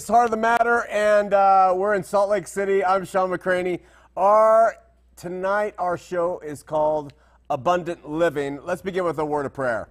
is 0.00 0.08
Heart 0.08 0.26
of 0.26 0.30
the 0.30 0.36
Matter, 0.38 0.86
and 0.86 1.34
uh, 1.34 1.74
we're 1.76 1.94
in 1.94 2.02
Salt 2.02 2.30
Lake 2.30 2.46
City. 2.46 2.82
I'm 2.82 3.04
Sean 3.04 3.28
McCraney. 3.28 3.80
Our 4.16 4.76
tonight, 5.14 5.74
our 5.76 5.98
show 5.98 6.38
is 6.38 6.62
called 6.62 7.12
Abundant 7.50 8.08
Living. 8.08 8.60
Let's 8.64 8.80
begin 8.80 9.04
with 9.04 9.18
a 9.18 9.26
word 9.26 9.44
of 9.44 9.52
prayer. 9.52 9.90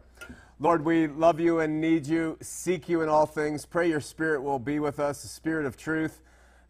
Lord, 0.59 0.83
we 0.83 1.05
love 1.05 1.39
you 1.39 1.59
and 1.59 1.79
need 1.79 2.07
you, 2.07 2.39
seek 2.41 2.89
you 2.89 3.03
in 3.03 3.09
all 3.09 3.27
things. 3.27 3.67
Pray 3.67 3.87
your 3.87 4.01
spirit 4.01 4.41
will 4.41 4.57
be 4.57 4.79
with 4.79 4.99
us, 4.99 5.21
the 5.21 5.27
spirit 5.27 5.67
of 5.67 5.77
truth. 5.77 6.21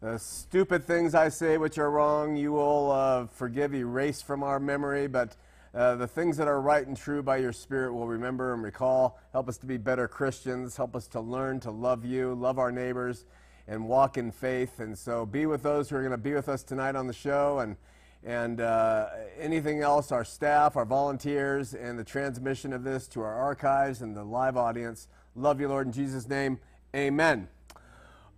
The 0.02 0.18
stupid 0.18 0.84
things 0.84 1.14
I 1.14 1.30
say 1.30 1.56
which 1.56 1.78
are 1.78 1.90
wrong, 1.90 2.36
you 2.36 2.52
will 2.52 2.92
uh, 2.92 3.26
forgive, 3.28 3.74
erase 3.74 4.20
from 4.20 4.42
our 4.42 4.60
memory, 4.60 5.06
but 5.06 5.34
uh, 5.72 5.94
the 5.94 6.06
things 6.06 6.36
that 6.36 6.48
are 6.48 6.60
right 6.60 6.84
and 6.84 6.96
true 6.96 7.22
by 7.22 7.36
your 7.36 7.52
Spirit 7.52 7.92
will 7.92 8.08
remember 8.08 8.52
and 8.52 8.62
recall. 8.62 9.20
Help 9.32 9.48
us 9.48 9.56
to 9.58 9.66
be 9.66 9.76
better 9.76 10.08
Christians. 10.08 10.76
Help 10.76 10.96
us 10.96 11.06
to 11.08 11.20
learn 11.20 11.60
to 11.60 11.70
love 11.70 12.04
you, 12.04 12.34
love 12.34 12.58
our 12.58 12.72
neighbors, 12.72 13.24
and 13.68 13.86
walk 13.86 14.18
in 14.18 14.32
faith. 14.32 14.80
And 14.80 14.98
so 14.98 15.24
be 15.24 15.46
with 15.46 15.62
those 15.62 15.88
who 15.88 15.96
are 15.96 16.00
going 16.00 16.10
to 16.10 16.18
be 16.18 16.34
with 16.34 16.48
us 16.48 16.64
tonight 16.64 16.96
on 16.96 17.06
the 17.06 17.12
show 17.12 17.60
and, 17.60 17.76
and 18.24 18.60
uh, 18.60 19.10
anything 19.38 19.80
else, 19.80 20.10
our 20.10 20.24
staff, 20.24 20.76
our 20.76 20.84
volunteers, 20.84 21.72
and 21.72 21.96
the 21.96 22.04
transmission 22.04 22.72
of 22.72 22.82
this 22.82 23.06
to 23.08 23.20
our 23.20 23.34
archives 23.34 24.02
and 24.02 24.16
the 24.16 24.24
live 24.24 24.56
audience. 24.56 25.06
Love 25.36 25.60
you, 25.60 25.68
Lord, 25.68 25.86
in 25.86 25.92
Jesus' 25.92 26.28
name. 26.28 26.58
Amen. 26.96 27.46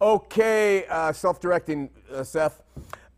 Okay, 0.02 0.84
uh, 0.86 1.12
self 1.12 1.40
directing, 1.40 1.88
uh, 2.12 2.24
Seth. 2.24 2.62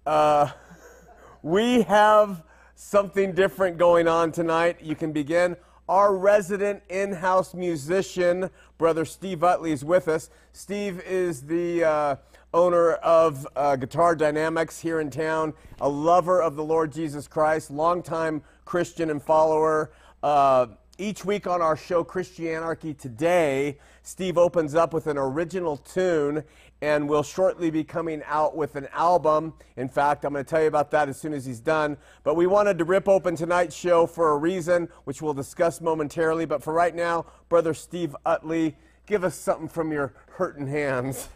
Uh, 0.07 0.51
we 1.43 1.83
have 1.83 2.45
something 2.75 3.33
different 3.33 3.79
going 3.79 4.09
on 4.09 4.33
tonight. 4.33 4.79
You 4.83 4.95
can 4.95 5.13
begin. 5.13 5.57
Our 5.89 6.17
resident 6.17 6.83
in 6.89 7.13
house 7.13 7.53
musician, 7.53 8.51
Brother 8.79 9.05
Steve 9.05 9.45
Utley, 9.45 9.73
is 9.73 9.85
with 9.85 10.09
us. 10.09 10.31
Steve 10.53 11.01
is 11.01 11.43
the 11.43 11.85
uh, 11.85 12.17
owner 12.55 12.93
of 12.95 13.47
uh, 13.55 13.77
Guitar 13.77 14.17
Dynamics 14.17 14.81
here 14.81 15.01
in 15.01 15.11
town, 15.11 15.53
a 15.81 15.89
lover 15.89 16.41
of 16.41 16.57
the 16.57 16.65
Lord 16.65 16.91
Jesus 16.91 17.29
Christ, 17.29 17.71
longtime 17.71 18.43
Christian 18.65 19.11
and 19.11 19.23
follower. 19.23 19.91
Uh, 20.23 20.69
each 20.97 21.25
week 21.25 21.47
on 21.47 21.61
our 21.61 21.77
show, 21.77 22.05
Christianarchy 22.05 22.97
Today, 22.97 23.79
Steve 24.05 24.39
opens 24.39 24.75
up 24.75 24.95
with 24.95 25.07
an 25.07 25.19
original 25.19 25.77
tune 25.77 26.45
and 26.85 27.09
will 27.09 27.23
shortly 27.23 27.71
be 27.71 27.83
coming 27.83 28.21
out 28.27 28.55
with 28.55 28.77
an 28.77 28.87
album. 28.93 29.55
In 29.79 29.89
fact, 29.89 30.23
I'm 30.23 30.35
going 30.35 30.45
to 30.45 30.49
tell 30.49 30.61
you 30.61 30.69
about 30.69 30.91
that 30.91 31.09
as 31.09 31.19
soon 31.19 31.33
as 31.33 31.47
he's 31.47 31.59
done. 31.59 31.97
But 32.25 32.37
we 32.37 32.47
wanted 32.47 32.77
to 32.77 32.85
rip 32.85 33.09
open 33.09 33.37
tonight's 33.37 33.75
show 33.75 34.07
for 34.07 34.33
a 34.33 34.37
reason, 34.37 34.91
which 35.05 35.23
we'll 35.23 35.33
discuss 35.33 35.81
momentarily. 35.81 36.45
But 36.45 36.63
for 36.63 36.75
right 36.75 36.95
now, 36.95 37.25
Brother 37.49 37.73
Steve 37.73 38.15
Utley, 38.27 38.77
give 39.07 39.25
us 39.25 39.35
something 39.35 39.67
from 39.67 39.93
your 39.93 40.13
hurting 40.33 40.67
hands. 40.67 41.31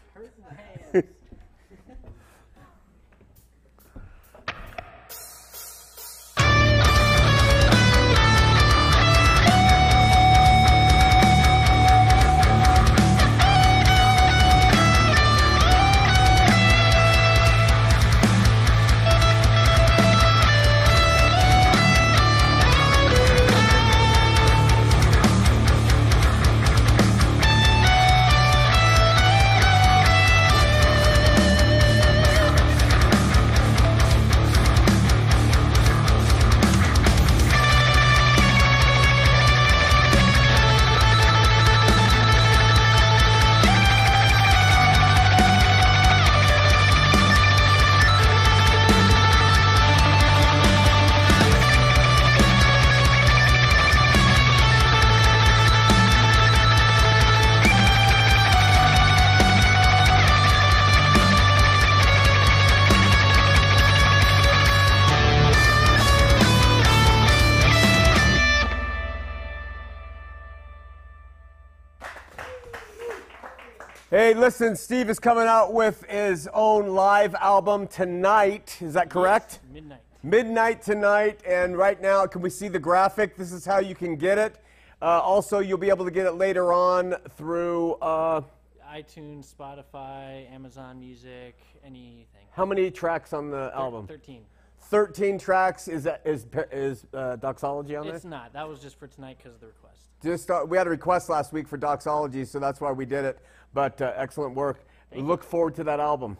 Listen, 74.39 74.75
Steve 74.75 75.09
is 75.09 75.19
coming 75.19 75.47
out 75.47 75.73
with 75.73 76.03
his 76.05 76.47
own 76.53 76.87
live 76.87 77.35
album 77.35 77.87
tonight. 77.87 78.77
Is 78.81 78.93
that 78.93 79.09
correct? 79.09 79.59
Yes, 79.63 79.73
midnight. 79.73 79.99
Midnight 80.23 80.81
tonight, 80.81 81.41
and 81.45 81.77
right 81.77 82.01
now, 82.01 82.25
can 82.25 82.41
we 82.41 82.49
see 82.49 82.69
the 82.69 82.79
graphic? 82.79 83.35
This 83.35 83.51
is 83.51 83.65
how 83.65 83.79
you 83.79 83.95
can 83.95 84.15
get 84.15 84.37
it. 84.37 84.63
Uh, 85.01 85.05
also, 85.05 85.59
you'll 85.59 85.77
be 85.77 85.89
able 85.89 86.05
to 86.05 86.11
get 86.11 86.25
it 86.25 86.33
later 86.33 86.71
on 86.71 87.15
through. 87.37 87.93
Uh, 87.95 88.41
iTunes, 88.89 89.53
Spotify, 89.53 90.51
Amazon 90.53 90.99
Music, 90.99 91.55
anything. 91.85 92.25
How 92.51 92.65
many 92.65 92.89
tracks 92.91 93.33
on 93.33 93.51
the 93.51 93.71
album? 93.75 94.07
13. 94.07 94.43
13 94.83 95.37
tracks. 95.37 95.87
Is 95.87 96.03
that 96.03 96.21
is 96.25 96.47
is 96.71 97.05
uh, 97.13 97.35
doxology 97.35 97.95
on 97.95 98.05
there? 98.05 98.15
It's 98.15 98.25
not. 98.25 98.53
That 98.53 98.67
was 98.67 98.79
just 98.79 98.97
for 98.97 99.07
tonight 99.07 99.37
because 99.37 99.53
of 99.53 99.59
the 99.59 99.67
request. 99.67 99.99
Just 100.23 100.49
uh, 100.49 100.65
we 100.67 100.77
had 100.77 100.87
a 100.87 100.89
request 100.89 101.29
last 101.29 101.53
week 101.53 101.67
for 101.67 101.77
doxology, 101.77 102.43
so 102.43 102.59
that's 102.59 102.81
why 102.81 102.91
we 102.91 103.05
did 103.05 103.23
it. 103.23 103.39
But 103.73 104.01
uh, 104.01 104.13
excellent 104.15 104.55
work. 104.55 104.85
Thank 105.11 105.27
Look 105.27 105.43
forward 105.43 105.75
to 105.75 105.83
that 105.85 105.99
album. 105.99 106.37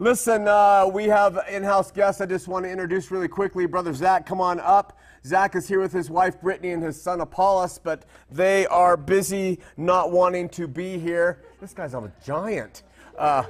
Listen, 0.00 0.48
uh, 0.48 0.90
we 0.92 1.04
have 1.04 1.38
in-house 1.48 1.92
guests. 1.92 2.20
I 2.20 2.26
just 2.26 2.48
want 2.48 2.64
to 2.64 2.70
introduce 2.70 3.12
really 3.12 3.28
quickly, 3.28 3.64
brother 3.66 3.94
Zach. 3.94 4.26
Come 4.26 4.40
on 4.40 4.58
up. 4.58 4.98
Zach 5.24 5.54
is 5.54 5.68
here 5.68 5.80
with 5.80 5.92
his 5.92 6.10
wife 6.10 6.40
Brittany 6.40 6.72
and 6.72 6.82
his 6.82 7.00
son 7.00 7.20
Apollos, 7.20 7.78
but 7.78 8.04
they 8.28 8.66
are 8.66 8.96
busy 8.96 9.60
not 9.76 10.10
wanting 10.10 10.48
to 10.50 10.66
be 10.66 10.98
here. 10.98 11.44
This 11.60 11.72
guy's 11.72 11.94
a 11.94 12.12
giant. 12.24 12.82
Uh, 13.16 13.44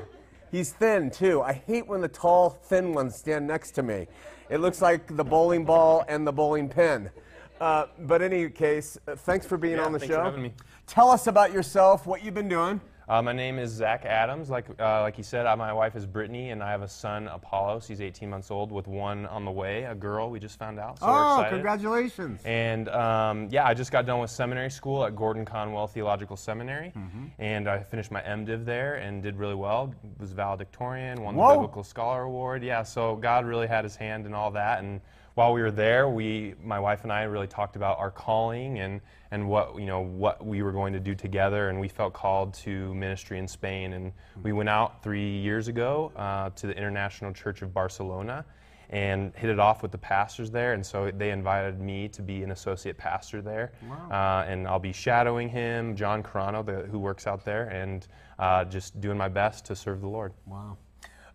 he's 0.51 0.71
thin 0.73 1.11
too. 1.11 1.41
I 1.41 1.55
hate 1.55 1.87
when 1.87 2.03
the 2.03 2.09
tall, 2.09 2.51
thin 2.51 2.93
ones 2.93 3.17
stand 3.17 3.47
next 3.47 3.71
to 3.73 3.83
me. 3.83 4.07
It 4.51 4.59
looks 4.59 4.83
like 4.83 5.17
the 5.17 5.25
bowling 5.25 5.65
ball 5.65 6.05
and 6.09 6.27
the 6.27 6.33
bowling 6.33 6.69
pin. 6.69 7.11
Uh, 7.59 7.87
but 8.01 8.21
in 8.21 8.33
any 8.33 8.51
case, 8.51 8.99
uh, 9.09 9.17
thanks 9.17 9.47
for 9.47 9.57
being 9.57 9.79
Yeah, 9.79 9.87
on 9.87 9.93
the 9.93 9.99
thanks 9.99 10.15
show. 10.15 10.51
For 10.87 10.95
having 10.95 11.07
me. 11.07 11.07
Tell 11.07 11.11
us 11.11 11.27
about 11.27 11.53
yourself, 11.53 12.07
what 12.07 12.25
you've 12.25 12.35
been 12.35 12.49
doing. 12.49 12.81
Uh, 13.07 13.21
my 13.21 13.35
name 13.35 13.59
is 13.59 13.71
Zach 13.71 14.07
Adams. 14.07 14.49
Like 14.49 14.65
uh, 14.81 15.03
like 15.03 15.19
you 15.19 15.25
said, 15.25 15.45
uh, 15.45 15.55
my 15.55 15.75
wife 15.75 15.95
is 15.95 16.07
Brittany, 16.07 16.53
and 16.53 16.63
I 16.63 16.71
have 16.71 16.81
a 16.81 16.89
son, 16.89 17.29
Apollos. 17.29 17.87
He's 17.87 18.01
18 18.01 18.31
months 18.31 18.51
old, 18.51 18.73
with 18.73 18.87
one 18.87 19.27
on 19.27 19.45
the 19.45 19.51
way, 19.51 19.85
a 19.85 19.95
girl. 19.95 20.31
We 20.31 20.41
just 20.41 20.59
found 20.59 20.79
out. 20.81 20.99
So 21.01 21.05
oh, 21.07 21.45
congratulations. 21.51 22.41
And 22.47 22.89
um, 22.89 23.49
yeah, 23.51 23.67
I 23.67 23.75
just 23.75 23.93
got 23.93 24.07
done 24.07 24.21
with 24.21 24.31
seminary 24.31 24.71
school 24.71 25.05
at 25.05 25.15
Gordon 25.15 25.45
Conwell 25.45 25.87
Theological 25.87 26.39
Seminary, 26.39 26.93
Mm-hmm. 26.97 27.27
and 27.41 27.69
I 27.69 27.83
finished 27.83 28.11
my 28.11 28.23
MDiv 28.23 28.65
there 28.65 28.95
and 28.95 29.23
did 29.23 29.37
really 29.37 29.55
well. 29.55 29.95
Was 30.19 30.33
valedictorian, 30.33 31.21
won 31.23 31.35
Whoa. 31.37 31.49
the 31.49 31.55
Biblical 31.57 31.85
Scholar 31.85 32.23
Award. 32.23 32.63
Yeah, 32.65 32.83
so 32.85 33.17
God 33.17 33.45
really 33.45 33.67
had 33.67 33.85
His 33.85 33.97
hand 33.97 34.25
in 34.25 34.33
all 34.33 34.51
that. 34.53 34.83
And 34.83 35.03
while 35.35 35.53
we 35.53 35.63
were 35.63 35.71
there, 35.71 36.09
we, 36.09 36.55
my 36.63 36.79
wife 36.79 37.03
and 37.03 37.13
I, 37.13 37.25
really 37.25 37.47
talked 37.47 37.77
about 37.77 37.99
our 37.99 38.11
calling 38.11 38.79
and 38.79 39.01
and 39.31 39.49
what 39.49 39.77
you 39.77 39.87
know 39.87 40.01
what 40.01 40.45
we 40.47 40.63
were 40.63 40.71
going 40.71 40.93
to 40.93 41.01
do 41.01 41.15
together. 41.15 41.69
And 41.71 41.81
we 41.81 41.89
felt 41.89 42.15
called 42.15 42.55
to 42.55 42.95
ministry 42.95 43.39
in 43.39 43.49
Spain, 43.49 43.95
and 43.95 44.13
we 44.43 44.53
went 44.53 44.69
out 44.69 45.03
three 45.03 45.39
years 45.39 45.69
ago 45.69 46.13
uh, 46.15 46.51
to 46.51 46.67
the 46.69 46.77
International 46.77 47.33
Church 47.33 47.63
of 47.63 47.75
Barcelona 47.75 48.45
and 48.91 49.33
hit 49.35 49.51
it 49.51 49.59
off 49.59 49.83
with 49.83 49.91
the 49.91 49.99
pastors 49.99 50.51
there. 50.51 50.75
And 50.75 50.85
so 50.85 51.11
they 51.11 51.31
invited 51.31 51.81
me 51.81 52.07
to 52.09 52.23
be 52.23 52.43
an 52.43 52.53
associate 52.53 52.97
pastor 52.97 53.43
there. 53.43 53.73
Uh, 54.13 54.45
and 54.47 54.69
I'll 54.69 54.79
be 54.79 54.93
shadowing 54.93 55.49
him, 55.49 55.97
John 55.97 56.23
Carano, 56.23 56.65
the, 56.65 56.87
who 56.89 56.99
works 56.99 57.27
out 57.27 57.45
there, 57.45 57.65
and 57.71 58.07
uh, 58.39 58.65
just 58.67 59.01
doing 59.01 59.17
my 59.17 59.29
best 59.29 59.65
to 59.65 59.75
serve 59.75 60.01
the 60.01 60.07
Lord. 60.07 60.33
Wow. 60.47 60.77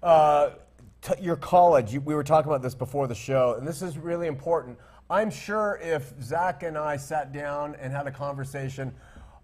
Uh, 0.01 0.51
your 1.19 1.36
college, 1.36 1.94
you, 1.94 2.01
we 2.01 2.13
were 2.13 2.24
talking 2.24 2.50
about 2.50 2.62
this 2.62 2.75
before 2.75 3.07
the 3.07 3.16
show, 3.16 3.56
and 3.57 3.68
this 3.68 3.81
is 3.81 3.98
really 3.98 4.28
important. 4.28 4.78
I'm 5.10 5.31
sure 5.31 5.80
if 5.81 6.13
Zach 6.22 6.63
and 6.63 6.78
I 6.78 6.98
sat 6.98 7.31
down 7.31 7.75
and 7.75 7.92
had 7.92 8.06
a 8.06 8.12
conversation, 8.12 8.94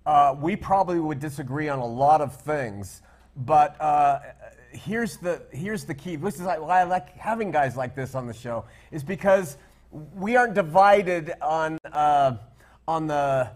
uh, 0.05 0.35
we 0.39 0.55
probably 0.55 0.99
would 0.99 1.19
disagree 1.19 1.69
on 1.69 1.79
a 1.79 1.85
lot 1.85 2.21
of 2.21 2.35
things. 2.35 3.01
But 3.35 3.79
uh, 3.81 4.19
here's 4.71 5.17
the 5.17 5.41
here's 5.51 5.85
the 5.85 5.93
key. 5.93 6.15
This 6.15 6.35
is 6.35 6.41
why 6.41 6.81
I 6.81 6.83
like 6.83 7.17
having 7.17 7.51
guys 7.51 7.75
like 7.75 7.95
this 7.95 8.15
on 8.15 8.27
the 8.27 8.33
show 8.33 8.65
is 8.91 9.03
because 9.03 9.57
we 10.13 10.35
aren't 10.35 10.53
divided 10.53 11.33
on 11.41 11.79
uh, 11.91 12.37
on 12.87 13.07
the 13.07 13.49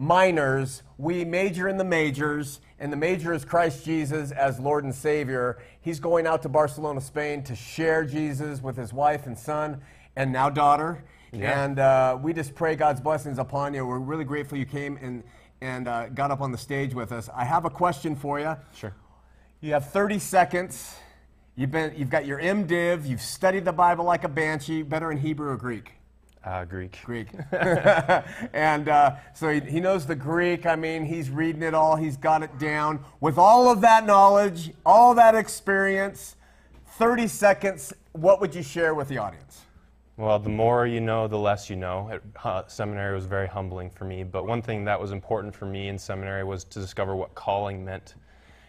minors, 0.00 0.82
we 0.96 1.26
major 1.26 1.68
in 1.68 1.76
the 1.76 1.84
majors, 1.84 2.60
and 2.78 2.90
the 2.90 2.96
major 2.96 3.34
is 3.34 3.44
Christ 3.44 3.84
Jesus 3.84 4.32
as 4.32 4.58
Lord 4.58 4.82
and 4.82 4.94
Savior. 4.94 5.58
He's 5.82 6.00
going 6.00 6.26
out 6.26 6.40
to 6.42 6.48
Barcelona, 6.48 7.02
Spain 7.02 7.42
to 7.44 7.54
share 7.54 8.06
Jesus 8.06 8.62
with 8.62 8.78
his 8.78 8.94
wife 8.94 9.26
and 9.26 9.38
son, 9.38 9.82
and 10.16 10.32
now 10.32 10.48
daughter. 10.48 11.04
Yeah. 11.32 11.64
And 11.64 11.78
uh, 11.78 12.18
we 12.20 12.32
just 12.32 12.54
pray 12.54 12.76
God's 12.76 13.02
blessings 13.02 13.38
upon 13.38 13.74
you. 13.74 13.86
We're 13.86 13.98
really 13.98 14.24
grateful 14.24 14.56
you 14.56 14.64
came 14.64 14.96
and, 15.02 15.22
and 15.60 15.86
uh, 15.86 16.08
got 16.08 16.30
up 16.30 16.40
on 16.40 16.50
the 16.50 16.58
stage 16.58 16.94
with 16.94 17.12
us. 17.12 17.28
I 17.34 17.44
have 17.44 17.66
a 17.66 17.70
question 17.70 18.16
for 18.16 18.40
you. 18.40 18.56
Sure. 18.74 18.94
You 19.60 19.74
have 19.74 19.90
30 19.90 20.18
seconds. 20.18 20.96
You've, 21.56 21.70
been, 21.70 21.92
you've 21.94 22.08
got 22.08 22.24
your 22.24 22.40
MDiv. 22.40 23.06
You've 23.06 23.20
studied 23.20 23.66
the 23.66 23.72
Bible 23.72 24.06
like 24.06 24.24
a 24.24 24.28
banshee, 24.28 24.80
better 24.82 25.12
in 25.12 25.18
Hebrew 25.18 25.50
or 25.50 25.56
Greek? 25.58 25.99
Uh, 26.42 26.64
Greek. 26.64 26.98
Greek. 27.04 27.28
and 28.54 28.88
uh, 28.88 29.16
so 29.34 29.52
he, 29.52 29.60
he 29.60 29.80
knows 29.80 30.06
the 30.06 30.14
Greek. 30.14 30.64
I 30.64 30.74
mean, 30.74 31.04
he's 31.04 31.28
reading 31.28 31.62
it 31.62 31.74
all, 31.74 31.96
he's 31.96 32.16
got 32.16 32.42
it 32.42 32.58
down. 32.58 33.04
With 33.20 33.36
all 33.36 33.70
of 33.70 33.82
that 33.82 34.06
knowledge, 34.06 34.70
all 34.86 35.14
that 35.14 35.34
experience, 35.34 36.36
30 36.96 37.28
seconds, 37.28 37.92
what 38.12 38.40
would 38.40 38.54
you 38.54 38.62
share 38.62 38.94
with 38.94 39.08
the 39.08 39.18
audience? 39.18 39.62
Well, 40.16 40.38
the 40.38 40.50
more 40.50 40.86
you 40.86 41.00
know, 41.00 41.28
the 41.28 41.38
less 41.38 41.70
you 41.70 41.76
know. 41.76 42.10
At, 42.10 42.22
uh, 42.44 42.66
seminary 42.68 43.14
was 43.14 43.26
very 43.26 43.46
humbling 43.46 43.90
for 43.90 44.04
me, 44.04 44.22
but 44.22 44.46
one 44.46 44.60
thing 44.60 44.84
that 44.84 45.00
was 45.00 45.12
important 45.12 45.54
for 45.54 45.64
me 45.64 45.88
in 45.88 45.98
seminary 45.98 46.44
was 46.44 46.64
to 46.64 46.78
discover 46.78 47.16
what 47.16 47.34
calling 47.34 47.84
meant. 47.84 48.14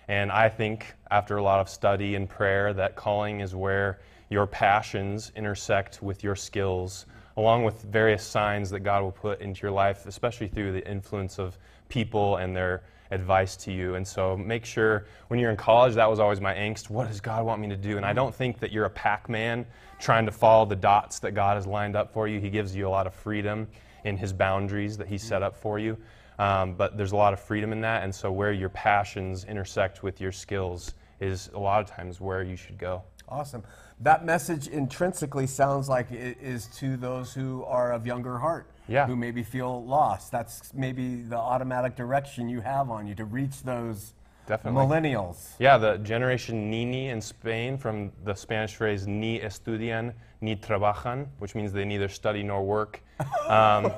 And 0.07 0.31
I 0.31 0.49
think 0.49 0.93
after 1.09 1.37
a 1.37 1.43
lot 1.43 1.59
of 1.59 1.69
study 1.69 2.15
and 2.15 2.29
prayer 2.29 2.73
that 2.73 2.95
calling 2.95 3.39
is 3.41 3.55
where 3.55 3.99
your 4.29 4.47
passions 4.47 5.31
intersect 5.35 6.01
with 6.01 6.23
your 6.23 6.35
skills, 6.35 7.05
along 7.37 7.63
with 7.63 7.81
various 7.83 8.23
signs 8.23 8.69
that 8.71 8.81
God 8.81 9.03
will 9.03 9.11
put 9.11 9.41
into 9.41 9.61
your 9.61 9.71
life, 9.71 10.05
especially 10.05 10.47
through 10.47 10.73
the 10.73 10.87
influence 10.89 11.39
of 11.39 11.57
people 11.89 12.37
and 12.37 12.55
their 12.55 12.83
advice 13.11 13.55
to 13.57 13.71
you. 13.71 13.95
And 13.95 14.07
so 14.07 14.37
make 14.37 14.65
sure 14.65 15.05
when 15.27 15.39
you're 15.39 15.51
in 15.51 15.57
college, 15.57 15.95
that 15.95 16.09
was 16.09 16.19
always 16.19 16.41
my 16.41 16.53
angst. 16.53 16.89
What 16.89 17.07
does 17.07 17.19
God 17.19 17.45
want 17.45 17.61
me 17.61 17.67
to 17.69 17.77
do? 17.77 17.97
And 17.97 18.05
I 18.05 18.13
don't 18.13 18.33
think 18.33 18.59
that 18.59 18.71
you're 18.71 18.85
a 18.85 18.89
Pac 18.89 19.29
Man 19.29 19.65
trying 19.99 20.25
to 20.25 20.31
follow 20.31 20.65
the 20.65 20.75
dots 20.75 21.19
that 21.19 21.33
God 21.33 21.55
has 21.55 21.67
lined 21.67 21.95
up 21.95 22.11
for 22.13 22.27
you. 22.27 22.39
He 22.39 22.49
gives 22.49 22.75
you 22.75 22.87
a 22.87 22.89
lot 22.89 23.05
of 23.05 23.13
freedom 23.13 23.67
in 24.05 24.17
His 24.17 24.33
boundaries 24.33 24.97
that 24.97 25.07
He 25.07 25.17
set 25.17 25.43
up 25.43 25.55
for 25.55 25.77
you. 25.77 25.97
Um, 26.39 26.73
but 26.73 26.97
there's 26.97 27.11
a 27.11 27.17
lot 27.17 27.33
of 27.33 27.39
freedom 27.39 27.71
in 27.71 27.81
that. 27.81 28.03
And 28.03 28.15
so 28.15 28.31
where 28.31 28.51
your 28.51 28.69
passions 28.69 29.43
intersect 29.43 30.01
with 30.01 30.19
your 30.19 30.31
skills 30.31 30.95
is 31.19 31.51
a 31.53 31.59
lot 31.59 31.81
of 31.81 31.89
times 31.95 32.19
where 32.19 32.41
you 32.41 32.55
should 32.55 32.77
go. 32.77 33.03
Awesome. 33.29 33.63
That 34.01 34.25
message 34.25 34.67
intrinsically 34.67 35.45
sounds 35.45 35.87
like 35.87 36.11
it 36.11 36.37
is 36.41 36.65
to 36.77 36.97
those 36.97 37.33
who 37.33 37.63
are 37.65 37.91
of 37.93 38.07
younger 38.07 38.39
heart, 38.39 38.65
Yeah. 38.87 39.05
who 39.05 39.15
maybe 39.15 39.43
feel 39.43 39.85
lost. 39.85 40.31
That's 40.31 40.73
maybe 40.73 41.21
the 41.21 41.37
automatic 41.37 41.95
direction 41.95 42.49
you 42.49 42.61
have 42.61 42.89
on 42.89 43.05
you 43.05 43.13
to 43.15 43.25
reach 43.25 43.61
those 43.61 44.13
Definitely. 44.47 44.81
millennials. 44.87 45.51
Yeah, 45.59 45.77
the 45.77 45.99
generation 45.99 46.71
Nini 46.71 47.09
in 47.09 47.21
Spain, 47.21 47.77
from 47.77 48.11
the 48.23 48.33
Spanish 48.33 48.75
phrase 48.75 49.05
ni 49.05 49.39
estudian 49.39 50.13
ni 50.41 50.55
trabajan, 50.55 51.27
which 51.37 51.53
means 51.53 51.71
they 51.71 51.85
neither 51.85 52.07
study 52.09 52.41
nor 52.41 52.63
work. 52.65 53.01
Um, 53.47 53.91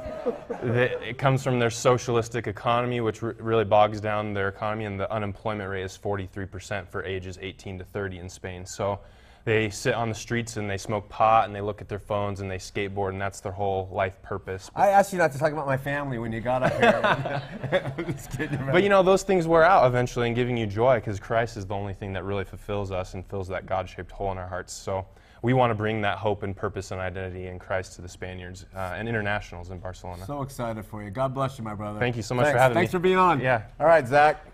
it 0.63 1.17
comes 1.17 1.44
from 1.44 1.59
their 1.59 1.69
socialistic 1.69 2.47
economy, 2.47 2.99
which 3.01 3.21
re- 3.21 3.35
really 3.39 3.63
bogs 3.63 4.01
down 4.01 4.33
their 4.33 4.49
economy, 4.49 4.83
and 4.85 4.99
the 4.99 5.09
unemployment 5.13 5.69
rate 5.69 5.83
is 5.83 5.97
43% 5.97 6.88
for 6.89 7.03
ages 7.06 7.38
18 7.41 7.77
to 7.79 7.85
30 7.85 8.17
in 8.19 8.27
Spain. 8.29 8.65
So 8.65 8.99
they 9.45 9.69
sit 9.69 9.94
on 9.94 10.07
the 10.10 10.16
streets 10.16 10.57
and 10.57 10.69
they 10.69 10.78
smoke 10.78 11.10
pot 11.10 11.45
and 11.45 11.56
they 11.56 11.62
look 11.62 11.81
at 11.81 11.90
their 11.90 12.00
phones 12.00 12.40
and 12.40 12.50
they 12.50 12.57
skateboard, 12.57 13.10
and 13.10 13.22
that's 13.22 13.42
their 13.42 13.51
whole 13.51 13.90
life 13.92 14.22
purpose. 14.22 14.72
I 14.75 14.90
asked 14.90 15.12
you 15.12 15.19
not 15.19 15.31
to 15.34 15.38
talk 15.38 15.51
about 15.51 15.66
my 15.66 15.78
family 15.78 16.18
when 16.18 16.31
you 16.31 16.40
got 16.40 16.63
up 16.63 16.74
here. 16.74 17.94
Just 18.13 18.31
kidding, 18.31 18.60
man. 18.60 18.72
But 18.72 18.84
you 18.84 18.90
know, 18.90 19.04
those 19.04 19.24
things 19.24 19.45
wear 19.48 19.63
out 19.63 19.86
eventually 19.86 20.28
and 20.28 20.36
giving 20.36 20.56
you 20.56 20.66
joy 20.66 20.95
because 20.95 21.19
Christ 21.19 21.57
is 21.57 21.66
the 21.66 21.75
only 21.75 21.94
thing 21.94 22.13
that 22.13 22.24
really 22.24 22.45
fulfills 22.45 22.92
us 22.92 23.16
and 23.16 23.25
fills 23.25 23.48
that 23.50 23.66
God 23.66 23.90
shaped 23.90 24.12
hole 24.12 24.31
in 24.31 24.38
our 24.38 24.48
hearts. 24.48 24.72
So 24.72 25.06
we 25.42 25.54
want 25.54 25.72
to 25.72 25.75
bring 25.75 26.00
that 26.01 26.18
hope 26.18 26.44
and 26.44 26.56
purpose 26.56 26.92
and 26.92 27.01
identity 27.01 27.48
in 27.48 27.60
Christ 27.60 27.94
to 27.95 28.01
the 28.01 28.07
Spaniards 28.07 28.66
uh, 28.74 28.94
and 28.95 29.10
internationals 29.10 29.72
in 29.72 29.78
Barcelona. 29.78 30.25
So 30.25 30.42
excited 30.42 30.86
for 30.86 31.04
you. 31.04 31.10
God 31.10 31.34
bless 31.34 31.57
you, 31.57 31.66
my 31.66 31.75
brother. 31.75 32.00
Thank 32.00 32.16
you 32.16 32.22
so 32.22 32.34
much 32.34 32.45
Thanks. 32.45 32.56
for 32.56 32.62
having 32.62 32.75
Thanks 32.75 32.94
me. 32.94 32.94
Thanks 32.94 32.94
for 32.94 33.00
being 33.00 33.18
on. 33.18 33.42
Yeah. 33.42 33.63
All 33.80 33.88
right, 33.88 34.07
Zach. 34.07 34.45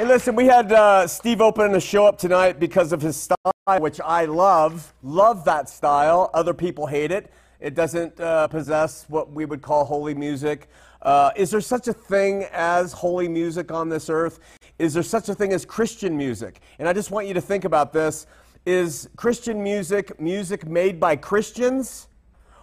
Hey, 0.00 0.06
listen, 0.06 0.34
we 0.34 0.46
had 0.46 0.72
uh, 0.72 1.06
Steve 1.06 1.42
opening 1.42 1.72
the 1.72 1.80
show 1.80 2.06
up 2.06 2.16
tonight 2.16 2.58
because 2.58 2.94
of 2.94 3.02
his 3.02 3.18
style, 3.18 3.80
which 3.80 4.00
I 4.00 4.24
love. 4.24 4.94
Love 5.02 5.44
that 5.44 5.68
style. 5.68 6.30
Other 6.32 6.54
people 6.54 6.86
hate 6.86 7.10
it. 7.10 7.30
It 7.60 7.74
doesn't 7.74 8.18
uh, 8.18 8.48
possess 8.48 9.04
what 9.10 9.30
we 9.30 9.44
would 9.44 9.60
call 9.60 9.84
holy 9.84 10.14
music. 10.14 10.70
Uh, 11.02 11.32
is 11.36 11.50
there 11.50 11.60
such 11.60 11.86
a 11.86 11.92
thing 11.92 12.46
as 12.50 12.94
holy 12.94 13.28
music 13.28 13.70
on 13.70 13.90
this 13.90 14.08
earth? 14.08 14.40
Is 14.78 14.94
there 14.94 15.02
such 15.02 15.28
a 15.28 15.34
thing 15.34 15.52
as 15.52 15.66
Christian 15.66 16.16
music? 16.16 16.62
And 16.78 16.88
I 16.88 16.94
just 16.94 17.10
want 17.10 17.26
you 17.26 17.34
to 17.34 17.40
think 17.42 17.66
about 17.66 17.92
this. 17.92 18.26
Is 18.64 19.06
Christian 19.16 19.62
music 19.62 20.18
music 20.18 20.66
made 20.66 20.98
by 20.98 21.14
Christians? 21.14 22.08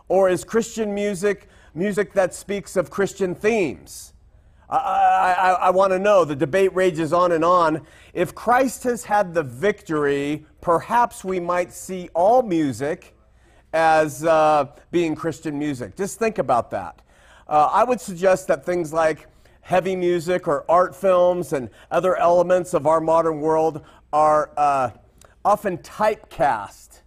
Or 0.07 0.27
is 0.27 0.43
Christian 0.43 0.91
music 0.91 1.49
music 1.75 2.13
that 2.13 2.33
speaks 2.33 2.75
of 2.75 2.89
Christian 2.89 3.35
themes? 3.35 4.13
I, 4.69 5.33
I, 5.33 5.51
I 5.51 5.69
want 5.69 5.93
to 5.93 5.99
know. 5.99 6.25
The 6.25 6.35
debate 6.35 6.75
rages 6.75 7.13
on 7.13 7.31
and 7.31 7.43
on. 7.43 7.85
If 8.13 8.35
Christ 8.35 8.83
has 8.83 9.05
had 9.05 9.33
the 9.33 9.43
victory, 9.43 10.45
perhaps 10.61 11.23
we 11.23 11.39
might 11.39 11.71
see 11.71 12.09
all 12.13 12.43
music 12.43 13.15
as 13.73 14.25
uh, 14.25 14.67
being 14.91 15.15
Christian 15.15 15.57
music. 15.57 15.95
Just 15.95 16.19
think 16.19 16.37
about 16.37 16.71
that. 16.71 17.01
Uh, 17.47 17.69
I 17.71 17.83
would 17.83 18.01
suggest 18.01 18.47
that 18.47 18.65
things 18.65 18.91
like 18.91 19.27
heavy 19.61 19.95
music 19.95 20.47
or 20.47 20.65
art 20.69 20.95
films 20.95 21.53
and 21.53 21.69
other 21.91 22.15
elements 22.17 22.73
of 22.73 22.87
our 22.87 22.99
modern 22.99 23.39
world 23.39 23.83
are 24.11 24.51
uh, 24.57 24.89
often 25.45 25.77
typecast 25.77 27.01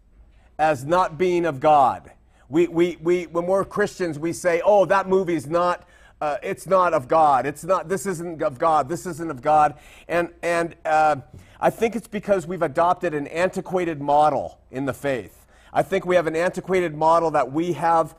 as 0.58 0.84
not 0.84 1.18
being 1.18 1.44
of 1.46 1.60
God. 1.60 2.10
We, 2.48 2.68
we, 2.68 2.96
we, 3.00 3.26
when 3.26 3.46
we're 3.46 3.64
Christians, 3.64 4.18
we 4.18 4.32
say, 4.32 4.60
oh, 4.64 4.84
that 4.86 5.08
movie's 5.08 5.46
not, 5.46 5.88
uh, 6.20 6.36
it's 6.42 6.66
not 6.66 6.92
of 6.92 7.08
God. 7.08 7.46
It's 7.46 7.64
not, 7.64 7.88
this 7.88 8.06
isn't 8.06 8.42
of 8.42 8.58
God. 8.58 8.88
This 8.88 9.06
isn't 9.06 9.30
of 9.30 9.40
God. 9.40 9.74
And, 10.08 10.30
and 10.42 10.76
uh, 10.84 11.16
I 11.60 11.70
think 11.70 11.96
it's 11.96 12.08
because 12.08 12.46
we've 12.46 12.62
adopted 12.62 13.14
an 13.14 13.26
antiquated 13.28 14.00
model 14.00 14.58
in 14.70 14.84
the 14.84 14.94
faith. 14.94 15.46
I 15.72 15.82
think 15.82 16.04
we 16.04 16.16
have 16.16 16.26
an 16.26 16.36
antiquated 16.36 16.94
model 16.94 17.30
that 17.30 17.52
we 17.52 17.72
have 17.74 18.14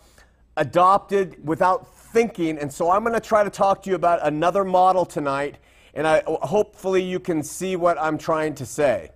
adopted 0.58 1.46
without 1.46 1.96
thinking. 1.96 2.58
And 2.58 2.72
so 2.72 2.92
I'm 2.92 3.04
going 3.04 3.14
to 3.14 3.20
try 3.20 3.44
to 3.44 3.50
talk 3.50 3.84
to 3.84 3.90
you 3.90 3.96
about 3.96 4.20
another 4.26 4.64
model 4.64 5.06
tonight. 5.06 5.58
And 5.94 6.08
I, 6.08 6.24
hopefully 6.26 7.04
you 7.04 7.20
can 7.20 7.44
see 7.44 7.76
what 7.76 8.00
I'm 8.00 8.18
trying 8.18 8.56
to 8.56 8.66
say. 8.66 9.12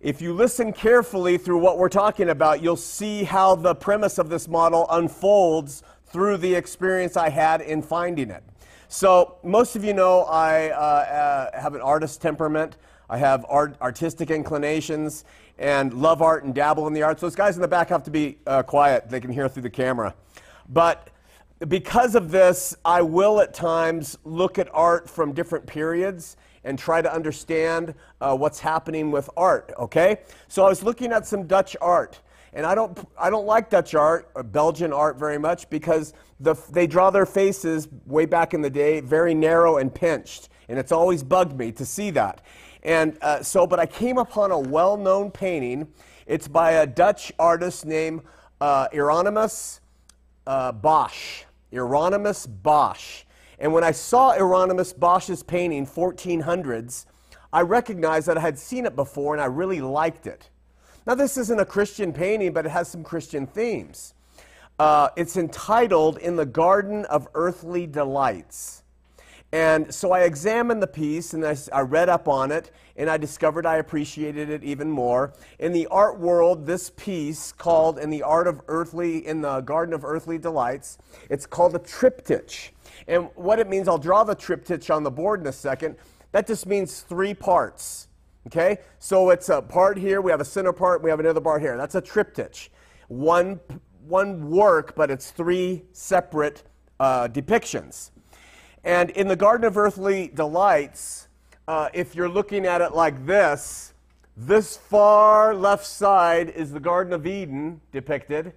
If 0.00 0.20
you 0.20 0.34
listen 0.34 0.72
carefully 0.72 1.38
through 1.38 1.58
what 1.58 1.78
we're 1.78 1.88
talking 1.88 2.28
about, 2.28 2.62
you'll 2.62 2.76
see 2.76 3.24
how 3.24 3.54
the 3.54 3.74
premise 3.74 4.18
of 4.18 4.28
this 4.28 4.46
model 4.46 4.86
unfolds 4.90 5.82
through 6.06 6.38
the 6.38 6.54
experience 6.54 7.16
I 7.16 7.28
had 7.28 7.60
in 7.60 7.82
finding 7.82 8.30
it. 8.30 8.42
So, 8.88 9.38
most 9.42 9.74
of 9.74 9.84
you 9.84 9.92
know 9.92 10.22
I 10.22 10.70
uh, 10.70 11.50
uh, 11.52 11.60
have 11.60 11.74
an 11.74 11.80
artist 11.80 12.22
temperament. 12.22 12.76
I 13.10 13.18
have 13.18 13.44
art, 13.48 13.76
artistic 13.80 14.30
inclinations 14.30 15.24
and 15.58 15.92
love 15.94 16.22
art 16.22 16.44
and 16.44 16.54
dabble 16.54 16.86
in 16.86 16.92
the 16.92 17.02
arts. 17.02 17.20
Those 17.20 17.34
guys 17.34 17.56
in 17.56 17.62
the 17.62 17.68
back 17.68 17.88
have 17.88 18.02
to 18.04 18.10
be 18.10 18.38
uh, 18.46 18.62
quiet. 18.62 19.08
They 19.08 19.20
can 19.20 19.32
hear 19.32 19.48
through 19.48 19.62
the 19.62 19.70
camera. 19.70 20.14
But 20.68 21.10
because 21.68 22.14
of 22.14 22.30
this, 22.30 22.76
I 22.84 23.02
will 23.02 23.40
at 23.40 23.54
times 23.54 24.18
look 24.24 24.58
at 24.58 24.68
art 24.74 25.08
from 25.08 25.32
different 25.32 25.66
periods 25.66 26.36
and 26.64 26.78
try 26.78 27.00
to 27.00 27.12
understand 27.12 27.94
uh, 28.20 28.36
what's 28.36 28.60
happening 28.60 29.10
with 29.10 29.30
art, 29.36 29.72
okay? 29.78 30.18
So 30.48 30.66
I 30.66 30.68
was 30.68 30.82
looking 30.82 31.12
at 31.12 31.26
some 31.26 31.46
Dutch 31.46 31.76
art. 31.80 32.20
And 32.56 32.64
I 32.64 32.74
don't, 32.74 32.98
I 33.18 33.28
don't 33.28 33.44
like 33.44 33.68
Dutch 33.68 33.94
art 33.94 34.30
or 34.34 34.42
Belgian 34.42 34.90
art 34.90 35.18
very 35.18 35.36
much 35.36 35.68
because 35.68 36.14
the, 36.40 36.54
they 36.70 36.86
draw 36.86 37.10
their 37.10 37.26
faces 37.26 37.86
way 38.06 38.24
back 38.24 38.54
in 38.54 38.62
the 38.62 38.70
day 38.70 39.00
very 39.00 39.34
narrow 39.34 39.76
and 39.76 39.94
pinched. 39.94 40.48
And 40.70 40.78
it's 40.78 40.90
always 40.90 41.22
bugged 41.22 41.58
me 41.58 41.70
to 41.72 41.84
see 41.84 42.10
that. 42.12 42.40
And 42.82 43.18
uh, 43.20 43.42
so, 43.42 43.66
but 43.66 43.78
I 43.78 43.84
came 43.84 44.16
upon 44.16 44.52
a 44.52 44.58
well 44.58 44.96
known 44.96 45.30
painting. 45.30 45.88
It's 46.24 46.48
by 46.48 46.72
a 46.72 46.86
Dutch 46.86 47.30
artist 47.38 47.84
named 47.84 48.22
uh, 48.62 48.88
Hieronymus 48.90 49.82
uh, 50.46 50.72
Bosch. 50.72 51.44
Hieronymus 51.70 52.46
Bosch. 52.46 53.24
And 53.58 53.70
when 53.74 53.84
I 53.84 53.90
saw 53.90 54.30
Hieronymus 54.30 54.94
Bosch's 54.94 55.42
painting, 55.42 55.86
1400s, 55.86 57.04
I 57.52 57.60
recognized 57.60 58.28
that 58.28 58.38
I 58.38 58.40
had 58.40 58.58
seen 58.58 58.86
it 58.86 58.96
before 58.96 59.34
and 59.34 59.42
I 59.42 59.46
really 59.46 59.82
liked 59.82 60.26
it. 60.26 60.48
Now, 61.06 61.14
this 61.14 61.36
isn't 61.36 61.60
a 61.60 61.64
Christian 61.64 62.12
painting, 62.12 62.52
but 62.52 62.66
it 62.66 62.70
has 62.70 62.88
some 62.88 63.04
Christian 63.04 63.46
themes. 63.46 64.14
Uh, 64.76 65.08
it's 65.16 65.36
entitled 65.36 66.18
In 66.18 66.34
the 66.34 66.44
Garden 66.44 67.04
of 67.04 67.28
Earthly 67.32 67.86
Delights. 67.86 68.82
And 69.52 69.94
so 69.94 70.10
I 70.10 70.22
examined 70.22 70.82
the 70.82 70.88
piece 70.88 71.32
and 71.32 71.44
I 71.72 71.80
read 71.82 72.08
up 72.08 72.26
on 72.26 72.50
it 72.50 72.72
and 72.96 73.08
I 73.08 73.16
discovered 73.16 73.64
I 73.64 73.76
appreciated 73.76 74.50
it 74.50 74.64
even 74.64 74.90
more. 74.90 75.32
In 75.60 75.72
the 75.72 75.86
art 75.86 76.18
world, 76.18 76.66
this 76.66 76.90
piece 76.90 77.52
called 77.52 78.00
in 78.00 78.10
the 78.10 78.24
art 78.24 78.48
of 78.48 78.60
earthly, 78.66 79.24
in 79.24 79.40
the 79.40 79.60
Garden 79.60 79.94
of 79.94 80.04
Earthly 80.04 80.38
Delights, 80.38 80.98
it's 81.30 81.46
called 81.46 81.76
a 81.76 81.78
triptych. 81.78 82.74
And 83.06 83.30
what 83.36 83.60
it 83.60 83.68
means, 83.68 83.86
I'll 83.86 83.98
draw 83.98 84.24
the 84.24 84.34
triptych 84.34 84.90
on 84.90 85.04
the 85.04 85.10
board 85.12 85.40
in 85.40 85.46
a 85.46 85.52
second. 85.52 85.96
That 86.32 86.48
just 86.48 86.66
means 86.66 87.02
three 87.02 87.32
parts. 87.32 88.08
Okay? 88.46 88.78
So 88.98 89.30
it's 89.30 89.48
a 89.48 89.60
part 89.60 89.98
here, 89.98 90.20
we 90.20 90.30
have 90.30 90.40
a 90.40 90.44
center 90.44 90.72
part, 90.72 91.02
we 91.02 91.10
have 91.10 91.20
another 91.20 91.40
part 91.40 91.60
here. 91.60 91.76
That's 91.76 91.94
a 91.94 92.00
triptych. 92.00 92.70
One, 93.08 93.60
one 94.06 94.50
work, 94.50 94.94
but 94.94 95.10
it's 95.10 95.30
three 95.30 95.84
separate 95.92 96.62
uh, 97.00 97.28
depictions. 97.28 98.10
And 98.84 99.10
in 99.10 99.26
the 99.26 99.36
Garden 99.36 99.66
of 99.66 99.76
Earthly 99.76 100.28
Delights, 100.28 101.28
uh, 101.66 101.88
if 101.92 102.14
you're 102.14 102.28
looking 102.28 102.66
at 102.66 102.80
it 102.80 102.92
like 102.92 103.26
this, 103.26 103.94
this 104.36 104.76
far 104.76 105.54
left 105.54 105.84
side 105.84 106.50
is 106.50 106.72
the 106.72 106.80
Garden 106.80 107.12
of 107.12 107.26
Eden 107.26 107.80
depicted. 107.90 108.52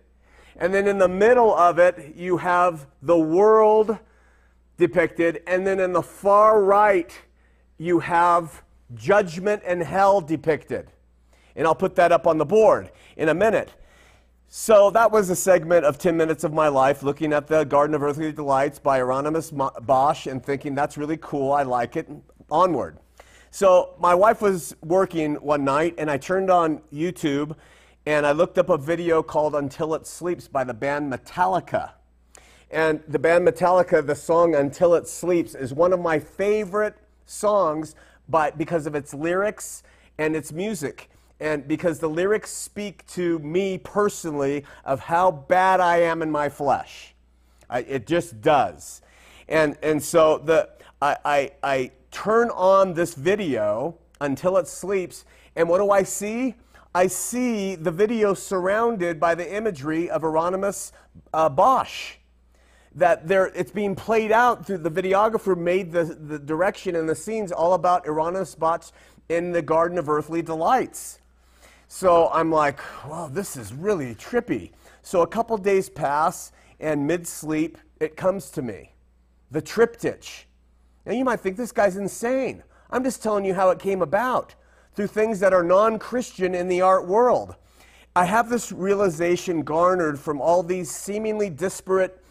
And 0.58 0.74
then 0.74 0.88
in 0.88 0.98
the 0.98 1.08
middle 1.08 1.56
of 1.56 1.80
it, 1.80 2.14
you 2.16 2.38
have 2.38 2.86
the 3.02 3.18
world 3.18 3.98
depicted. 4.78 5.42
And 5.48 5.66
then 5.66 5.80
in 5.80 5.94
the 5.94 6.02
far 6.04 6.62
right, 6.62 7.12
you 7.78 8.00
have 8.00 8.62
judgment 8.96 9.62
and 9.66 9.82
hell 9.82 10.22
depicted. 10.22 10.92
And 11.56 11.68
I'll 11.68 11.76
put 11.76 11.96
that 11.96 12.12
up 12.12 12.28
on 12.28 12.38
the 12.38 12.46
board 12.46 12.92
in 13.18 13.30
a 13.30 13.34
minute. 13.34 13.72
So 14.48 14.90
that 14.92 15.12
was 15.12 15.30
a 15.30 15.36
segment 15.36 15.86
of 15.86 16.00
10 16.00 16.18
minutes 16.18 16.44
of 16.44 16.54
my 16.54 16.70
life 16.70 17.04
looking 17.04 17.34
at 17.34 17.48
the 17.48 17.66
Garden 17.66 17.94
of 17.94 18.02
Earthly 18.02 18.32
Delights 18.32 18.80
by 18.80 18.98
Hieronymus 18.98 19.52
Bosch 19.52 20.26
and 20.26 20.44
thinking 20.44 20.74
that's 20.74 20.98
really 20.98 21.18
cool, 21.18 21.52
I 21.52 21.64
like 21.64 21.96
it, 21.96 22.10
onward. 22.50 22.98
So 23.52 23.96
my 24.00 24.16
wife 24.16 24.42
was 24.42 24.76
working 24.84 25.36
one 25.36 25.64
night 25.64 25.96
and 25.98 26.10
I 26.10 26.18
turned 26.18 26.50
on 26.50 26.82
YouTube 26.92 27.56
and 28.08 28.26
I 28.26 28.32
looked 28.32 28.58
up 28.58 28.70
a 28.70 28.78
video 28.78 29.22
called 29.22 29.54
Until 29.54 29.94
It 29.94 30.08
Sleeps 30.08 30.48
by 30.48 30.64
the 30.64 30.74
band 30.74 31.14
Metallica. 31.14 31.92
And 32.72 33.04
the 33.08 33.20
band 33.20 33.48
Metallica, 33.48 34.04
the 34.04 34.16
song 34.16 34.56
Until 34.56 34.96
It 34.96 35.08
Sleeps, 35.08 35.54
is 35.54 35.74
one 35.74 35.94
of 35.94 36.00
my 36.00 36.18
favorite 36.18 36.96
songs 37.26 37.94
by, 38.30 38.52
because 38.52 38.86
of 38.86 38.96
its 38.96 39.14
lyrics 39.14 39.84
and 40.18 40.36
its 40.36 40.52
music. 40.52 41.10
And 41.40 41.68
because 41.68 42.00
the 42.00 42.10
lyrics 42.10 42.52
speak 42.52 43.06
to 43.08 43.40
me 43.40 43.78
personally 43.78 44.66
of 44.84 45.00
how 45.00 45.32
bad 45.32 45.80
I 45.80 46.02
am 46.02 46.22
in 46.22 46.30
my 46.30 46.50
flesh. 46.50 47.16
I, 47.70 47.80
it 47.80 48.08
just 48.08 48.42
does. 48.42 49.02
And, 49.48 49.78
and 49.82 50.04
so 50.04 50.38
the, 50.38 50.70
I, 51.02 51.18
I, 51.24 51.52
I 51.64 51.92
turn 52.12 52.50
on 52.52 52.94
this 52.94 53.14
video 53.14 53.98
until 54.22 54.58
it 54.58 54.68
sleeps, 54.68 55.26
and 55.56 55.70
what 55.70 55.78
do 55.78 55.92
I 55.92 56.04
see? 56.04 56.56
I 56.94 57.08
see 57.08 57.76
the 57.76 57.92
video 57.92 58.34
surrounded 58.34 59.20
by 59.20 59.36
the 59.36 59.56
imagery 59.56 60.10
of 60.10 60.22
Hieronymus 60.22 60.92
uh, 61.34 61.48
Bosch 61.48 62.16
that 62.96 63.28
there, 63.28 63.48
it's 63.48 63.72
being 63.72 63.96
played 63.96 64.32
out 64.32 64.66
through 64.66 64.80
the 64.80 64.92
videographer 64.92 65.58
made 65.58 65.92
the, 65.92 66.04
the 66.04 66.40
direction 66.40 66.96
and 66.96 67.08
the 67.08 67.16
scenes 67.16 67.52
all 67.52 67.74
about 67.74 68.06
Hieronymus 68.06 68.56
Bosch 68.56 68.92
in 69.30 69.52
the 69.52 69.62
Garden 69.62 69.98
of 69.98 70.10
Earthly 70.10 70.42
Delights. 70.42 71.20
So 71.88 72.30
I'm 72.30 72.52
like, 72.52 72.80
wow, 73.08 73.30
this 73.32 73.56
is 73.58 73.74
really 73.74 74.16
trippy. 74.16 74.72
So 75.02 75.22
a 75.22 75.28
couple 75.28 75.58
days 75.58 75.90
pass, 75.90 76.52
and 76.80 77.06
mid 77.06 77.28
sleep, 77.28 77.78
it 78.00 78.16
comes 78.16 78.50
to 78.52 78.62
me 78.62 78.94
the 79.52 79.62
triptych. 79.62 80.48
Now 81.06 81.14
you 81.14 81.26
might 81.26 81.40
think 81.40 81.58
this 81.58 81.72
guy's 81.72 81.98
insane. 81.98 82.64
I'm 82.92 83.04
just 83.04 83.24
telling 83.24 83.46
you 83.46 83.54
how 83.54 83.70
it 83.70 83.80
came 83.80 84.02
about 84.02 84.56
through 84.96 85.08
things 85.08 85.40
that 85.40 85.54
are 85.54 85.64
non 85.64 86.00
Christian 86.00 86.54
in 86.54 86.68
the 86.68 86.82
art 86.82 87.08
world. 87.08 87.56
I 88.16 88.26
have 88.26 88.50
this 88.50 88.72
realization 88.72 89.64
garnered 89.64 90.20
from 90.20 90.42
all 90.42 90.64
these 90.64 90.90
seemingly 90.90 91.50
disparate 91.50 92.24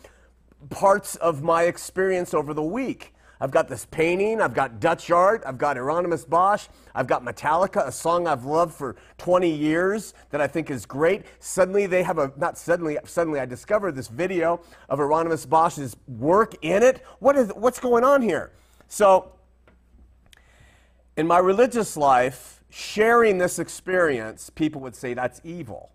parts 0.70 1.16
of 1.16 1.42
my 1.42 1.64
experience 1.64 2.34
over 2.34 2.52
the 2.52 2.62
week. 2.62 3.14
I've 3.40 3.52
got 3.52 3.68
this 3.68 3.86
painting, 3.86 4.40
I've 4.40 4.54
got 4.54 4.80
Dutch 4.80 5.10
art, 5.12 5.44
I've 5.46 5.58
got 5.58 5.76
Hieronymus 5.76 6.24
Bosch, 6.24 6.66
I've 6.94 7.06
got 7.06 7.24
Metallica, 7.24 7.86
a 7.86 7.92
song 7.92 8.26
I've 8.26 8.44
loved 8.44 8.74
for 8.74 8.96
20 9.18 9.48
years 9.48 10.12
that 10.30 10.40
I 10.40 10.48
think 10.48 10.70
is 10.70 10.84
great. 10.84 11.24
Suddenly 11.38 11.86
they 11.86 12.02
have 12.02 12.18
a, 12.18 12.32
not 12.36 12.58
suddenly, 12.58 12.98
suddenly 13.04 13.38
I 13.38 13.46
discovered 13.46 13.94
this 13.94 14.08
video 14.08 14.60
of 14.88 14.98
Hieronymus 14.98 15.46
Bosch's 15.46 15.96
work 16.08 16.54
in 16.62 16.82
it. 16.82 17.04
What 17.20 17.36
is, 17.36 17.50
what's 17.54 17.78
going 17.78 18.02
on 18.02 18.22
here? 18.22 18.50
So, 18.88 19.32
in 21.16 21.26
my 21.26 21.38
religious 21.38 21.96
life, 21.96 22.62
sharing 22.70 23.38
this 23.38 23.58
experience, 23.58 24.50
people 24.50 24.80
would 24.80 24.96
say 24.96 25.14
that's 25.14 25.40
evil, 25.44 25.90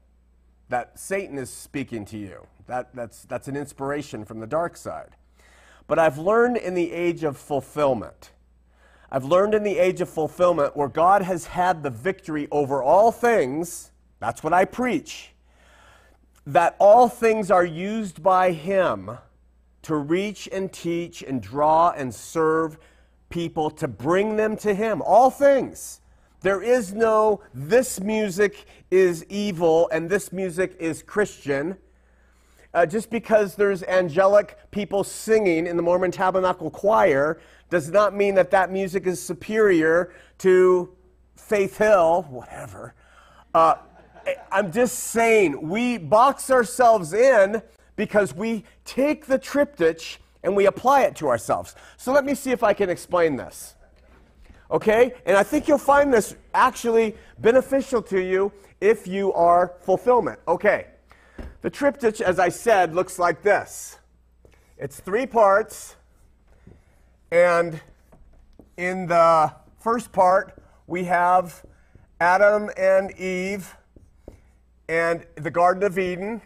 that 0.69 0.97
Satan 0.97 1.37
is 1.37 1.49
speaking 1.49 2.05
to 2.05 2.17
you. 2.17 2.47
That, 2.67 2.95
that's, 2.95 3.23
that's 3.23 3.47
an 3.47 3.55
inspiration 3.55 4.25
from 4.25 4.39
the 4.39 4.47
dark 4.47 4.77
side. 4.77 5.15
But 5.87 5.99
I've 5.99 6.17
learned 6.17 6.57
in 6.57 6.75
the 6.75 6.91
age 6.91 7.23
of 7.23 7.37
fulfillment, 7.37 8.31
I've 9.11 9.25
learned 9.25 9.53
in 9.53 9.63
the 9.63 9.77
age 9.77 10.01
of 10.01 10.09
fulfillment 10.09 10.75
where 10.75 10.87
God 10.87 11.21
has 11.21 11.45
had 11.45 11.83
the 11.83 11.89
victory 11.89 12.47
over 12.51 12.81
all 12.81 13.11
things, 13.11 13.91
that's 14.19 14.43
what 14.43 14.53
I 14.53 14.65
preach, 14.65 15.33
that 16.47 16.75
all 16.79 17.07
things 17.07 17.51
are 17.51 17.65
used 17.65 18.23
by 18.23 18.51
Him 18.51 19.17
to 19.83 19.95
reach 19.95 20.49
and 20.51 20.71
teach 20.71 21.21
and 21.21 21.41
draw 21.41 21.91
and 21.91 22.13
serve 22.13 22.79
people 23.29 23.69
to 23.69 23.87
bring 23.87 24.35
them 24.35 24.57
to 24.57 24.73
Him. 24.73 25.01
All 25.01 25.29
things. 25.29 26.01
There 26.41 26.61
is 26.61 26.93
no, 26.93 27.41
this 27.53 28.01
music 28.01 28.65
is 28.91 29.25
evil 29.29 29.89
and 29.91 30.09
this 30.09 30.33
music 30.33 30.75
is 30.79 31.01
Christian. 31.01 31.77
Uh, 32.73 32.85
just 32.85 33.09
because 33.11 33.55
there's 33.55 33.83
angelic 33.83 34.57
people 34.71 35.03
singing 35.03 35.67
in 35.67 35.77
the 35.77 35.83
Mormon 35.83 36.09
Tabernacle 36.09 36.71
Choir 36.71 37.39
does 37.69 37.91
not 37.91 38.15
mean 38.15 38.35
that 38.35 38.49
that 38.51 38.71
music 38.71 39.05
is 39.05 39.21
superior 39.21 40.13
to 40.39 40.95
Faith 41.35 41.77
Hill, 41.77 42.23
whatever. 42.29 42.95
Uh, 43.53 43.75
I'm 44.51 44.71
just 44.71 44.97
saying, 44.99 45.69
we 45.69 45.97
box 45.97 46.49
ourselves 46.49 47.13
in 47.13 47.61
because 47.95 48.33
we 48.33 48.63
take 48.85 49.27
the 49.27 49.37
triptych 49.37 50.19
and 50.43 50.55
we 50.55 50.65
apply 50.65 51.01
it 51.01 51.15
to 51.17 51.27
ourselves. 51.27 51.75
So 51.97 52.11
let 52.11 52.25
me 52.25 52.33
see 52.33 52.51
if 52.51 52.63
I 52.63 52.73
can 52.73 52.89
explain 52.89 53.35
this. 53.35 53.75
Okay? 54.71 55.13
And 55.25 55.37
I 55.37 55.43
think 55.43 55.67
you'll 55.67 55.77
find 55.77 56.11
this 56.11 56.35
actually 56.53 57.15
beneficial 57.37 58.01
to 58.03 58.19
you 58.19 58.51
if 58.81 59.07
you 59.07 59.31
are 59.33 59.75
fulfillment. 59.81 60.39
Okay. 60.47 60.87
The 61.61 61.69
triptych, 61.69 62.21
as 62.21 62.39
I 62.39 62.49
said, 62.49 62.93
looks 62.93 63.17
like 63.17 63.41
this. 63.41 63.99
It's 64.77 64.99
three 64.99 65.25
parts, 65.25 65.95
and 67.31 67.79
in 68.77 69.07
the 69.07 69.53
first 69.79 70.11
part, 70.11 70.61
we 70.87 71.05
have 71.05 71.63
Adam 72.19 72.69
and 72.77 73.11
Eve 73.17 73.75
and 74.89 75.25
the 75.35 75.51
Garden 75.51 75.83
of 75.83 75.97
Eden. 75.97 76.41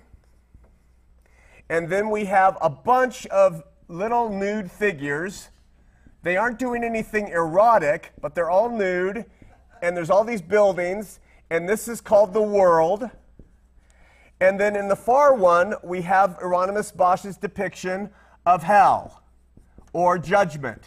And 1.70 1.90
then 1.90 2.10
we 2.10 2.26
have 2.26 2.58
a 2.62 2.70
bunch 2.70 3.26
of 3.28 3.64
little 3.88 4.30
nude 4.30 4.72
figures. 4.72 5.50
They 6.24 6.38
aren't 6.38 6.60
doing 6.60 6.84
anything 6.84 7.30
erotic, 7.30 8.12
but 8.22 8.36
they're 8.36 8.50
all 8.50 8.70
nude. 8.70 9.26
And 9.82 9.96
there's 9.96 10.10
all 10.10 10.24
these 10.24 10.42
buildings, 10.42 11.20
and 11.50 11.68
this 11.68 11.88
is 11.88 12.02
called 12.02 12.34
the 12.34 12.42
world. 12.42 13.10
And 14.40 14.60
then 14.60 14.76
in 14.76 14.88
the 14.88 14.96
far 14.96 15.34
one, 15.34 15.76
we 15.84 16.02
have 16.04 16.36
Hieronymus 16.36 16.92
Bosch's 16.92 17.38
depiction 17.38 18.10
of 18.46 18.64
hell 18.64 19.24
or 19.94 20.18
judgment. 20.18 20.84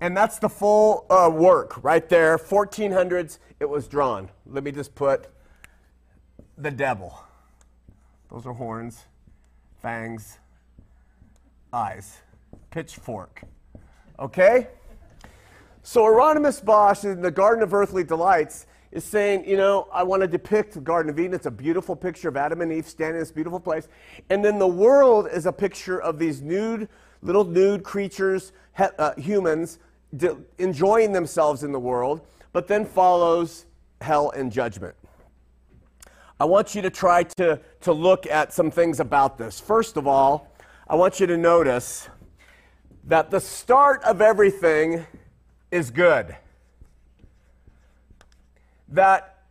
And 0.00 0.16
that's 0.16 0.38
the 0.38 0.48
full 0.48 1.06
uh, 1.08 1.30
work 1.32 1.82
right 1.82 2.06
there. 2.08 2.36
1400s, 2.36 3.38
it 3.60 3.68
was 3.68 3.86
drawn. 3.86 4.28
Let 4.46 4.64
me 4.64 4.72
just 4.72 4.94
put 4.94 5.28
the 6.58 6.70
devil. 6.70 7.18
Those 8.30 8.44
are 8.46 8.52
horns, 8.52 9.04
fangs, 9.80 10.38
eyes, 11.72 12.18
pitchfork. 12.70 13.42
Okay? 14.18 14.68
So 15.82 16.02
Hieronymus 16.02 16.60
Bosch 16.60 17.04
in 17.04 17.22
the 17.22 17.30
Garden 17.30 17.62
of 17.62 17.72
Earthly 17.72 18.04
Delights 18.04 18.66
is 18.94 19.04
saying, 19.04 19.44
you 19.46 19.56
know, 19.56 19.88
I 19.92 20.04
want 20.04 20.22
to 20.22 20.28
depict 20.28 20.74
the 20.74 20.80
Garden 20.80 21.10
of 21.10 21.18
Eden. 21.18 21.34
It's 21.34 21.46
a 21.46 21.50
beautiful 21.50 21.96
picture 21.96 22.28
of 22.28 22.36
Adam 22.36 22.60
and 22.60 22.72
Eve 22.72 22.86
standing 22.86 23.16
in 23.16 23.20
this 23.20 23.32
beautiful 23.32 23.58
place. 23.58 23.88
And 24.30 24.42
then 24.42 24.60
the 24.60 24.68
world 24.68 25.28
is 25.30 25.46
a 25.46 25.52
picture 25.52 26.00
of 26.00 26.20
these 26.20 26.40
nude, 26.40 26.88
little 27.20 27.44
nude 27.44 27.82
creatures, 27.82 28.52
he, 28.76 28.84
uh, 28.98 29.14
humans, 29.16 29.80
de- 30.16 30.36
enjoying 30.58 31.12
themselves 31.12 31.64
in 31.64 31.72
the 31.72 31.80
world, 31.80 32.20
but 32.52 32.68
then 32.68 32.86
follows 32.86 33.66
hell 34.00 34.30
and 34.30 34.52
judgment. 34.52 34.94
I 36.38 36.44
want 36.44 36.76
you 36.76 36.82
to 36.82 36.90
try 36.90 37.24
to, 37.36 37.60
to 37.80 37.92
look 37.92 38.26
at 38.26 38.52
some 38.52 38.70
things 38.70 39.00
about 39.00 39.38
this. 39.38 39.58
First 39.58 39.96
of 39.96 40.06
all, 40.06 40.52
I 40.86 40.94
want 40.94 41.18
you 41.18 41.26
to 41.26 41.36
notice 41.36 42.08
that 43.04 43.32
the 43.32 43.40
start 43.40 44.04
of 44.04 44.20
everything 44.20 45.04
is 45.72 45.90
good. 45.90 46.36
That 48.94 49.42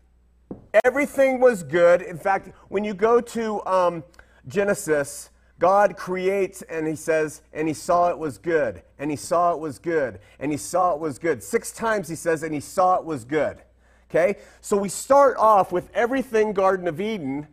everything 0.85 1.41
was 1.41 1.63
good. 1.63 2.01
In 2.01 2.17
fact, 2.17 2.49
when 2.69 2.85
you 2.85 2.93
go 2.93 3.19
to 3.19 3.65
um, 3.65 4.03
Genesis, 4.47 5.29
God 5.59 5.97
creates 5.97 6.61
and 6.63 6.87
he 6.87 6.95
says, 6.95 7.41
and 7.51 7.67
he 7.67 7.73
saw 7.73 8.09
it 8.09 8.17
was 8.17 8.37
good, 8.37 8.83
and 8.97 9.11
he 9.11 9.17
saw 9.17 9.51
it 9.51 9.59
was 9.59 9.79
good, 9.79 10.19
and 10.39 10.49
he 10.49 10.57
saw 10.57 10.93
it 10.93 10.99
was 10.99 11.19
good. 11.19 11.43
Six 11.43 11.73
times 11.73 12.07
he 12.07 12.15
says, 12.15 12.41
and 12.41 12.53
he 12.53 12.61
saw 12.61 12.95
it 12.95 13.03
was 13.03 13.25
good. 13.25 13.61
Okay? 14.09 14.37
So 14.61 14.77
we 14.77 14.87
start 14.87 15.35
off 15.37 15.73
with 15.73 15.89
everything 15.93 16.53
Garden 16.53 16.87
of 16.87 17.01
Eden 17.01 17.47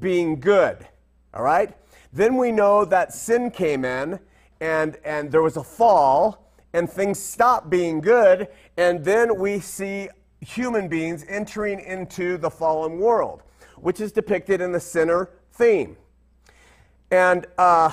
being 0.00 0.40
good. 0.40 0.84
All 1.32 1.44
right? 1.44 1.76
Then 2.12 2.36
we 2.36 2.50
know 2.50 2.84
that 2.84 3.12
sin 3.12 3.52
came 3.52 3.84
in 3.84 4.18
and, 4.60 4.98
and 5.04 5.30
there 5.30 5.42
was 5.42 5.56
a 5.56 5.62
fall 5.62 6.50
and 6.72 6.90
things 6.90 7.20
stopped 7.20 7.70
being 7.70 8.00
good. 8.00 8.48
And 8.76 9.04
then 9.04 9.38
we 9.38 9.60
see 9.60 10.08
human 10.46 10.86
beings 10.86 11.24
entering 11.28 11.80
into 11.80 12.38
the 12.38 12.48
fallen 12.48 12.98
world, 12.98 13.42
which 13.76 14.00
is 14.00 14.12
depicted 14.12 14.60
in 14.60 14.70
the 14.70 14.78
sinner 14.78 15.30
theme. 15.52 15.96
And 17.10 17.46
uh, 17.58 17.90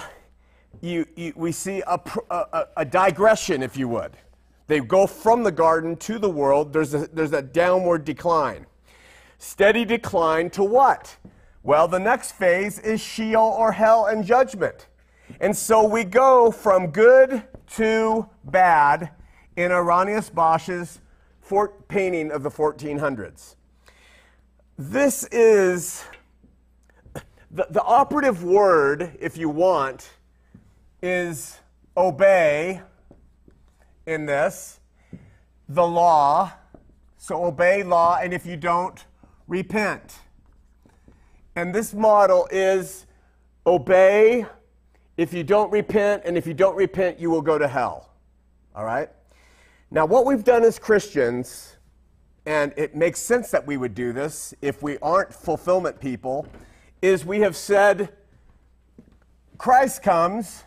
you, 0.79 1.05
you, 1.15 1.33
we 1.35 1.51
see 1.51 1.81
a, 1.87 1.99
a, 2.29 2.67
a 2.77 2.85
digression, 2.85 3.63
if 3.63 3.75
you 3.75 3.87
would. 3.87 4.11
They 4.67 4.79
go 4.79 5.07
from 5.07 5.43
the 5.43 5.51
garden 5.51 5.95
to 5.97 6.19
the 6.19 6.29
world. 6.29 6.71
There's 6.71 6.93
a, 6.93 7.07
there's 7.07 7.33
a 7.33 7.41
downward 7.41 8.05
decline. 8.05 8.67
Steady 9.39 9.83
decline 9.83 10.49
to 10.51 10.63
what? 10.63 11.17
Well, 11.63 11.87
the 11.87 11.99
next 11.99 12.33
phase 12.33 12.77
is 12.79 13.01
Sheol 13.01 13.55
or 13.57 13.71
hell 13.71 14.05
and 14.05 14.23
judgment. 14.23 14.87
And 15.39 15.57
so 15.57 15.87
we 15.87 16.03
go 16.03 16.51
from 16.51 16.91
good 16.91 17.43
to 17.75 18.29
bad 18.45 19.09
in 19.55 19.71
Hieronymus 19.71 20.29
Bosch's 20.29 20.99
painting 21.87 22.31
of 22.31 22.43
the 22.43 22.49
1400s. 22.49 23.55
This 24.77 25.23
is 25.31 26.03
the, 27.51 27.67
the 27.69 27.83
operative 27.83 28.43
word, 28.43 29.15
if 29.19 29.37
you 29.37 29.49
want, 29.49 30.09
is 31.01 31.59
obey 31.95 32.81
in 34.07 34.25
this, 34.25 34.79
the 35.69 35.85
law. 35.85 36.51
So 37.17 37.45
obey 37.45 37.83
law, 37.83 38.17
and 38.21 38.33
if 38.33 38.45
you 38.45 38.57
don't, 38.57 39.05
repent. 39.47 40.15
And 41.55 41.73
this 41.73 41.93
model 41.93 42.47
is 42.51 43.05
obey 43.65 44.45
if 45.15 45.31
you 45.33 45.43
don't 45.43 45.71
repent, 45.71 46.23
and 46.25 46.37
if 46.37 46.47
you 46.47 46.55
don't 46.55 46.75
repent, 46.75 47.19
you 47.19 47.29
will 47.29 47.43
go 47.43 47.59
to 47.59 47.67
hell. 47.67 48.09
All 48.75 48.83
right? 48.83 49.09
Now, 49.93 50.07
what 50.07 50.25
we've 50.25 50.43
done 50.43 50.63
as 50.63 50.79
Christians, 50.79 51.75
and 52.47 52.73
it 52.75 52.95
makes 52.95 53.19
sense 53.19 53.51
that 53.51 53.67
we 53.67 53.77
would 53.77 53.93
do 53.93 54.11
this 54.11 54.51
if 54.59 54.81
we 54.81 54.97
aren't 55.03 55.31
fulfillment 55.31 55.99
people, 55.99 56.47
is 57.03 57.23
we 57.23 57.41
have 57.41 57.55
said, 57.55 58.11
Christ 59.59 60.01
comes 60.01 60.63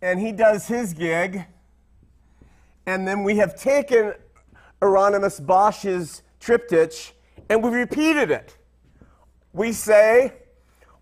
and 0.00 0.18
he 0.18 0.32
does 0.32 0.66
his 0.66 0.94
gig, 0.94 1.44
and 2.86 3.06
then 3.06 3.22
we 3.22 3.36
have 3.36 3.54
taken 3.54 4.14
Hieronymus 4.80 5.38
Bosch's 5.38 6.22
triptych 6.40 7.12
and 7.50 7.62
we 7.62 7.68
repeated 7.68 8.30
it. 8.30 8.56
We 9.52 9.72
say, 9.72 10.32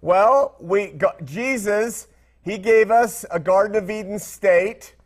well, 0.01 0.57
we 0.59 0.99
Jesus, 1.23 2.09
he 2.43 2.59
gave 2.59 2.91
us 2.91 3.25
a 3.31 3.39
Garden 3.39 3.77
of 3.77 3.89
Eden 3.89 4.19
state. 4.19 4.97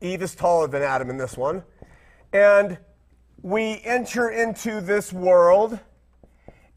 Eve 0.00 0.22
is 0.22 0.34
taller 0.34 0.66
than 0.66 0.82
Adam 0.82 1.10
in 1.10 1.16
this 1.16 1.36
one. 1.36 1.62
And 2.32 2.78
we 3.42 3.80
enter 3.84 4.30
into 4.30 4.80
this 4.80 5.12
world 5.12 5.78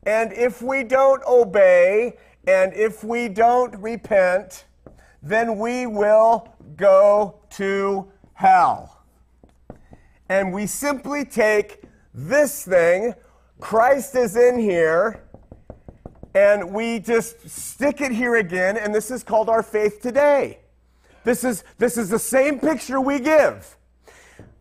and 0.05 0.33
if 0.33 0.61
we 0.61 0.83
don't 0.83 1.23
obey 1.23 2.17
and 2.47 2.73
if 2.73 3.03
we 3.03 3.29
don't 3.29 3.75
repent, 3.77 4.65
then 5.21 5.57
we 5.57 5.87
will 5.87 6.53
go 6.75 7.39
to 7.51 8.11
hell. 8.33 9.03
And 10.27 10.51
we 10.51 10.67
simply 10.67 11.23
take 11.23 11.83
this 12.13 12.65
thing, 12.65 13.13
Christ 13.59 14.15
is 14.15 14.35
in 14.35 14.59
here, 14.59 15.23
and 16.35 16.73
we 16.73 16.99
just 16.99 17.49
stick 17.49 18.01
it 18.01 18.11
here 18.11 18.35
again, 18.35 18.75
and 18.75 18.93
this 18.93 19.09
is 19.09 19.23
called 19.23 19.49
our 19.49 19.63
faith 19.63 20.01
today. 20.01 20.59
This 21.23 21.43
is, 21.43 21.63
this 21.77 21.97
is 21.97 22.09
the 22.09 22.19
same 22.19 22.59
picture 22.59 22.99
we 22.99 23.19
give. 23.19 23.77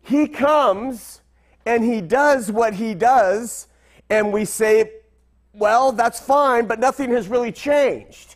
He 0.01 0.27
comes 0.27 1.21
and 1.65 1.83
he 1.83 2.01
does 2.01 2.51
what 2.51 2.73
he 2.73 2.93
does, 2.93 3.67
and 4.09 4.33
we 4.33 4.45
say, 4.45 4.91
well, 5.53 5.91
that's 5.91 6.19
fine, 6.19 6.65
but 6.65 6.79
nothing 6.79 7.11
has 7.11 7.27
really 7.27 7.51
changed. 7.51 8.35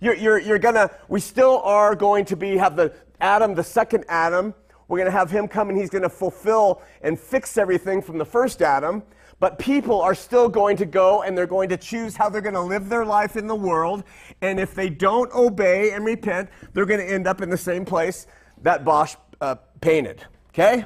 You're, 0.00 0.14
you're, 0.14 0.38
you're 0.38 0.58
gonna, 0.58 0.90
we 1.08 1.20
still 1.20 1.60
are 1.64 1.96
going 1.96 2.24
to 2.26 2.36
be, 2.36 2.56
have 2.56 2.76
the 2.76 2.92
Adam, 3.20 3.54
the 3.54 3.64
second 3.64 4.04
Adam. 4.08 4.54
We're 4.86 4.98
gonna 4.98 5.10
have 5.10 5.30
him 5.30 5.48
come 5.48 5.70
and 5.70 5.78
he's 5.78 5.90
gonna 5.90 6.08
fulfill 6.08 6.82
and 7.02 7.18
fix 7.18 7.58
everything 7.58 8.00
from 8.00 8.18
the 8.18 8.24
first 8.24 8.62
Adam. 8.62 9.02
But 9.40 9.58
people 9.58 10.00
are 10.00 10.14
still 10.14 10.48
going 10.48 10.76
to 10.78 10.86
go 10.86 11.22
and 11.22 11.38
they're 11.38 11.46
going 11.46 11.68
to 11.68 11.76
choose 11.76 12.16
how 12.16 12.28
they're 12.28 12.40
going 12.40 12.54
to 12.54 12.60
live 12.60 12.88
their 12.88 13.04
life 13.04 13.36
in 13.36 13.46
the 13.46 13.54
world. 13.54 14.02
And 14.40 14.58
if 14.58 14.74
they 14.74 14.90
don't 14.90 15.32
obey 15.32 15.92
and 15.92 16.04
repent, 16.04 16.50
they're 16.72 16.86
going 16.86 17.00
to 17.00 17.12
end 17.12 17.28
up 17.28 17.40
in 17.40 17.48
the 17.48 17.56
same 17.56 17.84
place 17.84 18.26
that 18.62 18.84
Bosch 18.84 19.14
uh, 19.40 19.54
painted. 19.80 20.24
Okay? 20.48 20.84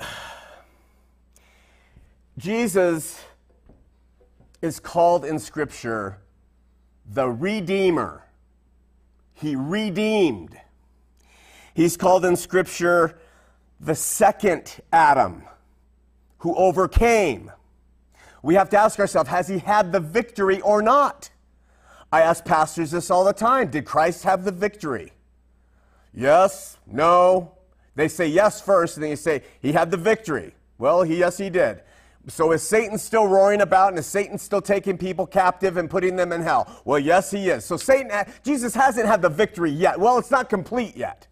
Jesus 2.38 3.20
is 4.62 4.80
called 4.80 5.26
in 5.26 5.38
Scripture 5.38 6.18
the 7.04 7.28
Redeemer. 7.28 8.26
He 9.34 9.54
redeemed. 9.56 10.56
He's 11.74 11.96
called 11.96 12.24
in 12.24 12.36
Scripture 12.36 13.18
the 13.80 13.94
second 13.94 14.80
Adam 14.92 15.44
who 16.42 16.54
overcame. 16.56 17.52
We 18.42 18.56
have 18.56 18.68
to 18.70 18.76
ask 18.76 18.98
ourselves 18.98 19.30
has 19.30 19.46
he 19.46 19.58
had 19.58 19.92
the 19.92 20.00
victory 20.00 20.60
or 20.60 20.82
not? 20.82 21.30
I 22.10 22.20
ask 22.20 22.44
pastors 22.44 22.90
this 22.90 23.10
all 23.10 23.24
the 23.24 23.32
time 23.32 23.70
Did 23.70 23.84
Christ 23.84 24.24
have 24.24 24.44
the 24.44 24.50
victory? 24.50 25.12
Yes, 26.12 26.78
no. 26.86 27.52
They 27.94 28.08
say 28.08 28.26
yes 28.26 28.60
first, 28.60 28.96
and 28.96 29.04
then 29.04 29.10
you 29.10 29.16
say, 29.16 29.42
He 29.60 29.72
had 29.72 29.90
the 29.90 29.96
victory. 29.96 30.54
Well, 30.78 31.04
he, 31.04 31.18
yes, 31.18 31.38
he 31.38 31.48
did. 31.48 31.82
So 32.26 32.50
is 32.50 32.62
Satan 32.62 32.98
still 32.98 33.26
roaring 33.26 33.60
about 33.60 33.90
and 33.90 33.98
is 33.98 34.06
Satan 34.06 34.36
still 34.36 34.62
taking 34.62 34.98
people 34.98 35.26
captive 35.26 35.76
and 35.76 35.88
putting 35.88 36.16
them 36.16 36.32
in 36.32 36.42
hell? 36.42 36.82
Well, 36.84 36.98
yes, 36.98 37.30
he 37.30 37.50
is. 37.50 37.64
So 37.64 37.76
Satan, 37.76 38.10
Jesus 38.42 38.74
hasn't 38.74 39.06
had 39.06 39.22
the 39.22 39.28
victory 39.28 39.70
yet. 39.70 39.98
Well, 39.98 40.18
it's 40.18 40.30
not 40.30 40.48
complete 40.48 40.96
yet. 40.96 41.28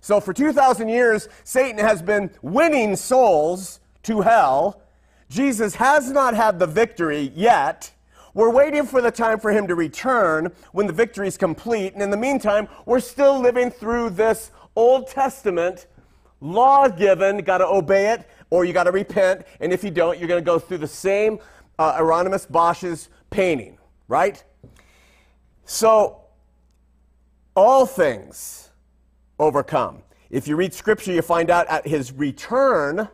So 0.00 0.20
for 0.20 0.32
2,000 0.32 0.88
years, 0.88 1.28
Satan 1.44 1.78
has 1.78 2.00
been 2.00 2.30
winning 2.42 2.96
souls 2.96 3.80
to 4.04 4.20
hell. 4.20 4.82
Jesus 5.28 5.76
has 5.76 6.10
not 6.10 6.34
had 6.34 6.58
the 6.58 6.66
victory 6.66 7.32
yet. 7.34 7.92
We're 8.34 8.50
waiting 8.50 8.84
for 8.84 9.00
the 9.00 9.10
time 9.10 9.40
for 9.40 9.50
him 9.50 9.66
to 9.68 9.74
return 9.74 10.52
when 10.72 10.86
the 10.86 10.92
victory 10.92 11.28
is 11.28 11.36
complete. 11.36 11.94
And 11.94 12.02
in 12.02 12.10
the 12.10 12.16
meantime, 12.16 12.68
we're 12.86 13.00
still 13.00 13.40
living 13.40 13.70
through 13.70 14.10
this 14.10 14.50
Old 14.76 15.08
Testament 15.08 15.86
law 16.40 16.88
given, 16.88 17.38
got 17.38 17.58
to 17.58 17.66
obey 17.66 18.12
it, 18.12 18.28
or 18.50 18.64
you 18.64 18.72
got 18.72 18.84
to 18.84 18.92
repent. 18.92 19.46
And 19.60 19.72
if 19.72 19.84
you 19.84 19.90
don't, 19.90 20.18
you're 20.18 20.28
going 20.28 20.42
to 20.42 20.44
go 20.44 20.58
through 20.58 20.78
the 20.78 20.88
same 20.88 21.38
uh, 21.78 21.94
Hieronymus 21.94 22.46
Bosch's 22.46 23.08
painting, 23.30 23.78
right? 24.08 24.42
So, 25.64 26.22
all 27.54 27.86
things 27.86 28.70
overcome. 29.38 30.02
If 30.30 30.46
you 30.46 30.56
read 30.56 30.72
scripture, 30.72 31.12
you 31.12 31.22
find 31.22 31.50
out 31.50 31.66
at 31.68 31.86
his 31.86 32.12
return 32.12 33.08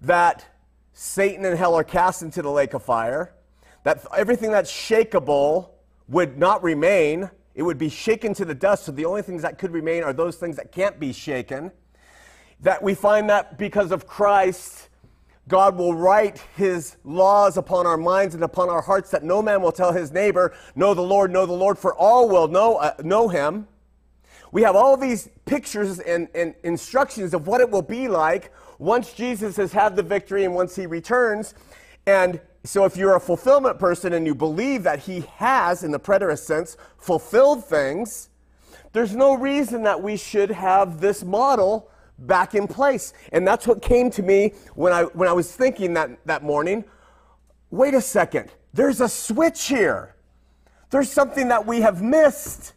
that 0.00 0.46
Satan 0.92 1.44
and 1.44 1.56
hell 1.56 1.74
are 1.74 1.84
cast 1.84 2.22
into 2.22 2.42
the 2.42 2.50
lake 2.50 2.74
of 2.74 2.82
fire, 2.82 3.34
that 3.84 4.04
everything 4.16 4.50
that's 4.50 4.70
shakable 4.70 5.70
would 6.08 6.38
not 6.38 6.62
remain. 6.62 7.30
It 7.54 7.62
would 7.62 7.78
be 7.78 7.88
shaken 7.88 8.34
to 8.34 8.44
the 8.44 8.54
dust. 8.54 8.84
So 8.84 8.92
the 8.92 9.04
only 9.04 9.22
things 9.22 9.42
that 9.42 9.58
could 9.58 9.72
remain 9.72 10.02
are 10.02 10.12
those 10.12 10.36
things 10.36 10.56
that 10.56 10.72
can't 10.72 10.98
be 10.98 11.12
shaken 11.12 11.72
that 12.62 12.82
we 12.82 12.94
find 12.94 13.30
that 13.30 13.56
because 13.58 13.90
of 13.90 14.06
Christ, 14.06 14.88
God 15.48 15.76
will 15.76 15.94
write 15.94 16.42
his 16.56 16.96
laws 17.04 17.56
upon 17.56 17.86
our 17.86 17.96
minds 17.96 18.34
and 18.34 18.44
upon 18.44 18.68
our 18.68 18.82
hearts 18.82 19.10
that 19.10 19.24
no 19.24 19.42
man 19.42 19.62
will 19.62 19.72
tell 19.72 19.92
his 19.92 20.12
neighbor, 20.12 20.54
Know 20.74 20.94
the 20.94 21.02
Lord, 21.02 21.32
know 21.32 21.46
the 21.46 21.52
Lord, 21.52 21.78
for 21.78 21.94
all 21.94 22.28
will 22.28 22.48
know, 22.48 22.76
uh, 22.76 22.94
know 23.02 23.28
him. 23.28 23.66
We 24.52 24.62
have 24.62 24.76
all 24.76 24.96
these 24.96 25.28
pictures 25.46 26.00
and, 26.00 26.28
and 26.34 26.54
instructions 26.64 27.34
of 27.34 27.46
what 27.46 27.60
it 27.60 27.70
will 27.70 27.82
be 27.82 28.08
like 28.08 28.52
once 28.80 29.12
Jesus 29.12 29.56
has 29.56 29.72
had 29.72 29.94
the 29.94 30.02
victory 30.02 30.44
and 30.44 30.54
once 30.54 30.74
he 30.74 30.86
returns. 30.86 31.54
And 32.06 32.40
so, 32.64 32.86
if 32.86 32.96
you're 32.96 33.14
a 33.14 33.20
fulfillment 33.20 33.78
person 33.78 34.14
and 34.14 34.26
you 34.26 34.34
believe 34.34 34.82
that 34.84 35.00
he 35.00 35.20
has, 35.36 35.84
in 35.84 35.92
the 35.92 36.00
preterist 36.00 36.40
sense, 36.40 36.76
fulfilled 36.98 37.64
things, 37.64 38.30
there's 38.92 39.14
no 39.14 39.34
reason 39.34 39.82
that 39.82 40.02
we 40.02 40.16
should 40.16 40.50
have 40.50 41.00
this 41.00 41.22
model 41.22 41.90
back 42.18 42.54
in 42.54 42.66
place. 42.66 43.12
And 43.32 43.46
that's 43.46 43.66
what 43.66 43.82
came 43.82 44.10
to 44.12 44.22
me 44.22 44.54
when 44.74 44.92
I, 44.92 45.04
when 45.04 45.28
I 45.28 45.32
was 45.32 45.54
thinking 45.54 45.94
that, 45.94 46.10
that 46.26 46.42
morning. 46.42 46.84
Wait 47.70 47.94
a 47.94 48.00
second, 48.00 48.50
there's 48.72 49.00
a 49.00 49.08
switch 49.08 49.68
here. 49.68 50.16
There's 50.88 51.12
something 51.12 51.48
that 51.48 51.66
we 51.66 51.82
have 51.82 52.02
missed. 52.02 52.72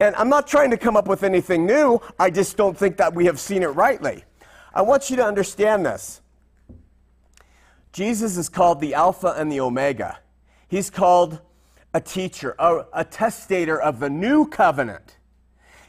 And 0.00 0.14
I'm 0.16 0.28
not 0.28 0.46
trying 0.46 0.70
to 0.70 0.76
come 0.76 0.96
up 0.96 1.06
with 1.06 1.22
anything 1.22 1.66
new, 1.66 2.00
I 2.18 2.30
just 2.30 2.56
don't 2.56 2.76
think 2.76 2.96
that 2.96 3.14
we 3.14 3.26
have 3.26 3.38
seen 3.38 3.62
it 3.62 3.68
rightly. 3.68 4.24
I 4.72 4.82
want 4.82 5.10
you 5.10 5.16
to 5.16 5.24
understand 5.24 5.84
this. 5.84 6.20
Jesus 7.92 8.36
is 8.36 8.48
called 8.48 8.80
the 8.80 8.94
Alpha 8.94 9.34
and 9.36 9.50
the 9.50 9.60
Omega. 9.60 10.18
He's 10.68 10.90
called 10.90 11.40
a 11.92 12.00
teacher, 12.00 12.54
a, 12.58 12.84
a 12.92 13.04
testator 13.04 13.80
of 13.80 13.98
the 13.98 14.08
new 14.08 14.46
covenant. 14.46 15.16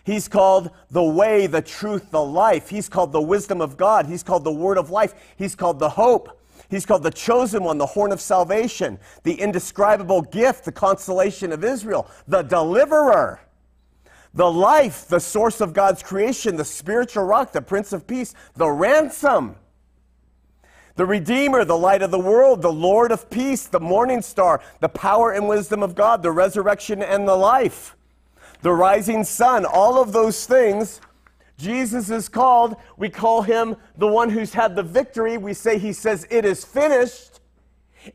He's 0.04 0.28
called 0.28 0.72
the 0.89 1.04
way, 1.04 1.46
the 1.46 1.62
truth, 1.62 2.10
the 2.10 2.24
life. 2.24 2.70
He's 2.70 2.89
called 2.89 3.12
the 3.12 3.22
wisdom 3.22 3.62
of 3.62 3.78
God. 3.78 4.08
He's 4.08 4.24
called 4.24 4.44
the 4.44 4.52
word 4.52 4.80
of 4.80 4.89
life. 4.89 5.13
He's 5.38 5.54
called 5.54 5.78
the 5.78 5.89
hope. 5.89 6.39
He's 6.70 6.86
called 6.86 7.04
the 7.04 7.12
chosen 7.12 7.63
one, 7.63 7.78
the 7.78 7.86
horn 7.86 8.12
of 8.12 8.22
salvation, 8.22 8.98
the 9.24 9.34
indescribable 9.34 10.22
gift, 10.22 10.65
the 10.65 10.72
consolation 10.72 11.52
of 11.52 11.63
Israel, 11.63 12.10
the 12.28 12.41
deliverer, 12.41 13.41
the 14.34 14.52
life, 14.52 15.08
the 15.08 15.20
source 15.20 15.62
of 15.62 15.74
God's 15.74 16.04
creation, 16.04 16.56
the 16.56 16.65
spiritual 16.65 17.24
rock, 17.24 17.52
the 17.52 17.62
prince 17.62 17.91
of 17.94 18.08
peace, 18.08 18.34
the 18.56 18.70
ransom 18.70 19.56
the 20.96 21.06
Redeemer, 21.06 21.65
the 21.65 21.78
light 21.78 22.02
of 22.02 22.12
the 22.12 22.20
world, 22.20 22.62
the 22.62 22.72
Lord 22.72 23.12
of 23.12 23.30
peace, 23.30 23.65
the 23.65 23.80
morning 23.80 24.22
star, 24.22 24.62
the 24.82 24.89
power 24.89 25.32
and 25.32 25.48
wisdom 25.48 25.84
of 25.84 25.96
God, 25.96 26.22
the 26.22 26.32
resurrection 26.32 27.02
and 27.02 27.28
the 27.28 27.36
life, 27.36 27.96
the 28.62 28.74
rising 28.74 29.24
sun, 29.24 29.65
all 29.65 30.02
of 30.02 30.12
those 30.12 30.46
things. 30.46 31.02
Jesus 31.58 32.10
is 32.10 32.28
called, 32.28 32.76
we 32.98 33.10
call 33.10 33.44
him 33.44 33.78
the 33.98 34.08
one 34.08 34.30
who's 34.30 34.54
had 34.54 34.76
the 34.76 34.84
victory. 34.84 35.38
We 35.38 35.54
say 35.54 35.78
he 35.78 35.94
says, 35.94 36.28
It 36.30 36.44
is 36.44 36.65
finished. 36.65 37.39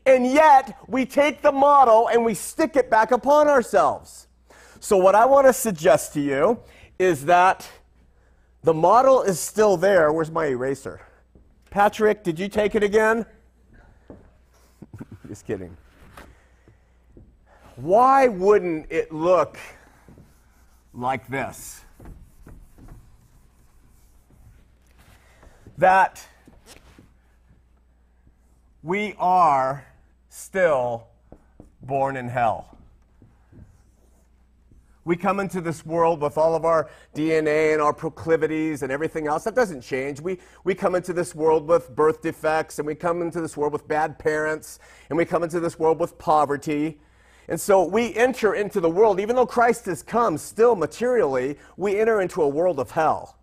And 0.05 0.27
yet, 0.27 0.77
we 0.87 1.05
take 1.05 1.41
the 1.41 1.51
model 1.51 2.09
and 2.09 2.25
we 2.25 2.33
stick 2.33 2.75
it 2.75 2.89
back 2.89 3.11
upon 3.11 3.47
ourselves. 3.47 4.26
So, 4.79 4.95
what 4.97 5.15
I 5.15 5.25
want 5.25 5.47
to 5.47 5.53
suggest 5.53 6.13
to 6.13 6.21
you 6.21 6.59
is 6.99 7.25
that 7.25 7.67
the 8.63 8.73
model 8.73 9.23
is 9.23 9.39
still 9.39 9.77
there. 9.77 10.11
Where's 10.11 10.29
my 10.29 10.45
eraser? 10.45 11.01
Patrick, 11.69 12.23
did 12.23 12.39
you 12.39 12.47
take 12.47 12.75
it 12.75 12.83
again? 12.83 13.25
Just 15.27 15.45
kidding. 15.45 15.75
Why 17.75 18.27
wouldn't 18.27 18.91
it 18.91 19.11
look 19.11 19.57
like 20.93 21.27
this? 21.27 21.81
That 25.77 26.25
we 28.81 29.15
are 29.19 29.85
still 30.29 31.07
born 31.83 32.17
in 32.17 32.27
hell. 32.29 32.76
We 35.07 35.15
come 35.15 35.39
into 35.39 35.61
this 35.61 35.85
world 35.85 36.19
with 36.19 36.37
all 36.37 36.53
of 36.53 36.65
our 36.65 36.89
DNA 37.15 37.71
and 37.71 37.81
our 37.81 37.93
proclivities 37.93 38.83
and 38.83 38.91
everything 38.91 39.25
else. 39.25 39.45
That 39.45 39.55
doesn't 39.55 39.79
change. 39.79 40.19
We, 40.19 40.37
we 40.65 40.75
come 40.75 40.95
into 40.95 41.13
this 41.13 41.33
world 41.33 41.65
with 41.65 41.95
birth 41.95 42.21
defects, 42.21 42.77
and 42.77 42.85
we 42.85 42.93
come 42.93 43.21
into 43.21 43.39
this 43.39 43.55
world 43.55 43.71
with 43.71 43.87
bad 43.87 44.19
parents, 44.19 44.79
and 45.07 45.17
we 45.17 45.23
come 45.23 45.43
into 45.43 45.61
this 45.61 45.79
world 45.79 45.97
with 45.97 46.17
poverty. 46.17 46.99
And 47.47 47.59
so 47.59 47.85
we 47.85 48.13
enter 48.15 48.53
into 48.53 48.81
the 48.81 48.89
world, 48.89 49.21
even 49.21 49.37
though 49.37 49.45
Christ 49.45 49.85
has 49.85 50.03
come 50.03 50.37
still 50.37 50.75
materially, 50.75 51.57
we 51.77 51.97
enter 51.97 52.19
into 52.19 52.41
a 52.41 52.47
world 52.49 52.77
of 52.77 52.91
hell. 52.91 53.37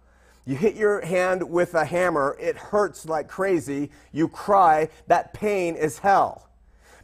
You 0.44 0.57
hit 0.57 0.77
your 0.77 1.00
hand 1.00 1.48
with 1.48 1.72
a 1.72 1.87
hammer, 1.87 2.37
it 2.38 2.59
hurts 2.59 3.07
like 3.07 3.27
crazy, 3.27 3.90
you 4.12 4.29
cry, 4.29 4.90
that 5.07 5.33
pain 5.33 5.77
is 5.77 6.00
hell. 6.00 6.50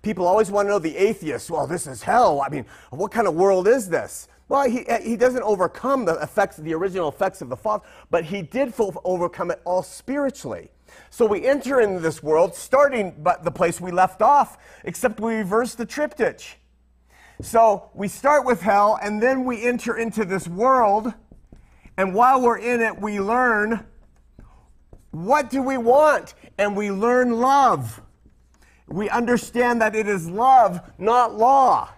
People 0.02 0.26
always 0.26 0.50
want 0.50 0.66
to 0.66 0.70
know 0.70 0.78
the 0.78 0.98
atheist, 0.98 1.50
well, 1.50 1.66
this 1.66 1.86
is 1.86 2.02
hell. 2.02 2.42
I 2.42 2.50
mean, 2.50 2.66
what 2.90 3.10
kind 3.10 3.26
of 3.26 3.34
world 3.34 3.66
is 3.66 3.88
this? 3.88 4.28
Well, 4.50 4.68
he, 4.68 4.84
uh, 4.86 5.00
he 5.00 5.16
doesn't 5.16 5.44
overcome 5.44 6.06
the 6.06 6.14
effects, 6.14 6.56
the 6.56 6.74
original 6.74 7.08
effects 7.08 7.40
of 7.40 7.48
the 7.48 7.56
fall, 7.56 7.84
but 8.10 8.24
he 8.24 8.42
did 8.42 8.74
overcome 9.04 9.52
it 9.52 9.60
all 9.64 9.84
spiritually. 9.84 10.72
So 11.08 11.24
we 11.24 11.46
enter 11.46 11.80
into 11.80 12.00
this 12.00 12.20
world 12.20 12.56
starting 12.56 13.14
but 13.22 13.44
the 13.44 13.52
place 13.52 13.80
we 13.80 13.92
left 13.92 14.22
off, 14.22 14.58
except 14.82 15.20
we 15.20 15.36
reverse 15.36 15.76
the 15.76 15.86
triptych. 15.86 16.58
So 17.40 17.90
we 17.94 18.08
start 18.08 18.44
with 18.44 18.60
hell, 18.60 18.98
and 19.00 19.22
then 19.22 19.44
we 19.44 19.64
enter 19.64 19.96
into 19.96 20.24
this 20.24 20.48
world, 20.48 21.14
and 21.96 22.12
while 22.12 22.42
we're 22.42 22.58
in 22.58 22.80
it, 22.80 23.00
we 23.00 23.20
learn 23.20 23.86
what 25.12 25.48
do 25.48 25.62
we 25.62 25.78
want, 25.78 26.34
and 26.58 26.76
we 26.76 26.90
learn 26.90 27.38
love. 27.38 28.02
We 28.88 29.08
understand 29.10 29.80
that 29.80 29.94
it 29.94 30.08
is 30.08 30.28
love, 30.28 30.80
not 30.98 31.38
law 31.38 31.90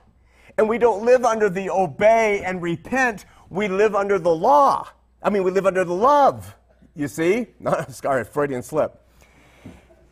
and 0.59 0.69
we 0.69 0.79
don't 0.79 1.05
live 1.05 1.25
under 1.25 1.49
the 1.49 1.71
obey 1.71 2.43
and 2.45 2.63
repent. 2.63 3.25
We 3.51 3.69
live 3.69 3.95
under 3.95 4.19
the 4.19 4.35
law. 4.35 4.89
I 5.23 5.31
mean, 5.31 5.45
we 5.45 5.51
live 5.51 5.67
under 5.67 5.85
the 5.85 5.95
love. 5.95 6.55
You 6.95 7.09
see? 7.09 7.47
Not 7.61 7.93
sorry, 7.93 8.25
Freudian 8.25 8.63
slip. 8.63 8.99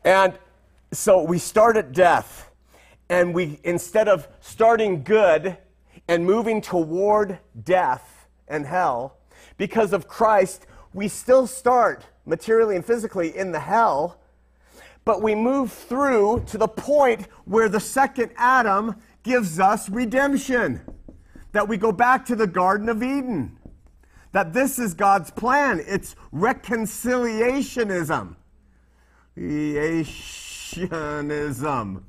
And 0.04 0.38
so 0.92 1.22
we 1.22 1.38
start 1.38 1.76
at 1.76 1.92
death, 1.92 2.50
and 3.08 3.34
we 3.34 3.60
instead 3.64 4.08
of 4.08 4.28
starting 4.40 5.02
good 5.02 5.56
and 6.08 6.24
moving 6.24 6.60
toward 6.60 7.38
death 7.62 8.26
and 8.48 8.66
hell, 8.66 9.18
because 9.56 9.92
of 9.92 10.08
Christ, 10.08 10.66
we 10.92 11.06
still 11.06 11.46
start 11.46 12.04
materially 12.26 12.76
and 12.76 12.84
physically 12.84 13.36
in 13.36 13.52
the 13.52 13.60
hell, 13.60 14.20
but 15.04 15.22
we 15.22 15.34
move 15.34 15.72
through 15.72 16.44
to 16.46 16.58
the 16.58 16.68
point 16.68 17.28
where 17.44 17.68
the 17.68 17.80
second 17.80 18.30
Adam 18.36 18.96
gives 19.22 19.60
us 19.60 19.88
redemption. 19.88 20.80
That 21.52 21.68
we 21.68 21.76
go 21.76 21.92
back 21.92 22.24
to 22.26 22.36
the 22.36 22.46
Garden 22.46 22.88
of 22.88 23.02
Eden. 23.02 23.58
That 24.32 24.52
this 24.52 24.78
is 24.78 24.94
God's 24.94 25.30
plan. 25.30 25.82
It's 25.86 26.14
reconciliationism. 26.32 28.36
Creationism. 29.36 32.02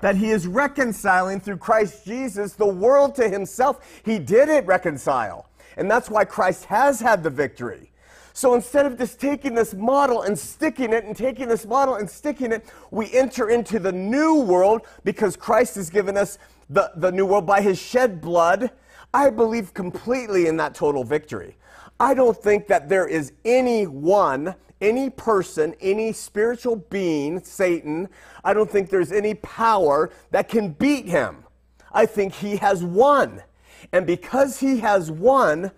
That 0.00 0.16
He 0.16 0.30
is 0.30 0.48
reconciling 0.48 1.40
through 1.40 1.58
Christ 1.58 2.04
Jesus 2.04 2.54
the 2.54 2.66
world 2.66 3.14
to 3.14 3.28
Himself. 3.28 4.02
He 4.04 4.18
did 4.18 4.48
it 4.48 4.66
reconcile. 4.66 5.48
And 5.76 5.88
that's 5.90 6.08
why 6.10 6.24
Christ 6.24 6.66
has 6.66 7.00
had 7.00 7.22
the 7.22 7.30
victory. 7.30 7.92
So 8.36 8.54
instead 8.54 8.84
of 8.84 8.98
just 8.98 9.20
taking 9.20 9.54
this 9.54 9.74
model 9.74 10.22
and 10.22 10.36
sticking 10.36 10.92
it 10.92 11.04
and 11.04 11.16
taking 11.16 11.46
this 11.46 11.64
model 11.64 11.94
and 11.94 12.10
sticking 12.10 12.50
it, 12.50 12.66
we 12.90 13.10
enter 13.14 13.48
into 13.48 13.78
the 13.78 13.92
new 13.92 14.40
world 14.40 14.82
because 15.04 15.36
Christ 15.36 15.76
has 15.76 15.88
given 15.88 16.16
us 16.16 16.38
the, 16.68 16.90
the 16.96 17.12
new 17.12 17.26
world 17.26 17.46
by 17.46 17.60
his 17.60 17.78
shed 17.78 18.20
blood. 18.20 18.72
I 19.14 19.30
believe 19.30 19.72
completely 19.72 20.48
in 20.48 20.56
that 20.56 20.74
total 20.74 21.04
victory. 21.04 21.56
I 22.00 22.12
don't 22.12 22.36
think 22.36 22.66
that 22.66 22.88
there 22.88 23.06
is 23.06 23.32
anyone, 23.44 24.56
any 24.80 25.10
person, 25.10 25.76
any 25.80 26.12
spiritual 26.12 26.74
being, 26.74 27.40
Satan, 27.44 28.08
I 28.42 28.52
don't 28.52 28.68
think 28.68 28.90
there's 28.90 29.12
any 29.12 29.34
power 29.34 30.10
that 30.32 30.48
can 30.48 30.70
beat 30.70 31.06
him. 31.06 31.44
I 31.92 32.04
think 32.06 32.34
he 32.34 32.56
has 32.56 32.82
won. 32.82 33.44
And 33.92 34.08
because 34.08 34.58
he 34.58 34.80
has 34.80 35.08
won, 35.08 35.70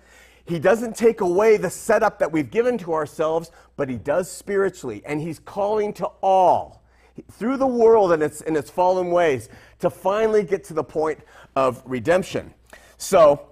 he 0.47 0.59
doesn't 0.61 0.97
take 0.97 1.21
away 1.21 1.57
the 1.57 1.71
setup 1.71 2.21
that 2.21 2.31
we've 2.31 2.51
given 2.51 2.79
to 2.79 2.93
ourselves, 2.93 3.51
but 3.77 3.89
he 3.89 3.97
does 3.97 4.31
spiritually. 4.31 5.03
And 5.05 5.21
he's 5.21 5.41
calling 5.41 5.93
to 5.95 6.07
all 6.23 6.85
through 7.33 7.57
the 7.57 7.67
world 7.67 8.13
and 8.13 8.23
its, 8.23 8.43
its 8.43 8.71
fallen 8.71 9.11
ways 9.11 9.49
to 9.81 9.91
finally 9.91 10.45
get 10.45 10.63
to 10.65 10.75
the 10.75 10.85
point 10.85 11.19
of 11.57 11.83
redemption. 11.85 12.55
So, 12.97 13.49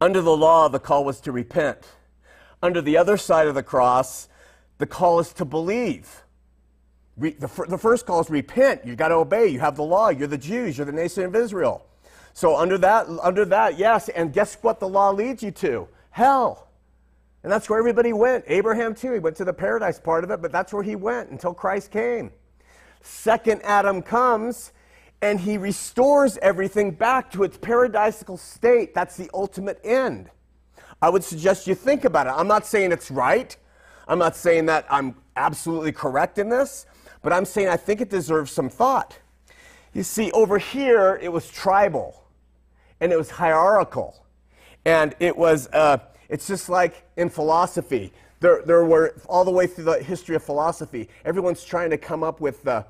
under 0.00 0.20
the 0.20 0.36
law, 0.36 0.68
the 0.68 0.80
call 0.80 1.04
was 1.04 1.20
to 1.20 1.32
repent. 1.32 1.86
Under 2.60 2.80
the 2.80 2.96
other 2.96 3.16
side 3.16 3.46
of 3.46 3.54
the 3.54 3.62
cross, 3.62 4.28
the 4.78 4.86
call 4.86 5.20
is 5.20 5.32
to 5.34 5.44
believe. 5.44 6.24
Re, 7.16 7.32
the, 7.32 7.46
the 7.68 7.78
first 7.78 8.04
call 8.04 8.20
is 8.20 8.30
repent. 8.30 8.84
You've 8.84 8.96
got 8.96 9.08
to 9.08 9.14
obey. 9.14 9.46
You 9.46 9.60
have 9.60 9.76
the 9.76 9.84
law. 9.84 10.08
You're 10.08 10.26
the 10.26 10.38
Jews. 10.38 10.76
You're 10.76 10.86
the 10.86 10.92
nation 10.92 11.24
of 11.24 11.36
Israel. 11.36 11.86
So 12.34 12.56
under 12.56 12.78
that, 12.78 13.06
under 13.22 13.44
that, 13.46 13.78
yes, 13.78 14.08
and 14.08 14.32
guess 14.32 14.56
what 14.62 14.80
the 14.80 14.88
law 14.88 15.10
leads 15.10 15.42
you 15.42 15.50
to? 15.52 15.88
Hell. 16.10 16.68
And 17.42 17.50
that's 17.50 17.68
where 17.68 17.78
everybody 17.78 18.12
went. 18.12 18.44
Abraham 18.46 18.94
too. 18.94 19.12
He 19.12 19.18
went 19.18 19.36
to 19.36 19.44
the 19.44 19.52
paradise 19.52 19.98
part 19.98 20.24
of 20.24 20.30
it, 20.30 20.40
but 20.40 20.52
that's 20.52 20.72
where 20.72 20.82
he 20.82 20.96
went 20.96 21.30
until 21.30 21.52
Christ 21.52 21.90
came. 21.90 22.30
Second 23.02 23.60
Adam 23.62 24.00
comes 24.00 24.72
and 25.20 25.40
he 25.40 25.58
restores 25.58 26.38
everything 26.38 26.92
back 26.92 27.30
to 27.32 27.42
its 27.42 27.58
paradisical 27.58 28.38
state. 28.38 28.94
That's 28.94 29.16
the 29.16 29.28
ultimate 29.34 29.80
end. 29.84 30.30
I 31.00 31.08
would 31.08 31.24
suggest 31.24 31.66
you 31.66 31.74
think 31.74 32.04
about 32.04 32.28
it. 32.28 32.30
I'm 32.30 32.46
not 32.46 32.64
saying 32.64 32.92
it's 32.92 33.10
right. 33.10 33.56
I'm 34.06 34.18
not 34.18 34.36
saying 34.36 34.66
that 34.66 34.86
I'm 34.88 35.16
absolutely 35.36 35.92
correct 35.92 36.38
in 36.38 36.48
this, 36.48 36.86
but 37.22 37.32
I'm 37.32 37.44
saying 37.44 37.68
I 37.68 37.76
think 37.76 38.00
it 38.00 38.08
deserves 38.08 38.52
some 38.52 38.68
thought. 38.68 39.18
You 39.94 40.04
see, 40.04 40.30
over 40.32 40.58
here, 40.58 41.18
it 41.20 41.30
was 41.30 41.48
tribal 41.48 42.21
and 43.02 43.12
it 43.12 43.16
was 43.18 43.30
hierarchical. 43.30 44.24
And 44.84 45.14
it 45.18 45.36
was, 45.36 45.66
uh, 45.72 45.98
it's 46.28 46.46
just 46.46 46.68
like 46.68 47.04
in 47.16 47.28
philosophy. 47.28 48.12
There, 48.38 48.62
there 48.64 48.84
were, 48.84 49.16
all 49.26 49.44
the 49.44 49.50
way 49.50 49.66
through 49.66 49.84
the 49.84 50.02
history 50.02 50.36
of 50.36 50.44
philosophy, 50.44 51.08
everyone's 51.24 51.64
trying 51.64 51.90
to 51.90 51.98
come 51.98 52.22
up 52.22 52.40
with 52.40 52.62
the, 52.62 52.86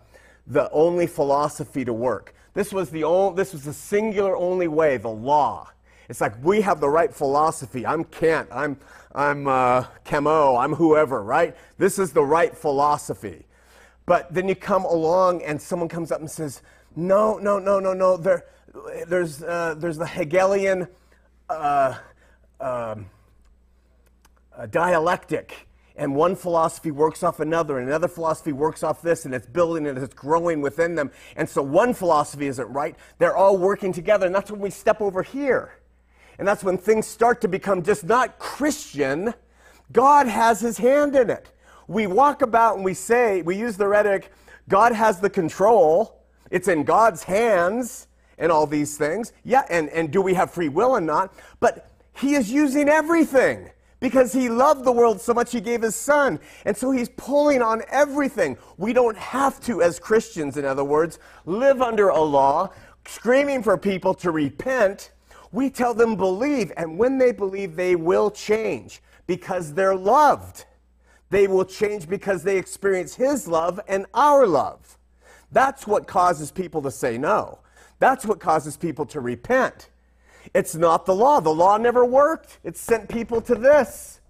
the 0.46 0.70
only 0.70 1.07
philosophy 1.07 1.83
to 1.87 1.94
work. 1.94 2.35
This 2.53 2.75
was 2.75 2.90
the, 2.90 3.05
only, 3.05 3.37
this 3.37 3.55
was 3.55 3.64
the 3.64 3.72
singular 3.72 4.37
only 4.37 4.68
way, 4.68 4.98
the 4.98 5.09
law. 5.09 5.70
It's 6.11 6.20
like 6.20 6.35
we 6.44 6.61
have 6.61 6.79
the 6.79 6.90
right 6.90 7.12
philosophy. 7.14 7.87
I'm 7.87 8.05
Kant. 8.05 8.48
I'm, 8.53 8.77
I'm 9.14 9.48
uh, 9.48 9.87
Camus. 10.05 10.59
I'm 10.59 10.75
whoever, 10.75 11.22
right? 11.22 11.57
This 11.79 11.98
is 11.98 12.12
the 12.12 12.22
right 12.22 12.55
philosophy. 12.55 13.46
But 14.05 14.35
then 14.35 14.46
you 14.46 14.57
come 14.57 14.85
along 14.85 15.42
and 15.42 15.61
someone 15.61 15.88
comes 15.88 16.12
up 16.12 16.20
and 16.20 16.31
says, 16.31 16.61
no, 16.94 17.38
no, 17.38 17.59
no, 17.59 17.81
no, 17.81 17.94
no. 17.94 18.18
There, 18.18 18.44
there's, 19.06 19.42
uh, 19.42 19.74
there's 19.76 19.98
the 19.98 20.06
Hegelian 20.06 20.88
uh, 21.48 21.94
um, 22.61 23.06
dialectic. 24.70 25.68
And 25.94 26.16
one 26.16 26.37
philosophy 26.37 26.90
works 26.90 27.22
off 27.22 27.40
another, 27.40 27.78
and 27.78 27.87
another 27.87 28.08
philosophy 28.08 28.52
works 28.52 28.82
off 28.82 29.02
this, 29.02 29.26
and 29.26 29.35
it's 29.35 29.46
building 29.46 29.87
and 29.87 29.98
it's 29.98 30.14
growing 30.14 30.62
within 30.62 30.94
them. 30.94 31.11
And 31.37 31.46
so 31.46 31.62
one 31.62 31.92
philosophy 31.92 32.46
isn't 32.46 32.68
right. 32.72 32.96
They're 33.18 33.37
all 33.37 33.58
working 33.58 33.92
together, 33.92 34.24
and 34.24 34.35
that's 34.35 34.50
when 34.50 34.61
we 34.61 34.70
step 34.70 35.02
over 35.02 35.22
here. 35.22 35.74
And 36.38 36.48
that's 36.48 36.64
when 36.64 36.78
things 36.78 37.06
start 37.06 37.42
to 37.42 37.48
become 37.48 37.82
just 37.82 38.04
not 38.04 38.38
Christian. 38.38 39.35
God 39.92 40.26
has 40.26 40.61
his 40.61 40.78
hand 40.78 41.14
in 41.14 41.28
it. 41.28 41.52
We 41.88 42.06
walk 42.06 42.40
about 42.40 42.76
and 42.76 42.85
we 42.85 42.94
say, 42.94 43.42
we 43.42 43.56
use 43.56 43.76
the 43.76 43.87
rhetoric, 43.87 44.32
God 44.68 44.92
has 44.92 45.20
the 45.20 45.28
control. 45.28 46.22
It's 46.50 46.68
in 46.68 46.85
God's 46.85 47.22
hands 47.22 48.06
and 48.38 48.51
all 48.53 48.66
these 48.66 48.97
things. 48.97 49.33
Yeah, 49.45 49.64
and, 49.71 49.88
and 49.90 50.11
do 50.11 50.23
we 50.23 50.35
have 50.35 50.51
free 50.51 50.68
will 50.68 50.97
and 50.97 51.07
not? 51.07 51.35
But 51.61 51.90
he 52.14 52.35
is 52.35 52.51
using 52.51 52.88
everything 52.88 53.71
because 54.01 54.33
he 54.33 54.49
loved 54.49 54.85
the 54.85 54.92
world 54.92 55.21
so 55.21 55.33
much 55.33 55.53
he 55.53 55.61
gave 55.61 55.81
his 55.81 55.95
son. 55.95 56.40
And 56.64 56.77
so 56.77 56.90
he's 56.90 57.09
pulling 57.11 57.62
on 57.62 57.83
everything. 57.88 58.59
We 58.77 58.92
don't 58.92 59.16
have 59.16 59.61
to, 59.61 59.81
as 59.81 60.01
Christians, 60.01 60.57
in 60.57 60.64
other 60.64 60.85
words, 60.85 61.21
live 61.47 61.81
under 61.81 62.09
a 62.09 62.21
law, 62.21 62.71
screaming 63.07 63.62
for 63.62 63.79
people 63.79 64.12
to 64.14 64.33
repent. 64.33 65.12
We 65.53 65.71
tell 65.71 65.95
them 65.95 66.16
believe, 66.16 66.73
and 66.77 66.99
when 66.99 67.18
they 67.18 67.31
believe, 67.31 67.77
they 67.77 67.95
will 67.95 68.31
change 68.31 69.01
because 69.27 69.73
they're 69.73 69.95
loved. 69.95 70.64
They 71.31 71.47
will 71.47 71.64
change 71.64 72.09
because 72.09 72.42
they 72.42 72.59
experience 72.59 73.14
his 73.14 73.47
love 73.47 73.79
and 73.87 74.07
our 74.14 74.47
love. 74.47 74.99
That's 75.53 75.87
what 75.87 76.07
causes 76.07 76.51
people 76.51 76.83
to 76.83 76.90
say 76.90 77.18
no. 77.18 77.61
That's 78.03 78.27
what 78.27 78.41
causes 78.41 78.77
people 78.77 79.07
to 79.07 79.21
repent. 79.21 79.88
It's 80.55 80.75
not 80.75 81.07
the 81.07 81.15
law. 81.15 81.38
The 81.38 81.55
law 81.55 81.77
never 81.77 82.05
worked. 82.05 82.59
It 82.65 82.77
sent 82.77 83.09
people 83.09 83.41
to 83.43 83.55
this. 83.55 84.21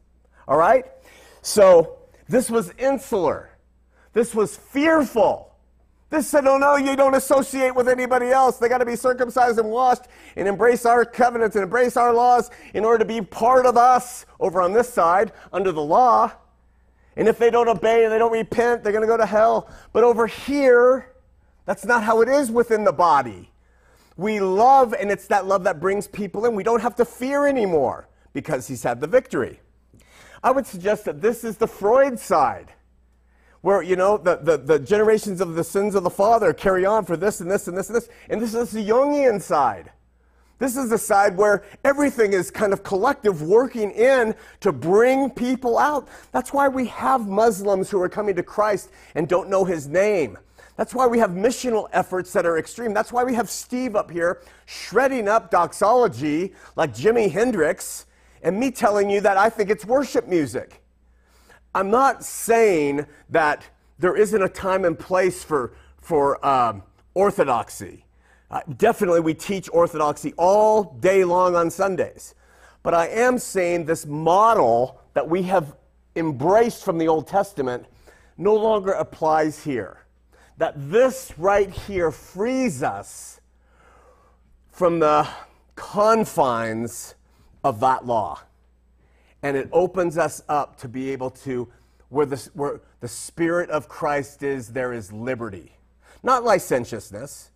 All 0.47 0.59
right? 0.59 0.85
So 1.41 1.97
this 2.29 2.51
was 2.51 2.71
insular. 2.77 3.49
This 4.13 4.35
was 4.35 4.59
fearful. 4.59 5.55
This 6.11 6.29
said, 6.29 6.47
oh 6.47 6.59
no, 6.59 6.77
you 6.77 6.97
don't 6.97 7.15
associate 7.15 7.75
with 7.75 7.89
anybody 7.89 8.29
else. 8.29 8.59
They 8.59 8.69
got 8.69 8.79
to 8.79 8.85
be 8.85 8.95
circumcised 8.95 9.59
and 9.59 9.71
washed 9.71 10.03
and 10.37 10.47
embrace 10.47 10.85
our 10.85 11.07
covenants 11.07 11.57
and 11.57 11.63
embrace 11.63 11.97
our 11.97 12.13
laws 12.13 12.51
in 12.75 12.85
order 12.85 12.99
to 12.99 13.07
be 13.07 13.23
part 13.23 13.65
of 13.65 13.79
us 13.79 14.27
over 14.39 14.61
on 14.61 14.75
this 14.75 14.93
side 14.93 15.33
under 15.51 15.73
the 15.73 15.81
law. 15.81 16.31
And 17.17 17.27
if 17.27 17.39
they 17.39 17.49
don't 17.49 17.69
obey 17.69 18.05
and 18.05 18.13
they 18.13 18.19
don't 18.19 18.33
repent, 18.33 18.83
they're 18.83 18.93
going 18.93 19.01
to 19.01 19.09
go 19.09 19.17
to 19.17 19.25
hell. 19.25 19.71
But 19.95 20.05
over 20.05 20.27
here, 20.27 21.15
that's 21.65 21.87
not 21.87 22.03
how 22.03 22.21
it 22.21 22.29
is 22.29 22.51
within 22.51 22.85
the 22.85 22.93
body. 22.93 23.49
We 24.17 24.41
love, 24.41 24.95
and 24.95 25.11
it's 25.11 25.27
that 25.29 25.47
love 25.47 25.65
that 25.65 25.81
brings 25.81 26.07
people 26.07 26.45
in. 26.47 26.55
We 26.55 26.63
don't 26.63 26.83
have 26.83 26.97
to 26.97 27.05
fear 27.05 27.47
anymore 27.47 28.09
because 28.33 28.69
he's 28.69 28.83
had 28.83 29.01
the 29.01 29.07
victory. 29.07 29.61
I 30.43 30.51
would 30.51 30.67
suggest 30.67 31.05
that 31.05 31.21
this 31.23 31.45
is 31.45 31.57
the 31.57 31.69
Freud 31.69 32.19
side, 32.19 32.73
where, 33.61 33.83
you 33.83 33.97
know, 33.97 34.19
the, 34.19 34.37
the, 34.37 34.59
the 34.59 34.79
generations 34.79 35.41
of 35.41 35.55
the 35.55 35.65
sins 35.65 35.95
of 35.95 36.03
the 36.03 36.11
father 36.11 36.53
carry 36.53 36.85
on 36.85 37.05
for 37.05 37.17
this 37.17 37.41
and 37.41 37.51
this 37.51 37.69
and 37.69 37.77
this 37.77 37.89
and 37.89 37.97
this. 37.97 38.09
And 38.29 38.41
this 38.41 38.55
is 38.55 38.73
the 38.73 38.87
Jungian 38.87 39.41
side. 39.41 39.93
This 40.59 40.77
is 40.77 40.91
the 40.91 40.99
side 40.99 41.37
where 41.37 41.65
everything 41.85 42.35
is 42.35 42.51
kind 42.51 42.73
of 42.73 42.85
collective 42.85 43.43
working 43.43 43.91
in 43.93 44.35
to 44.61 44.73
bring 44.73 45.31
people 45.31 45.77
out. 45.79 46.07
That's 46.31 46.53
why 46.53 46.69
we 46.69 46.87
have 46.87 47.27
Muslims 47.27 47.91
who 47.91 48.01
are 48.01 48.09
coming 48.09 48.37
to 48.37 48.45
Christ 48.45 48.91
and 49.15 49.29
don't 49.29 49.49
know 49.49 49.65
his 49.65 49.89
name. 49.89 50.39
That's 50.77 50.95
why 50.95 51.07
we 51.07 51.19
have 51.19 51.31
missional 51.31 51.89
efforts 51.93 52.33
that 52.33 52.47
are 52.47 52.59
extreme. 52.59 52.95
That's 52.95 53.13
why 53.13 53.25
we 53.25 53.35
have 53.35 53.51
Steve 53.51 53.95
up 53.95 54.11
here 54.11 54.41
shredding 54.67 55.29
up 55.29 55.51
doxology 55.51 56.55
like 56.77 56.95
Jimi 56.95 57.31
Hendrix 57.31 58.07
and 58.43 58.59
me 58.59 58.71
telling 58.71 59.11
you 59.11 59.21
that 59.21 59.37
I 59.37 59.51
think 59.51 59.71
it's 59.71 59.85
worship 59.85 60.27
music. 60.27 60.83
I'm 61.75 61.91
not 61.91 62.25
saying 62.25 63.07
that 63.31 63.65
there 63.99 64.17
isn't 64.17 64.43
a 64.43 64.49
time 64.49 64.85
and 64.85 64.99
place 64.99 65.45
for, 65.45 65.75
for 66.01 66.45
um, 66.45 66.83
orthodoxy. 67.15 68.05
Uh, 68.51 68.61
definitely, 68.77 69.21
we 69.21 69.33
teach 69.33 69.69
orthodoxy 69.73 70.35
all 70.37 70.85
day 71.01 71.25
long 71.25 71.55
on 71.55 71.71
Sundays. 71.71 72.35
But 72.83 72.95
I 72.95 73.07
am 73.09 73.39
saying 73.39 73.85
this 73.85 74.05
model 74.05 75.01
that 75.15 75.29
we 75.29 75.43
have 75.45 75.77
embraced 76.17 76.85
from 76.85 76.99
the 76.99 77.09
Old 77.09 77.27
Testament 77.27 77.87
no 78.37 78.55
longer 78.55 78.93
applies 78.93 79.63
here 79.63 79.99
that 80.63 80.93
this 80.93 81.33
right 81.39 81.73
here 81.73 82.13
frees 82.13 82.85
us 82.85 83.41
from 84.71 85.01
the 85.01 85.27
confines 85.75 87.17
of 87.65 87.81
that 87.81 88.07
law. 88.07 88.39
And 89.43 89.57
it 89.57 89.69
opens 89.73 90.17
us 90.17 90.41
up 90.49 90.77
to 90.77 90.89
be 90.89 91.11
able 91.11 91.31
to, 91.31 91.67
where 92.11 92.27
the, 92.27 92.49
where 92.55 92.81
the 93.01 93.09
Spirit 93.09 93.71
of 93.71 93.89
Christ 93.89 94.45
is, 94.45 94.69
there 94.69 94.93
is 94.93 95.13
liberty. 95.13 95.73
Not 96.23 96.45
licentiousness. 96.45 97.51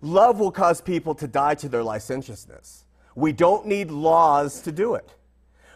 Love 0.00 0.38
will 0.38 0.52
cause 0.52 0.80
people 0.80 1.16
to 1.16 1.26
die 1.26 1.56
to 1.56 1.68
their 1.68 1.82
licentiousness. 1.82 2.84
We 3.16 3.32
don't 3.32 3.66
need 3.66 3.90
laws 3.90 4.60
to 4.60 4.70
do 4.70 4.94
it. 4.94 5.12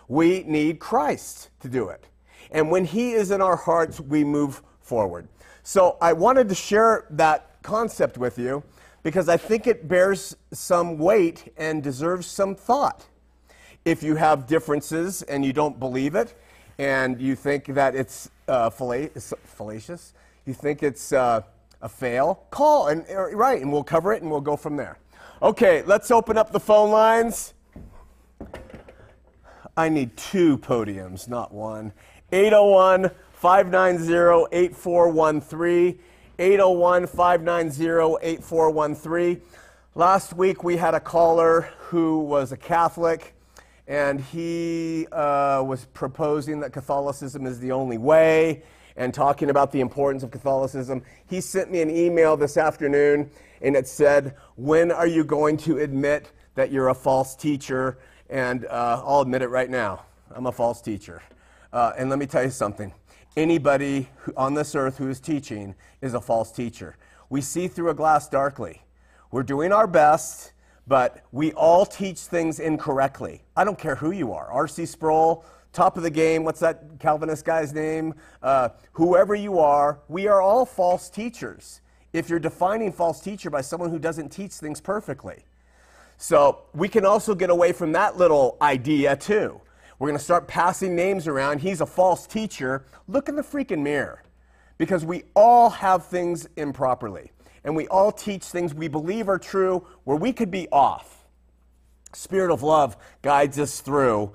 We 0.07 0.45
need 0.45 0.79
Christ 0.79 1.49
to 1.59 1.69
do 1.69 1.89
it. 1.89 2.07
And 2.53 2.71
when 2.71 2.85
He 2.85 3.15
is 3.15 3.33
in 3.33 3.43
our 3.43 3.57
hearts, 3.57 3.99
we 4.01 4.23
move 4.23 4.63
forward. 4.81 5.27
So 5.67 5.97
I 6.01 6.13
wanted 6.13 6.49
to 6.51 6.55
share 6.55 7.07
that 7.11 7.61
concept 7.65 8.19
with 8.19 8.39
you 8.39 8.63
because 9.03 9.29
I 9.29 9.37
think 9.37 9.67
it 9.67 9.89
bears 9.89 10.37
some 10.53 10.97
weight 10.97 11.53
and 11.57 11.83
deserves 11.83 12.29
some 12.29 12.55
thought. 12.55 13.07
If 13.85 14.01
you 14.01 14.15
have 14.15 14.47
differences 14.47 15.23
and 15.23 15.45
you 15.45 15.53
don't 15.53 15.81
believe 15.81 16.15
it, 16.15 16.39
and 16.79 17.21
you 17.21 17.35
think 17.35 17.67
that 17.75 17.97
it's 17.97 18.31
uh, 18.47 18.71
fallacious, 18.71 20.13
you 20.45 20.55
think 20.55 20.85
it's 20.85 21.13
uh, 21.13 21.41
a 21.83 21.89
fail, 21.89 22.45
call 22.51 22.87
and 22.87 23.05
uh, 23.11 23.35
right, 23.35 23.61
and 23.61 23.73
we'll 23.73 23.83
cover 23.83 24.13
it 24.13 24.23
and 24.23 24.31
we'll 24.31 24.41
go 24.41 24.55
from 24.57 24.77
there. 24.77 24.99
Okay, 25.43 25.83
let's 25.83 26.13
open 26.13 26.39
up 26.39 26.53
the 26.53 26.61
phone 26.61 26.93
lines. 26.93 27.55
I 29.77 29.89
need 29.89 30.17
two 30.17 30.59
podiums, 30.59 31.27
not 31.27 31.53
one. 31.53 31.93
801 32.31 33.11
590 33.37 34.49
8413. 34.51 35.99
801 36.39 37.07
590 37.07 38.17
8413. 38.23 39.41
Last 39.95 40.35
week 40.35 40.65
we 40.65 40.77
had 40.77 40.95
a 40.95 41.01
caller 41.01 41.69
who 41.79 42.21
was 42.21 42.53
a 42.53 42.57
Catholic 42.57 43.35
and 43.87 44.21
he 44.21 45.07
uh, 45.13 45.63
was 45.63 45.87
proposing 45.93 46.61
that 46.61 46.73
Catholicism 46.73 47.47
is 47.47 47.61
the 47.61 47.73
only 47.73 47.99
way 47.99 48.63
and 48.97 49.13
talking 49.13 49.51
about 49.51 49.71
the 49.71 49.81
importance 49.81 50.23
of 50.23 50.31
Catholicism. 50.31 51.03
He 51.27 51.43
sent 51.43 51.71
me 51.71 51.83
an 51.83 51.91
email 51.91 52.39
this 52.39 52.57
afternoon 52.57 53.31
and 53.61 53.77
it 53.77 53.87
said, 53.87 54.35
When 54.57 54.91
are 54.91 55.07
you 55.07 55.25
going 55.25 55.59
to 55.59 55.79
admit 55.79 56.33
that 56.55 56.73
you're 56.73 56.89
a 56.89 56.95
false 56.95 57.37
teacher? 57.37 57.99
And 58.31 58.65
uh, 58.67 59.03
I'll 59.05 59.21
admit 59.21 59.43
it 59.43 59.49
right 59.49 59.71
now. 59.71 60.05
I'm 60.31 60.47
a 60.47 60.53
false 60.53 60.81
teacher. 60.81 61.23
Uh, 61.73 61.93
and 61.99 62.09
let 62.09 62.19
me 62.19 62.27
tell 62.27 62.43
you 62.43 62.51
something 62.51 62.93
anybody 63.37 64.09
on 64.37 64.55
this 64.55 64.75
earth 64.75 64.99
who 64.99 65.09
is 65.09 65.21
teaching 65.21 65.75
is 66.01 66.15
a 66.15 66.21
false 66.21 66.51
teacher. 66.51 66.97
We 67.29 67.41
see 67.41 67.69
through 67.69 67.91
a 67.91 67.95
glass 67.95 68.29
darkly. 68.29 68.83
We're 69.31 69.43
doing 69.43 69.73
our 69.73 69.87
best, 69.87 70.53
but 70.87 71.25
we 71.33 71.53
all 71.53 71.85
teach 71.85 72.19
things 72.21 72.61
incorrectly. 72.61 73.43
I 73.57 73.65
don't 73.65 73.79
care 73.79 73.97
who 73.97 74.13
you 74.13 74.33
are. 74.33 74.47
R.C. 74.51 74.87
Sproul, 74.87 75.45
top 75.73 75.97
of 75.97 76.03
the 76.03 76.11
game, 76.11 76.45
what's 76.45 76.61
that 76.61 76.85
Calvinist 76.99 77.45
guy's 77.45 77.75
name? 77.75 78.15
Uh, 78.43 78.71
whoever 78.93 79.35
you 79.35 79.59
are, 79.59 80.01
we 80.09 80.27
are 80.27 80.41
all 80.41 80.65
false 80.65 81.11
teachers 81.11 81.83
if 82.13 82.31
you're 82.31 82.39
defining 82.39 82.93
false 82.93 83.21
teacher 83.21 83.51
by 83.51 83.61
someone 83.61 83.91
who 83.91 83.99
doesn't 83.99 84.31
teach 84.31 84.53
things 84.53 84.81
perfectly. 84.81 85.45
So 86.17 86.63
we 86.73 86.89
can 86.89 87.05
also 87.05 87.35
get 87.35 87.51
away 87.51 87.73
from 87.73 87.93
that 87.93 88.17
little 88.17 88.57
idea 88.63 89.17
too. 89.17 89.61
We're 89.99 90.09
going 90.09 90.19
to 90.19 90.25
start 90.25 90.47
passing 90.47 90.95
names 90.95 91.27
around. 91.27 91.61
He's 91.61 91.81
a 91.81 91.87
false 91.87 92.27
teacher. 92.27 92.85
Look 93.09 93.29
in 93.29 93.37
the 93.37 93.43
freaking 93.43 93.83
mirror 93.83 94.23
because 94.79 95.05
we 95.05 95.25
all 95.35 95.71
have 95.71 96.07
things 96.07 96.47
improperly 96.57 97.33
and 97.65 97.75
we 97.75 97.89
all 97.89 98.13
teach 98.13 98.45
things 98.45 98.75
we 98.75 98.89
believe 98.89 99.29
are 99.29 99.39
true 99.39 99.87
where 100.05 100.17
we 100.17 100.33
could 100.33 100.51
be 100.51 100.69
off. 100.71 101.27
Spirit 102.13 102.53
of 102.53 102.63
love 102.63 102.97
guides 103.23 103.59
us 103.59 103.81
through 103.81 104.33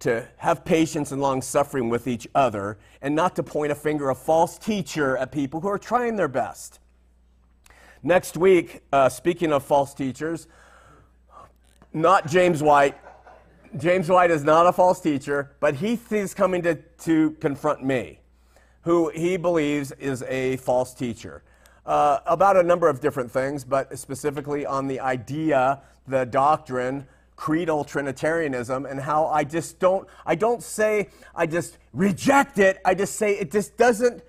to 0.00 0.26
have 0.38 0.64
patience 0.64 1.12
and 1.12 1.20
long 1.20 1.42
suffering 1.42 1.90
with 1.90 2.08
each 2.08 2.26
other 2.34 2.78
and 3.02 3.14
not 3.14 3.36
to 3.36 3.42
point 3.42 3.70
a 3.70 3.74
finger 3.74 4.08
of 4.08 4.18
false 4.18 4.58
teacher 4.58 5.16
at 5.18 5.30
people 5.30 5.60
who 5.60 5.68
are 5.68 5.78
trying 5.78 6.16
their 6.16 6.28
best. 6.28 6.80
Next 8.02 8.36
week, 8.36 8.80
uh, 8.92 9.10
speaking 9.10 9.52
of 9.52 9.62
false 9.62 9.92
teachers, 9.92 10.46
not 11.92 12.26
James 12.26 12.62
White. 12.62 12.96
James 13.76 14.08
White 14.08 14.30
is 14.30 14.42
not 14.42 14.66
a 14.66 14.72
false 14.72 15.00
teacher, 15.00 15.52
but 15.60 15.76
he 15.76 15.98
is 16.10 16.34
coming 16.34 16.62
to, 16.62 16.74
to 16.74 17.30
confront 17.40 17.84
me, 17.84 18.18
who 18.82 19.10
he 19.10 19.36
believes 19.36 19.92
is 19.92 20.22
a 20.24 20.56
false 20.56 20.92
teacher. 20.92 21.42
Uh, 21.86 22.18
about 22.26 22.56
a 22.56 22.62
number 22.62 22.88
of 22.88 23.00
different 23.00 23.30
things, 23.30 23.64
but 23.64 23.96
specifically 23.98 24.66
on 24.66 24.86
the 24.86 24.98
idea, 24.98 25.80
the 26.08 26.24
doctrine, 26.26 27.06
creedal 27.36 27.84
Trinitarianism, 27.84 28.86
and 28.86 29.00
how 29.00 29.26
I 29.26 29.44
just 29.44 29.78
don't, 29.78 30.06
I 30.26 30.34
don't 30.34 30.62
say 30.62 31.08
I 31.34 31.46
just 31.46 31.78
reject 31.92 32.58
it, 32.58 32.80
I 32.84 32.94
just 32.94 33.16
say 33.16 33.34
it 33.38 33.50
just 33.50 33.76
doesn't 33.76 34.22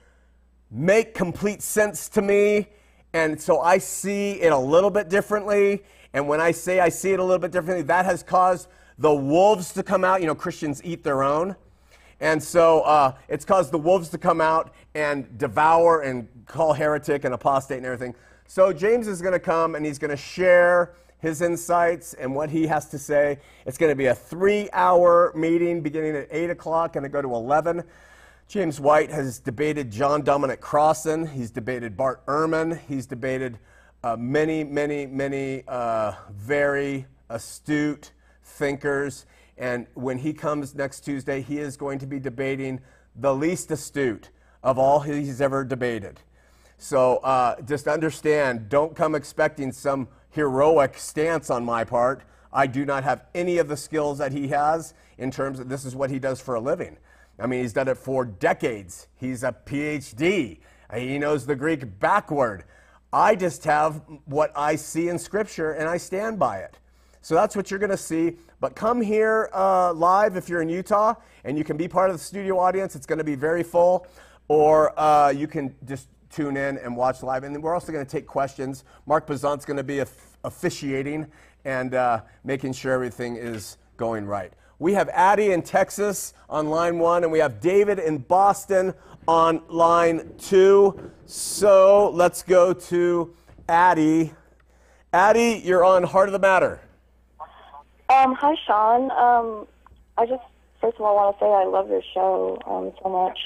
make 0.69 1.13
complete 1.13 1.61
sense 1.61 2.07
to 2.09 2.21
me. 2.21 2.67
And 3.13 3.41
so 3.41 3.59
I 3.59 3.79
see 3.79 4.33
it 4.33 4.53
a 4.53 4.57
little 4.57 4.89
bit 4.89 5.09
differently. 5.09 5.83
And 6.13 6.27
when 6.27 6.39
I 6.39 6.51
say 6.51 6.79
I 6.79 6.89
see 6.89 7.11
it 7.11 7.19
a 7.19 7.23
little 7.23 7.39
bit 7.39 7.51
differently, 7.51 7.83
that 7.83 8.05
has 8.05 8.23
caused 8.23 8.69
the 9.01 9.13
wolves 9.13 9.73
to 9.73 9.83
come 9.83 10.03
out. 10.03 10.21
You 10.21 10.27
know, 10.27 10.35
Christians 10.35 10.81
eat 10.83 11.03
their 11.03 11.23
own. 11.23 11.55
And 12.19 12.41
so 12.41 12.81
uh, 12.81 13.13
it's 13.27 13.43
caused 13.43 13.71
the 13.71 13.79
wolves 13.79 14.09
to 14.09 14.17
come 14.19 14.39
out 14.39 14.73
and 14.93 15.37
devour 15.39 16.01
and 16.01 16.27
call 16.45 16.73
heretic 16.73 17.25
and 17.25 17.33
apostate 17.33 17.77
and 17.77 17.85
everything. 17.85 18.13
So 18.45 18.71
James 18.71 19.07
is 19.07 19.21
going 19.21 19.33
to 19.33 19.39
come 19.39 19.73
and 19.73 19.83
he's 19.83 19.97
going 19.97 20.11
to 20.11 20.17
share 20.17 20.93
his 21.17 21.41
insights 21.41 22.13
and 22.13 22.35
what 22.35 22.51
he 22.51 22.67
has 22.67 22.89
to 22.89 22.99
say. 22.99 23.39
It's 23.65 23.77
going 23.77 23.91
to 23.91 23.95
be 23.95 24.05
a 24.05 24.15
three 24.15 24.69
hour 24.71 25.31
meeting 25.35 25.81
beginning 25.81 26.15
at 26.15 26.27
8 26.29 26.51
o'clock 26.51 26.95
and 26.95 27.05
it 27.05 27.09
go 27.09 27.23
to 27.23 27.33
11. 27.33 27.83
James 28.47 28.79
White 28.79 29.09
has 29.09 29.39
debated 29.39 29.89
John 29.89 30.21
Dominic 30.21 30.61
Crossan. 30.61 31.25
He's 31.25 31.49
debated 31.49 31.97
Bart 31.97 32.23
Ehrman. 32.27 32.79
He's 32.87 33.07
debated 33.07 33.57
uh, 34.03 34.15
many, 34.15 34.63
many, 34.63 35.07
many 35.07 35.63
uh, 35.67 36.13
very 36.31 37.07
astute 37.29 38.11
thinkers. 38.61 39.25
And 39.57 39.87
when 39.95 40.19
he 40.19 40.33
comes 40.33 40.75
next 40.75 41.01
Tuesday, 41.01 41.41
he 41.41 41.57
is 41.57 41.75
going 41.75 41.97
to 41.99 42.05
be 42.05 42.19
debating 42.19 42.79
the 43.15 43.33
least 43.33 43.71
astute 43.71 44.29
of 44.63 44.77
all 44.77 44.99
he's 44.99 45.41
ever 45.41 45.63
debated. 45.63 46.19
So 46.77 47.17
uh, 47.17 47.59
just 47.61 47.87
understand, 47.87 48.69
don't 48.69 48.95
come 48.95 49.15
expecting 49.15 49.71
some 49.71 50.07
heroic 50.29 50.97
stance 50.97 51.49
on 51.49 51.65
my 51.65 51.83
part. 51.83 52.21
I 52.53 52.67
do 52.67 52.85
not 52.85 53.03
have 53.03 53.25
any 53.33 53.57
of 53.57 53.67
the 53.67 53.77
skills 53.77 54.19
that 54.19 54.31
he 54.31 54.49
has 54.49 54.93
in 55.17 55.31
terms 55.31 55.59
of 55.59 55.67
this 55.67 55.83
is 55.83 55.95
what 55.95 56.11
he 56.11 56.19
does 56.19 56.39
for 56.39 56.55
a 56.55 56.59
living. 56.59 56.97
I 57.39 57.47
mean, 57.47 57.61
he's 57.61 57.73
done 57.73 57.87
it 57.87 57.97
for 57.97 58.25
decades. 58.25 59.07
He's 59.17 59.41
a 59.43 59.55
PhD. 59.65 60.59
He 60.95 61.17
knows 61.17 61.47
the 61.47 61.55
Greek 61.55 61.99
backward. 61.99 62.65
I 63.11 63.35
just 63.35 63.63
have 63.63 64.01
what 64.25 64.51
I 64.55 64.75
see 64.75 65.09
in 65.09 65.17
Scripture 65.17 65.71
and 65.71 65.89
I 65.89 65.97
stand 65.97 66.37
by 66.37 66.59
it. 66.59 66.77
So 67.21 67.35
that's 67.35 67.55
what 67.55 67.69
you're 67.69 67.79
going 67.79 67.91
to 67.91 67.97
see. 67.97 68.37
But 68.61 68.75
come 68.75 69.01
here 69.01 69.49
uh, 69.53 69.91
live 69.91 70.37
if 70.37 70.47
you're 70.47 70.61
in 70.61 70.69
Utah 70.69 71.15
and 71.43 71.57
you 71.57 71.63
can 71.63 71.77
be 71.77 71.87
part 71.87 72.11
of 72.11 72.15
the 72.15 72.23
studio 72.23 72.59
audience. 72.59 72.95
It's 72.95 73.07
going 73.07 73.17
to 73.17 73.23
be 73.25 73.33
very 73.33 73.63
full. 73.63 74.05
Or 74.47 74.97
uh, 74.99 75.29
you 75.31 75.47
can 75.47 75.75
just 75.85 76.07
tune 76.29 76.55
in 76.55 76.77
and 76.77 76.95
watch 76.95 77.23
live. 77.23 77.43
And 77.43 77.61
we're 77.61 77.73
also 77.73 77.91
going 77.91 78.05
to 78.05 78.09
take 78.09 78.27
questions. 78.27 78.83
Mark 79.07 79.25
Bazant's 79.25 79.65
going 79.65 79.77
to 79.77 79.83
be 79.83 80.03
officiating 80.43 81.25
and 81.65 81.95
uh, 81.95 82.21
making 82.43 82.73
sure 82.73 82.93
everything 82.93 83.35
is 83.35 83.77
going 83.97 84.25
right. 84.25 84.53
We 84.77 84.93
have 84.93 85.09
Addie 85.09 85.53
in 85.53 85.63
Texas 85.63 86.33
on 86.49 86.69
line 86.69 86.97
one, 86.97 87.23
and 87.23 87.31
we 87.31 87.39
have 87.39 87.61
David 87.61 87.99
in 87.99 88.17
Boston 88.19 88.93
on 89.27 89.61
line 89.69 90.33
two. 90.39 91.11
So 91.25 92.09
let's 92.11 92.41
go 92.41 92.73
to 92.73 93.33
Addie. 93.69 94.33
Addie, 95.13 95.61
you're 95.63 95.83
on 95.83 96.03
Heart 96.03 96.29
of 96.29 96.33
the 96.33 96.39
Matter. 96.39 96.79
Um, 98.11 98.35
hi, 98.35 98.55
Sean. 98.67 99.09
Um, 99.11 99.67
I 100.17 100.25
just 100.25 100.43
first 100.81 100.97
of 100.97 101.01
all 101.01 101.15
want 101.15 101.37
to 101.37 101.39
say 101.39 101.47
I 101.47 101.63
love 101.63 101.89
your 101.89 102.01
show 102.13 102.59
um, 102.67 102.91
so 103.01 103.07
much. 103.07 103.39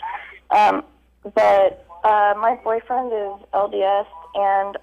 Um, 0.49 0.83
but 1.21 1.85
uh, 2.03 2.33
my 2.39 2.57
boyfriend 2.63 3.13
is 3.13 3.45
LDS, 3.53 4.07
and 4.33 4.75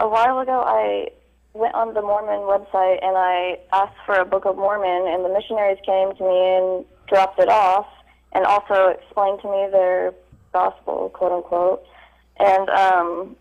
a 0.00 0.08
while 0.08 0.38
ago 0.38 0.64
I 0.66 1.10
went 1.52 1.74
on 1.74 1.92
the 1.92 2.00
Mormon 2.00 2.48
website 2.48 3.04
and 3.04 3.14
I 3.14 3.58
asked 3.74 3.98
for 4.06 4.14
a 4.14 4.24
Book 4.24 4.46
of 4.46 4.56
Mormon, 4.56 5.12
and 5.12 5.22
the 5.22 5.28
missionaries 5.28 5.78
came 5.84 6.16
to 6.16 6.24
me 6.24 6.56
and 6.56 6.84
dropped 7.06 7.38
it 7.38 7.50
off, 7.50 7.88
and 8.32 8.46
also 8.46 8.88
explained 8.88 9.42
to 9.42 9.50
me 9.50 9.68
their 9.70 10.14
gospel, 10.54 11.10
quote 11.10 11.32
unquote. 11.32 11.84
And 12.38 12.70
um, 12.70 13.36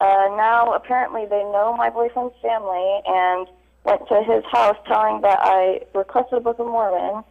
uh, 0.00 0.28
now 0.36 0.72
apparently 0.74 1.26
they 1.26 1.42
know 1.50 1.74
my 1.76 1.90
boyfriend's 1.90 2.36
family 2.40 3.00
and 3.06 3.48
went 3.84 4.06
to 4.08 4.22
his 4.22 4.44
house 4.50 4.76
telling 4.86 5.20
that 5.22 5.38
I 5.40 5.80
requested 5.94 6.38
a 6.38 6.40
Book 6.40 6.58
of 6.58 6.66
Mormon, 6.66 7.24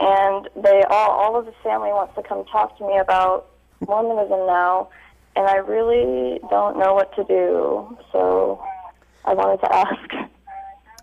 and 0.00 0.48
they 0.56 0.82
all 0.88 1.10
all 1.10 1.36
of 1.38 1.46
his 1.46 1.54
family 1.62 1.90
wants 1.90 2.14
to 2.14 2.22
come 2.22 2.44
talk 2.46 2.78
to 2.78 2.86
me 2.86 2.98
about 2.98 3.46
Mormonism 3.86 4.46
now, 4.46 4.90
and 5.36 5.46
I 5.46 5.56
really 5.56 6.38
don't 6.50 6.78
know 6.78 6.94
what 6.94 7.14
to 7.16 7.24
do. 7.24 7.96
So 8.12 8.62
I 9.24 9.34
wanted 9.34 9.60
to 9.60 9.74
ask. 9.74 10.28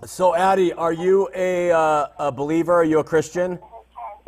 So, 0.05 0.36
Addie, 0.36 0.73
are 0.73 0.93
you 0.93 1.29
a, 1.34 1.71
uh, 1.71 2.08
a 2.19 2.31
believer? 2.31 2.73
Are 2.73 2.84
you 2.84 2.99
a 2.99 3.03
Christian? 3.03 3.58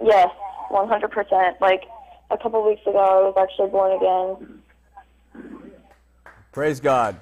Yes, 0.02 0.30
100%. 0.72 1.60
Like 1.60 1.84
a 2.32 2.38
couple 2.38 2.66
weeks 2.66 2.82
ago, 2.88 2.98
I 2.98 3.28
was 3.28 3.36
actually 3.38 3.70
born 3.70 3.92
again. 3.94 4.62
Praise 6.52 6.80
God. 6.80 7.18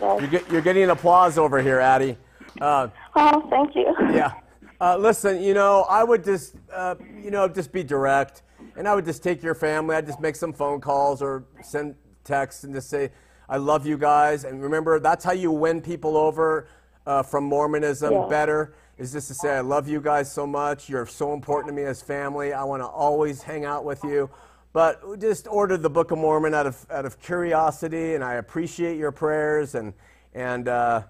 Yes. 0.00 0.20
You're, 0.20 0.30
get, 0.30 0.50
you're 0.50 0.60
getting 0.62 0.90
applause 0.90 1.38
over 1.38 1.60
here, 1.62 1.80
Addie. 1.80 2.16
Uh, 2.60 2.88
Oh, 3.14 3.46
thank 3.50 3.74
you. 3.74 3.94
yeah. 4.12 4.32
Uh, 4.80 4.96
listen, 4.96 5.42
you 5.42 5.54
know, 5.54 5.86
I 5.88 6.04
would 6.04 6.22
just, 6.24 6.54
uh, 6.72 6.96
you 7.22 7.30
know, 7.30 7.48
just 7.48 7.72
be 7.72 7.82
direct, 7.82 8.42
and 8.76 8.86
I 8.86 8.94
would 8.94 9.06
just 9.06 9.22
take 9.22 9.42
your 9.42 9.54
family. 9.54 9.96
I'd 9.96 10.06
just 10.06 10.20
make 10.20 10.36
some 10.36 10.52
phone 10.52 10.80
calls 10.80 11.22
or 11.22 11.44
send 11.62 11.94
texts 12.24 12.64
and 12.64 12.74
just 12.74 12.90
say, 12.90 13.10
"I 13.48 13.56
love 13.56 13.86
you 13.86 13.96
guys." 13.96 14.44
And 14.44 14.62
remember, 14.62 14.98
that's 15.00 15.24
how 15.24 15.32
you 15.32 15.50
win 15.50 15.80
people 15.80 16.16
over 16.18 16.68
uh, 17.06 17.22
from 17.22 17.44
Mormonism 17.44 18.12
Yeah. 18.12 18.26
better. 18.28 18.74
Is 18.98 19.12
just 19.12 19.28
to 19.28 19.34
say, 19.34 19.56
"I 19.56 19.60
love 19.60 19.88
you 19.88 20.00
guys 20.00 20.30
so 20.30 20.46
much. 20.46 20.90
You're 20.90 21.06
so 21.06 21.32
important 21.32 21.68
to 21.68 21.74
me 21.74 21.84
as 21.88 22.02
family. 22.02 22.52
I 22.52 22.62
want 22.64 22.82
to 22.82 22.86
always 22.86 23.42
hang 23.42 23.64
out 23.64 23.82
with 23.84 24.04
you." 24.04 24.28
But 24.76 25.08
we 25.08 25.16
just 25.16 25.48
ordered 25.48 25.80
the 25.80 25.88
Book 25.88 26.10
of 26.10 26.18
Mormon 26.18 26.52
out 26.52 26.66
of 26.66 26.86
out 26.90 27.06
of 27.06 27.18
curiosity, 27.18 28.14
and 28.14 28.22
I 28.22 28.34
appreciate 28.34 28.98
your 28.98 29.10
prayers 29.10 29.74
and 29.74 29.94
and. 30.34 30.68
Uh, 30.68 31.02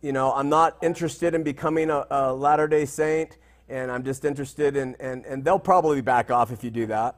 you 0.00 0.12
know, 0.12 0.32
I'm 0.32 0.48
not 0.48 0.78
interested 0.82 1.34
in 1.34 1.42
becoming 1.42 1.90
a, 1.90 2.06
a 2.10 2.32
Latter 2.32 2.66
day 2.66 2.86
Saint, 2.86 3.36
and 3.68 3.88
I'm 3.92 4.02
just 4.02 4.24
interested 4.24 4.76
in, 4.76 4.96
and, 4.98 5.24
and 5.26 5.44
they'll 5.44 5.60
probably 5.60 6.00
back 6.00 6.28
off 6.28 6.50
if 6.50 6.64
you 6.64 6.70
do 6.70 6.86
that. 6.86 7.14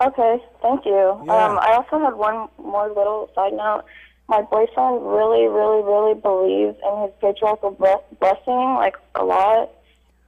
Okay, 0.00 0.38
thank 0.62 0.86
you. 0.86 1.22
Yeah. 1.26 1.46
Um, 1.46 1.58
I 1.58 1.74
also 1.74 2.02
had 2.02 2.14
one 2.14 2.48
more 2.56 2.88
little 2.88 3.30
side 3.34 3.52
note. 3.52 3.82
My 4.28 4.40
boyfriend 4.40 5.04
really, 5.04 5.46
really, 5.46 5.82
really 5.82 6.14
believes 6.14 6.78
in 6.82 7.02
his 7.02 7.10
patriarchal 7.20 7.72
blessing, 7.72 8.74
like 8.76 8.96
a 9.16 9.24
lot. 9.24 9.70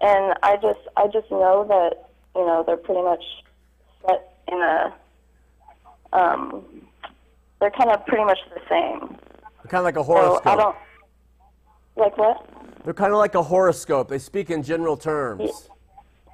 And 0.02 0.34
I 0.42 0.56
just, 0.56 0.80
I 0.94 1.06
just 1.06 1.30
know 1.30 1.64
that 1.68 2.10
you 2.36 2.44
know 2.44 2.64
they're 2.66 2.76
pretty 2.76 3.00
much 3.00 3.22
set 4.06 4.34
in 4.48 4.60
a, 4.60 4.94
um, 6.12 6.64
they're 7.60 7.70
kind 7.70 7.90
of 7.90 8.04
pretty 8.06 8.24
much 8.24 8.38
the 8.54 8.60
same. 8.68 9.16
They're 9.62 9.70
kind 9.70 9.78
of 9.80 9.84
like 9.84 9.96
a 9.96 10.00
So 10.00 10.04
horoscope. 10.04 10.46
I 10.46 10.56
don't, 10.56 10.76
like 11.96 12.18
what? 12.18 12.46
They're 12.84 12.94
kind 12.94 13.12
of 13.12 13.18
like 13.18 13.34
a 13.34 13.42
horoscope. 13.42 14.08
They 14.08 14.18
speak 14.18 14.50
in 14.50 14.62
general 14.62 14.96
terms. 14.96 15.70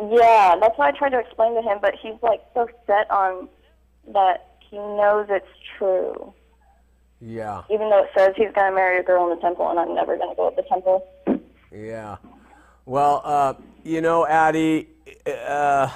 Yeah, 0.01 0.57
that's 0.61 0.77
why 0.79 0.89
I 0.89 0.93
tried 0.93 1.11
to 1.11 1.19
explain 1.19 1.55
to 1.55 1.63
him, 1.63 1.79
but 1.81 1.95
he's 2.01 2.15
like 2.23 2.41
so 2.55 2.67
set 2.87 3.11
on 3.11 3.49
that 4.13 4.47
he 4.59 4.77
knows 4.77 5.27
it's 5.29 5.47
true. 5.79 6.33
Yeah, 7.21 7.65
even 7.71 7.91
though 7.91 8.03
it 8.05 8.11
says 8.17 8.33
he's 8.35 8.51
going 8.55 8.71
to 8.71 8.75
marry 8.75 8.99
a 8.99 9.03
girl 9.03 9.31
in 9.31 9.37
the 9.37 9.43
temple 9.43 9.69
and 9.69 9.79
I'm 9.79 9.95
never 9.95 10.17
going 10.17 10.31
to 10.31 10.37
go 10.37 10.49
to 10.49 10.57
the 10.57 10.63
temple. 10.63 11.07
yeah. 11.71 12.17
Well, 12.87 13.21
uh, 13.23 13.55
you 13.85 14.01
know, 14.01 14.27
Addie, 14.27 14.89
uh, 15.27 15.91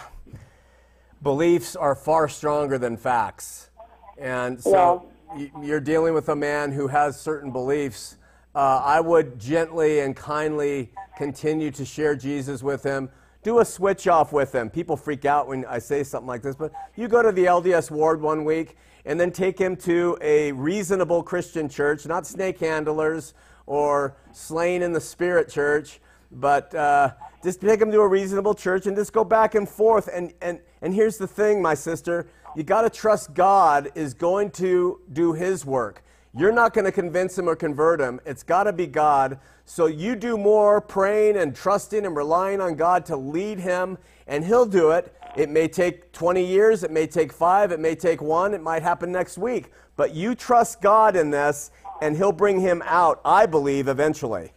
beliefs 1.24 1.74
are 1.74 1.96
far 1.96 2.28
stronger 2.28 2.78
than 2.78 2.96
facts. 2.96 3.70
And 4.18 4.62
so 4.62 5.08
y- 5.34 5.50
you're 5.62 5.80
dealing 5.80 6.14
with 6.14 6.28
a 6.28 6.36
man 6.36 6.70
who 6.70 6.86
has 6.86 7.18
certain 7.18 7.50
beliefs. 7.50 8.18
Uh, 8.54 8.80
I 8.84 9.00
would 9.00 9.40
gently 9.40 10.00
and 10.00 10.14
kindly 10.14 10.92
continue 11.16 11.72
to 11.72 11.84
share 11.84 12.14
Jesus 12.14 12.62
with 12.62 12.84
him. 12.84 13.08
Do 13.42 13.58
a 13.58 13.64
switch 13.64 14.06
off 14.06 14.32
with 14.32 14.54
him. 14.54 14.70
People 14.70 14.96
freak 14.96 15.24
out 15.24 15.48
when 15.48 15.64
I 15.64 15.78
say 15.78 16.04
something 16.04 16.28
like 16.28 16.42
this, 16.42 16.54
but 16.54 16.72
you 16.94 17.08
go 17.08 17.22
to 17.22 17.32
the 17.32 17.46
LDS 17.46 17.90
ward 17.90 18.20
one 18.20 18.44
week 18.44 18.76
and 19.04 19.18
then 19.18 19.32
take 19.32 19.58
him 19.58 19.76
to 19.76 20.16
a 20.20 20.52
reasonable 20.52 21.22
Christian 21.22 21.68
church, 21.68 22.06
not 22.06 22.26
snake 22.26 22.60
handlers 22.60 23.34
or 23.66 24.16
slain 24.32 24.82
in 24.82 24.92
the 24.92 25.00
spirit 25.00 25.48
church, 25.48 26.00
but 26.34 26.74
uh, 26.74 27.12
just 27.42 27.60
take 27.60 27.80
them 27.80 27.90
to 27.90 28.00
a 28.00 28.08
reasonable 28.08 28.54
church 28.54 28.86
and 28.86 28.96
just 28.96 29.12
go 29.12 29.24
back 29.24 29.54
and 29.54 29.68
forth. 29.68 30.08
And, 30.12 30.32
and, 30.40 30.60
and 30.82 30.94
here's 30.94 31.18
the 31.18 31.26
thing, 31.26 31.62
my 31.62 31.74
sister 31.74 32.26
you 32.56 32.62
got 32.62 32.82
to 32.82 32.90
trust 32.90 33.34
God 33.34 33.90
is 33.96 34.14
going 34.14 34.50
to 34.52 35.00
do 35.12 35.32
His 35.32 35.64
work. 35.66 36.04
You're 36.36 36.52
not 36.52 36.74
going 36.74 36.84
to 36.84 36.92
convince 36.92 37.38
him 37.38 37.48
or 37.48 37.54
convert 37.54 38.00
him. 38.00 38.20
It's 38.26 38.42
got 38.42 38.64
to 38.64 38.72
be 38.72 38.88
God. 38.88 39.38
So 39.66 39.86
you 39.86 40.16
do 40.16 40.36
more 40.36 40.80
praying 40.80 41.36
and 41.36 41.54
trusting 41.54 42.04
and 42.04 42.16
relying 42.16 42.60
on 42.60 42.74
God 42.74 43.06
to 43.06 43.16
lead 43.16 43.60
him, 43.60 43.98
and 44.26 44.44
he'll 44.44 44.66
do 44.66 44.90
it. 44.90 45.14
It 45.36 45.48
may 45.48 45.68
take 45.68 46.10
20 46.12 46.44
years, 46.44 46.82
it 46.82 46.90
may 46.90 47.06
take 47.06 47.32
five, 47.32 47.70
it 47.70 47.78
may 47.78 47.94
take 47.94 48.20
one, 48.20 48.52
it 48.52 48.62
might 48.62 48.82
happen 48.82 49.12
next 49.12 49.38
week. 49.38 49.70
But 49.96 50.12
you 50.12 50.34
trust 50.34 50.80
God 50.80 51.14
in 51.14 51.30
this, 51.30 51.70
and 52.02 52.16
he'll 52.16 52.32
bring 52.32 52.60
him 52.60 52.82
out, 52.84 53.20
I 53.24 53.46
believe, 53.46 53.86
eventually. 53.86 54.52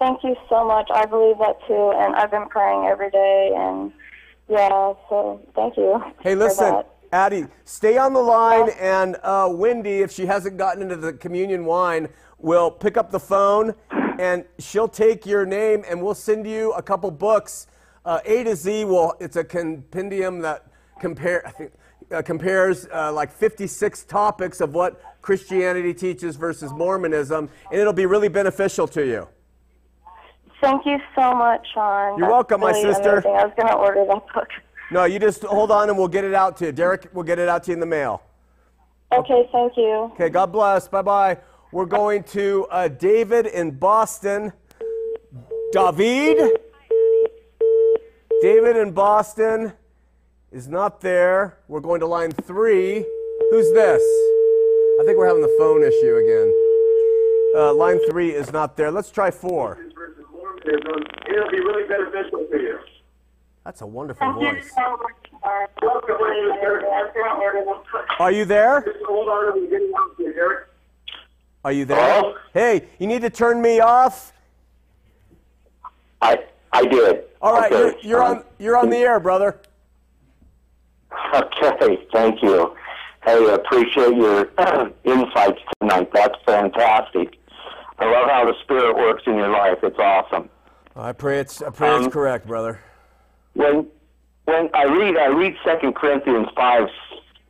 Thank 0.00 0.24
you 0.24 0.34
so 0.48 0.64
much. 0.64 0.88
I 0.92 1.04
believe 1.04 1.36
that 1.38 1.58
too, 1.68 1.92
and 1.94 2.16
I've 2.16 2.30
been 2.30 2.48
praying 2.48 2.86
every 2.86 3.10
day, 3.10 3.52
and 3.54 3.92
yeah, 4.48 4.94
so 5.10 5.42
thank 5.54 5.76
you. 5.76 6.02
Hey, 6.22 6.34
listen. 6.34 6.82
Addie, 7.12 7.46
stay 7.66 7.98
on 7.98 8.14
the 8.14 8.20
line, 8.20 8.70
and 8.80 9.18
uh, 9.22 9.46
Wendy, 9.50 10.00
if 10.00 10.10
she 10.10 10.24
hasn't 10.24 10.56
gotten 10.56 10.82
into 10.82 10.96
the 10.96 11.12
communion 11.12 11.66
wine, 11.66 12.08
will 12.38 12.70
pick 12.70 12.96
up 12.96 13.10
the 13.10 13.20
phone, 13.20 13.74
and 14.18 14.46
she'll 14.58 14.88
take 14.88 15.26
your 15.26 15.44
name, 15.44 15.84
and 15.86 16.00
we'll 16.00 16.14
send 16.14 16.46
you 16.46 16.72
a 16.72 16.82
couple 16.82 17.10
books. 17.10 17.66
Uh, 18.06 18.20
a 18.24 18.44
to 18.44 18.56
Z 18.56 18.86
will. 18.86 19.14
It's 19.20 19.36
a 19.36 19.44
compendium 19.44 20.40
that 20.40 20.64
compare. 20.98 21.46
I 21.46 21.50
think. 21.50 21.72
Uh, 22.10 22.20
compares 22.20 22.88
uh, 22.92 23.12
like 23.12 23.30
56 23.30 24.02
topics 24.02 24.60
of 24.60 24.74
what 24.74 25.00
Christianity 25.22 25.94
teaches 25.94 26.34
versus 26.34 26.72
Mormonism, 26.72 27.48
and 27.70 27.80
it'll 27.80 27.92
be 27.92 28.06
really 28.06 28.26
beneficial 28.26 28.88
to 28.88 29.06
you. 29.06 29.28
Thank 30.60 30.84
you 30.84 30.98
so 31.14 31.34
much, 31.34 31.66
Sean. 31.72 32.18
You're 32.18 32.28
That's 32.28 32.32
welcome, 32.32 32.60
my 32.60 32.72
sister. 32.72 33.18
amazing. 33.18 33.30
I 33.30 33.44
was 33.44 33.52
going 33.56 33.68
to 33.68 33.74
order 33.74 34.04
that 34.06 34.22
book. 34.34 34.48
No, 34.90 35.04
you 35.04 35.18
just 35.18 35.42
hold 35.44 35.70
on 35.70 35.88
and 35.88 35.96
we'll 35.96 36.08
get 36.08 36.24
it 36.24 36.34
out 36.34 36.56
to 36.58 36.66
you. 36.66 36.72
Derek, 36.72 37.08
we'll 37.12 37.24
get 37.24 37.38
it 37.38 37.48
out 37.48 37.62
to 37.64 37.70
you 37.70 37.74
in 37.74 37.80
the 37.80 37.86
mail. 37.86 38.22
Okay, 39.12 39.48
thank 39.52 39.76
you. 39.76 40.10
Okay, 40.14 40.28
God 40.28 40.52
bless. 40.52 40.88
Bye 40.88 41.02
bye. 41.02 41.38
We're 41.72 41.86
going 41.86 42.24
to 42.24 42.66
uh, 42.70 42.88
David 42.88 43.46
in 43.46 43.70
Boston. 43.72 44.52
David? 45.72 46.58
David 48.42 48.76
in 48.76 48.90
Boston 48.92 49.72
is 50.50 50.66
not 50.66 51.00
there. 51.00 51.58
We're 51.68 51.80
going 51.80 52.00
to 52.00 52.06
line 52.06 52.32
three. 52.32 53.04
Who's 53.50 53.72
this? 53.72 54.02
I 55.00 55.04
think 55.04 55.16
we're 55.16 55.28
having 55.28 55.42
the 55.42 55.54
phone 55.58 55.82
issue 55.82 56.16
again. 56.16 56.52
Uh, 57.56 57.74
line 57.74 58.00
three 58.08 58.30
is 58.30 58.52
not 58.52 58.76
there. 58.76 58.90
Let's 58.90 59.10
try 59.10 59.30
four. 59.30 59.78
It'll 60.66 61.50
be 61.50 61.60
really 61.60 61.88
beneficial 61.88 62.46
to 62.50 62.56
you. 62.58 62.78
That's 63.64 63.80
a 63.82 63.86
wonderful 63.86 64.26
Thank 64.26 64.42
you 64.42 64.52
voice. 64.62 64.70
so 64.74 64.96
much. 64.96 65.12
Mark. 65.44 65.70
I 65.82 65.84
was 65.86 66.04
going 66.06 66.18
to 66.18 66.60
order 66.60 66.80
that 66.80 67.64
book. 67.64 67.86
Are 68.18 68.32
you 68.32 68.44
there? 68.44 68.82
Just 68.82 69.04
hold 69.06 69.28
on, 69.28 69.52
I'm 69.52 69.70
getting 69.70 69.92
out 69.98 70.16
to 70.16 70.22
you, 70.22 70.34
Eric. 70.36 70.66
Are 71.64 71.72
you 71.72 71.84
there? 71.84 71.98
Hello? 72.20 72.34
Hey, 72.54 72.88
you 72.98 73.06
need 73.06 73.20
to 73.22 73.30
turn 73.30 73.60
me 73.60 73.80
off. 73.80 74.32
I 76.22 76.38
I 76.72 76.84
did. 76.86 77.24
All 77.42 77.52
right, 77.54 77.70
Okay. 77.72 77.98
you're, 78.02 78.18
you're 78.18 78.22
on 78.22 78.44
you're 78.58 78.76
on 78.78 78.88
the 78.90 78.96
air, 78.98 79.20
brother. 79.20 79.60
Okay, 81.34 81.98
thank 82.12 82.42
you. 82.42 82.74
Hey, 83.24 83.50
I 83.50 83.54
appreciate 83.54 84.16
your 84.16 84.50
insights 85.04 85.60
tonight. 85.80 86.10
That's 86.14 86.34
fantastic. 86.46 87.36
I 88.00 88.10
love 88.10 88.28
how 88.30 88.46
the 88.46 88.54
Spirit 88.62 88.96
works 88.96 89.22
in 89.26 89.36
your 89.36 89.50
life. 89.50 89.78
It's 89.82 89.98
awesome. 89.98 90.48
I 90.96 91.12
pray 91.12 91.38
it's 91.38 91.62
I 91.62 91.70
pray 91.70 91.94
it's 91.96 92.06
Um, 92.06 92.10
correct, 92.10 92.46
brother. 92.46 92.80
When 93.54 93.86
when 94.46 94.70
I 94.74 94.84
read 94.84 95.16
I 95.16 95.26
read 95.26 95.54
Second 95.64 95.94
Corinthians 95.94 96.48
five 96.56 96.88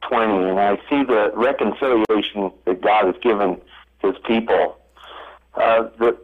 twenty, 0.08 0.48
and 0.48 0.58
I 0.60 0.76
see 0.90 1.04
the 1.04 1.32
reconciliation 1.34 2.52
that 2.66 2.80
God 2.80 3.06
has 3.06 3.14
given 3.22 3.60
His 4.02 4.14
people. 4.26 4.76
Uh, 5.54 5.88
the 5.98 6.16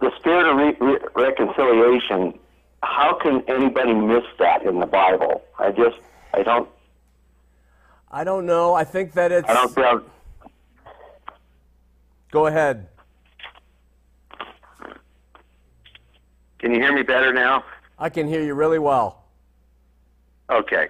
the 0.00 0.10
spirit 0.18 0.46
of 0.50 0.56
re- 0.56 0.76
re- 0.80 0.98
reconciliation. 1.14 2.38
How 2.82 3.14
can 3.14 3.42
anybody 3.48 3.94
miss 3.94 4.24
that 4.38 4.62
in 4.62 4.80
the 4.80 4.86
Bible? 4.86 5.42
I 5.58 5.70
just 5.70 5.96
I 6.34 6.42
don't 6.42 6.68
I 8.10 8.24
don't 8.24 8.46
know. 8.46 8.74
I 8.74 8.84
think 8.84 9.12
that 9.12 9.32
it's. 9.32 9.48
I 9.48 9.54
don't. 9.54 10.08
Go 12.30 12.46
ahead. 12.46 12.88
Can 16.58 16.72
you 16.72 16.80
hear 16.80 16.94
me 16.94 17.02
better 17.02 17.32
now? 17.32 17.64
I 17.98 18.08
can 18.08 18.26
hear 18.26 18.42
you 18.42 18.54
really 18.54 18.78
well. 18.78 19.24
Okay. 20.50 20.88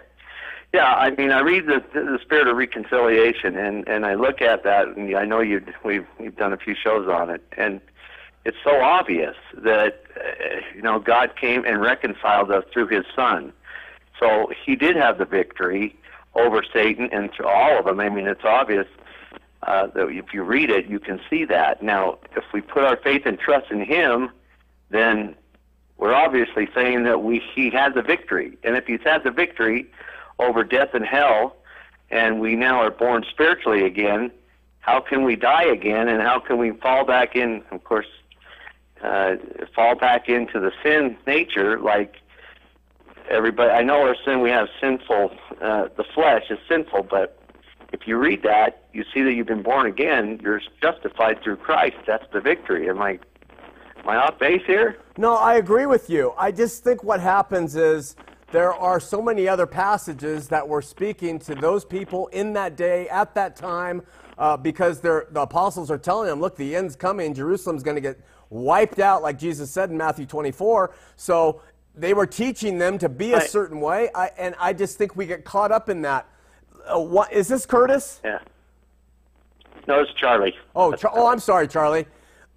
Yeah, 0.74 0.94
I 0.94 1.10
mean, 1.10 1.30
I 1.30 1.40
read 1.40 1.66
the 1.66 1.82
the 1.94 2.18
spirit 2.22 2.48
of 2.48 2.56
reconciliation, 2.56 3.56
and 3.56 3.86
and 3.88 4.04
I 4.04 4.14
look 4.14 4.42
at 4.42 4.62
that, 4.64 4.88
and 4.88 5.16
I 5.16 5.24
know 5.24 5.40
you 5.40 5.62
we've 5.84 6.06
we've 6.18 6.36
done 6.36 6.52
a 6.52 6.56
few 6.56 6.74
shows 6.74 7.08
on 7.08 7.30
it, 7.30 7.42
and 7.56 7.80
it's 8.44 8.58
so 8.62 8.80
obvious 8.82 9.36
that 9.54 10.02
uh, 10.16 10.60
you 10.74 10.82
know 10.82 10.98
God 10.98 11.36
came 11.36 11.64
and 11.64 11.80
reconciled 11.80 12.50
us 12.50 12.64
through 12.72 12.88
His 12.88 13.04
Son, 13.14 13.52
so 14.20 14.50
He 14.64 14.76
did 14.76 14.96
have 14.96 15.18
the 15.18 15.24
victory 15.24 15.96
over 16.34 16.62
Satan 16.72 17.08
and 17.12 17.30
through 17.32 17.46
all 17.46 17.78
of 17.78 17.86
them. 17.86 18.00
I 18.00 18.08
mean, 18.10 18.26
it's 18.26 18.44
obvious 18.44 18.86
uh, 19.66 19.88
if 19.94 20.32
you 20.32 20.42
read 20.42 20.70
it, 20.70 20.86
you 20.86 21.00
can 21.00 21.20
see 21.28 21.44
that. 21.44 21.82
Now, 21.82 22.18
if 22.36 22.44
we 22.54 22.60
put 22.60 22.84
our 22.84 22.96
faith 22.96 23.22
and 23.26 23.38
trust 23.38 23.70
in 23.70 23.84
Him, 23.84 24.30
then 24.90 25.34
we're 25.98 26.14
obviously 26.14 26.68
saying 26.74 27.04
that 27.04 27.22
we 27.22 27.42
he 27.54 27.70
had 27.70 27.94
the 27.94 28.02
victory. 28.02 28.56
And 28.62 28.76
if 28.76 28.86
he's 28.86 29.00
had 29.04 29.24
the 29.24 29.30
victory 29.30 29.86
over 30.38 30.62
death 30.62 30.90
and 30.94 31.04
hell, 31.04 31.56
and 32.10 32.40
we 32.40 32.54
now 32.54 32.80
are 32.80 32.90
born 32.90 33.24
spiritually 33.28 33.84
again, 33.84 34.30
how 34.80 35.00
can 35.00 35.24
we 35.24 35.34
die 35.34 35.64
again? 35.64 36.08
And 36.08 36.22
how 36.22 36.38
can 36.38 36.58
we 36.58 36.70
fall 36.72 37.04
back 37.04 37.34
in? 37.34 37.62
Of 37.72 37.82
course, 37.82 38.06
uh, 39.02 39.36
fall 39.74 39.96
back 39.96 40.28
into 40.28 40.60
the 40.60 40.70
sin 40.82 41.16
nature 41.26 41.80
like 41.80 42.16
everybody. 43.28 43.70
I 43.70 43.82
know 43.82 44.02
our 44.02 44.16
sin. 44.24 44.40
We 44.40 44.50
have 44.50 44.68
sinful. 44.80 45.32
Uh, 45.60 45.88
the 45.96 46.04
flesh 46.14 46.44
is 46.50 46.58
sinful, 46.68 47.04
but 47.04 47.38
if 47.92 48.06
you 48.06 48.16
read 48.16 48.42
that, 48.42 48.85
you 48.96 49.04
see 49.12 49.22
that 49.22 49.34
you've 49.34 49.46
been 49.46 49.62
born 49.62 49.86
again. 49.86 50.40
You're 50.42 50.62
justified 50.80 51.42
through 51.42 51.56
Christ. 51.56 51.96
That's 52.06 52.24
the 52.32 52.40
victory. 52.40 52.88
Am 52.88 53.02
I 53.02 53.18
am 53.98 54.08
I 54.08 54.16
off 54.16 54.38
base 54.38 54.62
here? 54.66 54.98
No, 55.18 55.34
I 55.34 55.56
agree 55.56 55.86
with 55.86 56.08
you. 56.08 56.32
I 56.38 56.50
just 56.50 56.82
think 56.82 57.04
what 57.04 57.20
happens 57.20 57.76
is 57.76 58.16
there 58.52 58.72
are 58.72 58.98
so 58.98 59.20
many 59.20 59.48
other 59.48 59.66
passages 59.66 60.48
that 60.48 60.66
were 60.66 60.80
speaking 60.80 61.38
to 61.40 61.54
those 61.54 61.84
people 61.84 62.28
in 62.28 62.54
that 62.54 62.76
day, 62.76 63.08
at 63.08 63.34
that 63.34 63.56
time, 63.56 64.02
uh, 64.38 64.56
because 64.56 65.00
they're, 65.00 65.26
the 65.30 65.42
apostles 65.42 65.90
are 65.90 65.98
telling 65.98 66.28
them, 66.28 66.40
look, 66.40 66.56
the 66.56 66.74
end's 66.74 66.96
coming. 66.96 67.34
Jerusalem's 67.34 67.82
going 67.82 67.96
to 67.96 68.00
get 68.00 68.18
wiped 68.48 69.00
out, 69.00 69.22
like 69.22 69.38
Jesus 69.38 69.70
said 69.70 69.90
in 69.90 69.96
Matthew 69.96 70.26
24. 70.26 70.94
So 71.16 71.60
they 71.94 72.14
were 72.14 72.26
teaching 72.26 72.78
them 72.78 72.98
to 72.98 73.08
be 73.08 73.32
a 73.32 73.40
certain 73.40 73.80
way. 73.80 74.10
I, 74.14 74.30
and 74.38 74.54
I 74.58 74.72
just 74.72 74.96
think 74.96 75.16
we 75.16 75.26
get 75.26 75.44
caught 75.44 75.72
up 75.72 75.88
in 75.88 76.02
that. 76.02 76.28
Uh, 76.86 77.00
what, 77.00 77.32
is 77.32 77.48
this 77.48 77.66
Curtis? 77.66 78.20
Yeah. 78.24 78.38
No, 79.86 80.00
it's 80.00 80.12
Charlie. 80.14 80.54
Oh, 80.74 80.92
Char- 80.92 81.12
oh, 81.14 81.26
I'm 81.28 81.38
sorry, 81.38 81.68
Charlie. 81.68 82.06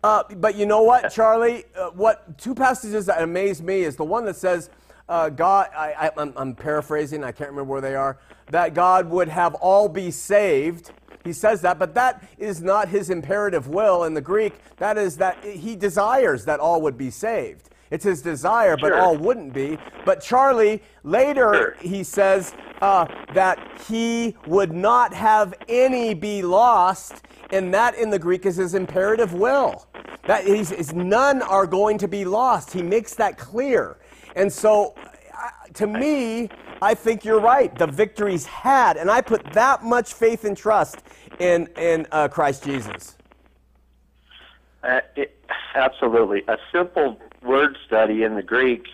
Uh, 0.03 0.23
but 0.37 0.55
you 0.55 0.65
know 0.65 0.81
what, 0.81 1.11
Charlie? 1.11 1.65
Uh, 1.77 1.89
what 1.89 2.37
two 2.37 2.55
passages 2.55 3.05
that 3.07 3.21
amaze 3.21 3.61
me 3.61 3.81
is 3.81 3.95
the 3.95 4.03
one 4.05 4.25
that 4.25 4.35
says, 4.35 4.69
uh, 5.09 5.29
"God." 5.29 5.69
I, 5.75 5.91
I, 5.93 6.11
I'm, 6.17 6.33
I'm 6.37 6.55
paraphrasing. 6.55 7.23
I 7.23 7.31
can't 7.31 7.49
remember 7.49 7.71
where 7.71 7.81
they 7.81 7.95
are. 7.95 8.17
That 8.51 8.73
God 8.73 9.09
would 9.09 9.27
have 9.27 9.55
all 9.55 9.89
be 9.89 10.09
saved. 10.09 10.91
He 11.25 11.33
says 11.33 11.61
that, 11.61 11.77
but 11.77 11.93
that 11.95 12.23
is 12.37 12.61
not 12.61 12.87
his 12.87 13.09
imperative 13.09 13.67
will 13.67 14.05
in 14.05 14.13
the 14.13 14.21
Greek. 14.21 14.53
That 14.77 14.97
is 14.97 15.17
that 15.17 15.43
he 15.43 15.75
desires 15.75 16.45
that 16.45 16.61
all 16.61 16.81
would 16.81 16.97
be 16.97 17.09
saved. 17.11 17.69
It's 17.91 18.05
his 18.05 18.21
desire, 18.21 18.77
but 18.77 18.89
Sure. 18.89 18.99
all 19.01 19.17
wouldn't 19.17 19.51
be. 19.51 19.77
But 20.05 20.21
Charlie, 20.21 20.81
later 21.03 21.53
Sure. 21.53 21.75
he 21.81 22.03
says 22.03 22.53
uh, 22.81 23.05
that 23.33 23.59
he 23.87 24.35
would 24.45 24.71
not 24.71 25.13
have 25.13 25.53
any 25.67 26.13
be 26.13 26.41
lost, 26.41 27.23
and 27.51 27.73
that 27.73 27.95
in 27.95 28.09
the 28.09 28.19
Greek 28.19 28.45
is 28.45 28.55
his 28.57 28.73
imperative 28.73 29.33
will. 29.33 29.87
That 30.25 30.45
he's, 30.45 30.71
is 30.71 30.93
none 30.93 31.41
are 31.41 31.65
going 31.65 31.97
to 31.99 32.07
be 32.07 32.25
lost. 32.25 32.71
He 32.71 32.83
makes 32.83 33.15
that 33.15 33.37
clear. 33.37 33.97
And 34.35 34.51
so, 34.51 34.95
I- 35.33 35.69
to 35.73 35.87
me, 35.87 36.49
I 36.81 36.93
think 36.93 37.25
you're 37.25 37.41
right. 37.41 37.75
The 37.77 37.87
victory's 37.87 38.45
had, 38.45 38.97
and 38.97 39.09
I 39.11 39.21
put 39.21 39.43
that 39.53 39.83
much 39.83 40.13
faith 40.13 40.45
and 40.45 40.55
trust 40.55 41.03
in 41.39 41.67
in 41.77 42.07
uh, 42.11 42.27
Christ 42.27 42.63
Jesus. 42.63 43.17
Uh, 44.83 45.01
it, 45.15 45.35
absolutely. 45.75 46.43
A 46.47 46.57
simple 46.71 47.19
word 47.41 47.77
study 47.85 48.23
in 48.23 48.35
the 48.35 48.43
Greek, 48.43 48.85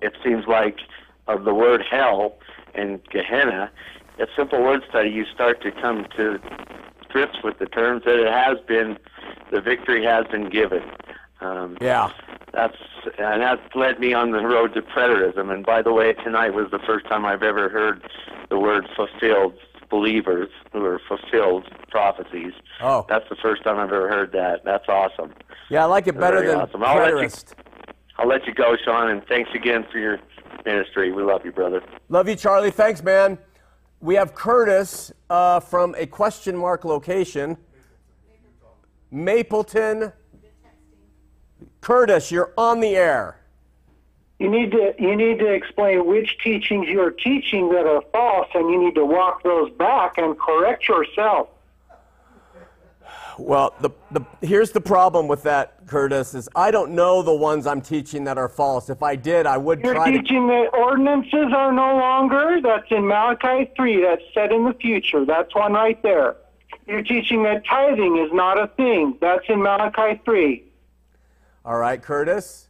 it 0.00 0.14
seems 0.24 0.46
like, 0.46 0.78
of 1.26 1.44
the 1.44 1.54
word 1.54 1.82
hell 1.88 2.36
and 2.74 3.00
Gehenna, 3.10 3.70
a 4.18 4.26
simple 4.36 4.62
word 4.62 4.82
study, 4.88 5.10
you 5.10 5.24
start 5.32 5.62
to 5.62 5.70
come 5.72 6.06
to 6.16 6.38
grips 7.08 7.38
with 7.42 7.58
the 7.58 7.66
terms 7.66 8.02
that 8.04 8.16
it 8.18 8.30
has 8.32 8.58
been, 8.66 8.98
the 9.52 9.60
victory 9.60 10.04
has 10.04 10.26
been 10.26 10.48
given. 10.48 10.82
Um, 11.40 11.76
Yeah. 11.80 12.10
that's 12.52 12.76
and 13.18 13.42
that's 13.42 13.60
led 13.74 13.98
me 14.00 14.14
on 14.14 14.30
the 14.30 14.40
road 14.40 14.74
to 14.74 14.82
preterism. 14.82 15.52
And 15.52 15.64
by 15.66 15.82
the 15.82 15.92
way, 15.92 16.12
tonight 16.14 16.54
was 16.54 16.70
the 16.70 16.78
first 16.80 17.06
time 17.06 17.24
I've 17.26 17.42
ever 17.42 17.68
heard 17.68 18.02
the 18.48 18.58
word 18.58 18.88
fulfilled 18.96 19.54
believers 19.90 20.48
who 20.72 20.84
are 20.84 20.98
fulfilled 21.06 21.66
prophecies. 21.90 22.52
Oh. 22.80 23.04
That's 23.08 23.28
the 23.28 23.36
first 23.36 23.62
time 23.62 23.78
I've 23.78 23.92
ever 23.92 24.08
heard 24.08 24.32
that. 24.32 24.64
That's 24.64 24.88
awesome. 24.88 25.32
Yeah, 25.68 25.82
I 25.82 25.86
like 25.86 26.06
it 26.06 26.18
better 26.18 26.38
Very 26.38 26.48
than 26.48 26.60
awesome. 26.60 26.82
I'll 26.82 26.96
let 26.96 27.22
you- 27.22 27.56
I'll 28.18 28.28
let 28.28 28.46
you 28.46 28.54
go, 28.54 28.76
Sean, 28.76 29.10
and 29.10 29.24
thanks 29.26 29.50
again 29.54 29.84
for 29.90 29.98
your 29.98 30.18
ministry. 30.64 31.12
We 31.12 31.22
love 31.22 31.44
you, 31.44 31.52
brother. 31.52 31.82
Love 32.08 32.28
you, 32.28 32.36
Charlie. 32.36 32.70
Thanks, 32.70 33.02
man. 33.02 33.38
We 34.00 34.14
have 34.16 34.34
Curtis 34.34 35.12
uh, 35.30 35.60
from 35.60 35.94
a 35.96 36.06
question 36.06 36.56
mark 36.56 36.84
location. 36.84 37.56
Mapleton. 39.10 40.12
Curtis, 41.80 42.30
you're 42.30 42.52
on 42.56 42.80
the 42.80 42.96
air. 42.96 43.40
You 44.38 44.50
need 44.50 44.72
to 44.72 44.94
you 44.98 45.14
need 45.14 45.38
to 45.38 45.46
explain 45.46 46.06
which 46.06 46.38
teachings 46.42 46.88
you're 46.88 47.12
teaching 47.12 47.68
that 47.70 47.86
are 47.86 48.02
false, 48.10 48.48
and 48.54 48.68
you 48.68 48.82
need 48.82 48.94
to 48.96 49.04
walk 49.04 49.42
those 49.42 49.70
back 49.72 50.18
and 50.18 50.38
correct 50.38 50.88
yourself. 50.88 51.48
Well, 53.38 53.74
the, 53.80 53.90
the, 54.10 54.20
here's 54.42 54.70
the 54.70 54.80
problem 54.80 55.26
with 55.26 55.42
that, 55.42 55.86
Curtis, 55.86 56.34
is 56.34 56.48
I 56.54 56.70
don't 56.70 56.92
know 56.92 57.22
the 57.22 57.34
ones 57.34 57.66
I'm 57.66 57.80
teaching 57.80 58.24
that 58.24 58.38
are 58.38 58.48
false. 58.48 58.88
If 58.88 59.02
I 59.02 59.16
did, 59.16 59.46
I 59.46 59.56
would 59.56 59.80
You're 59.80 59.94
try 59.94 60.12
to. 60.12 60.18
teaching 60.18 60.46
that 60.48 60.70
ordinances 60.72 61.52
are 61.54 61.72
no 61.72 61.96
longer. 61.96 62.60
That's 62.62 62.86
in 62.90 63.06
Malachi 63.06 63.70
three. 63.76 64.02
That's 64.02 64.22
set 64.32 64.52
in 64.52 64.64
the 64.64 64.74
future. 64.74 65.24
That's 65.24 65.54
one 65.54 65.72
right 65.72 66.00
there. 66.02 66.36
You're 66.86 67.02
teaching 67.02 67.42
that 67.44 67.64
tithing 67.66 68.18
is 68.18 68.32
not 68.32 68.62
a 68.62 68.68
thing. 68.68 69.16
That's 69.20 69.44
in 69.48 69.62
Malachi 69.62 70.20
three. 70.24 70.64
All 71.64 71.78
right, 71.78 72.00
Curtis. 72.00 72.68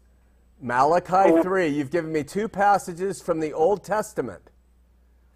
Malachi 0.60 1.42
3. 1.42 1.68
You've 1.68 1.90
given 1.90 2.10
me 2.12 2.24
two 2.24 2.48
passages 2.48 3.20
from 3.20 3.40
the 3.40 3.52
Old 3.52 3.84
Testament. 3.84 4.50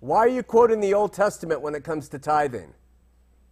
Why 0.01 0.18
are 0.20 0.29
you 0.29 0.43
quoting 0.43 0.81
the 0.81 0.95
Old 0.95 1.12
Testament 1.12 1.61
when 1.61 1.74
it 1.74 1.85
comes 1.85 2.09
to 2.11 2.18
tithing? 2.18 2.72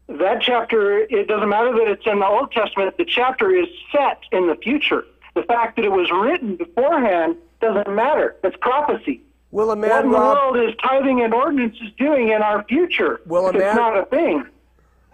That 0.09 0.41
chapter, 0.41 0.99
it 0.99 1.27
doesn't 1.27 1.49
matter 1.49 1.73
that 1.73 1.89
it's 1.89 2.07
in 2.07 2.21
the 2.21 2.27
Old 2.27 2.53
Testament, 2.53 2.97
the 2.97 3.05
chapter 3.05 3.55
is 3.55 3.67
set 3.91 4.21
in 4.31 4.47
the 4.47 4.55
future. 4.55 5.05
The 5.35 5.43
fact 5.43 5.77
that 5.77 5.85
it 5.85 5.91
was 5.91 6.11
written 6.13 6.57
beforehand 6.57 7.37
doesn't 7.61 7.93
matter. 7.93 8.37
It's 8.45 8.57
prophecy. 8.61 9.21
Will 9.51 9.65
a 9.65 9.69
What 9.69 9.79
man 9.79 10.05
in 10.05 10.11
the 10.13 10.19
world 10.19 10.57
is 10.59 10.75
tithing 10.83 11.23
and 11.23 11.35
ordinances 11.35 11.89
doing 11.99 12.29
in 12.29 12.43
our 12.43 12.63
future? 12.65 13.21
Well, 13.27 13.49
a 13.49 13.53
man- 13.53 13.63
it's 13.63 13.77
not 13.77 13.99
a 13.99 14.07
thing. 14.07 14.47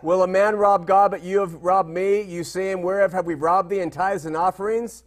Will 0.02 0.22
a 0.22 0.26
man 0.26 0.56
rob 0.56 0.86
God, 0.86 1.12
but 1.12 1.22
you 1.22 1.38
have 1.38 1.54
robbed 1.54 1.88
me? 1.88 2.22
You 2.22 2.42
saying, 2.44 2.82
Whereof 2.82 3.12
have 3.12 3.24
we 3.24 3.34
robbed 3.34 3.70
thee 3.70 3.80
in 3.80 3.90
tithes 3.90 4.26
and 4.26 4.36
offerings? 4.36 5.04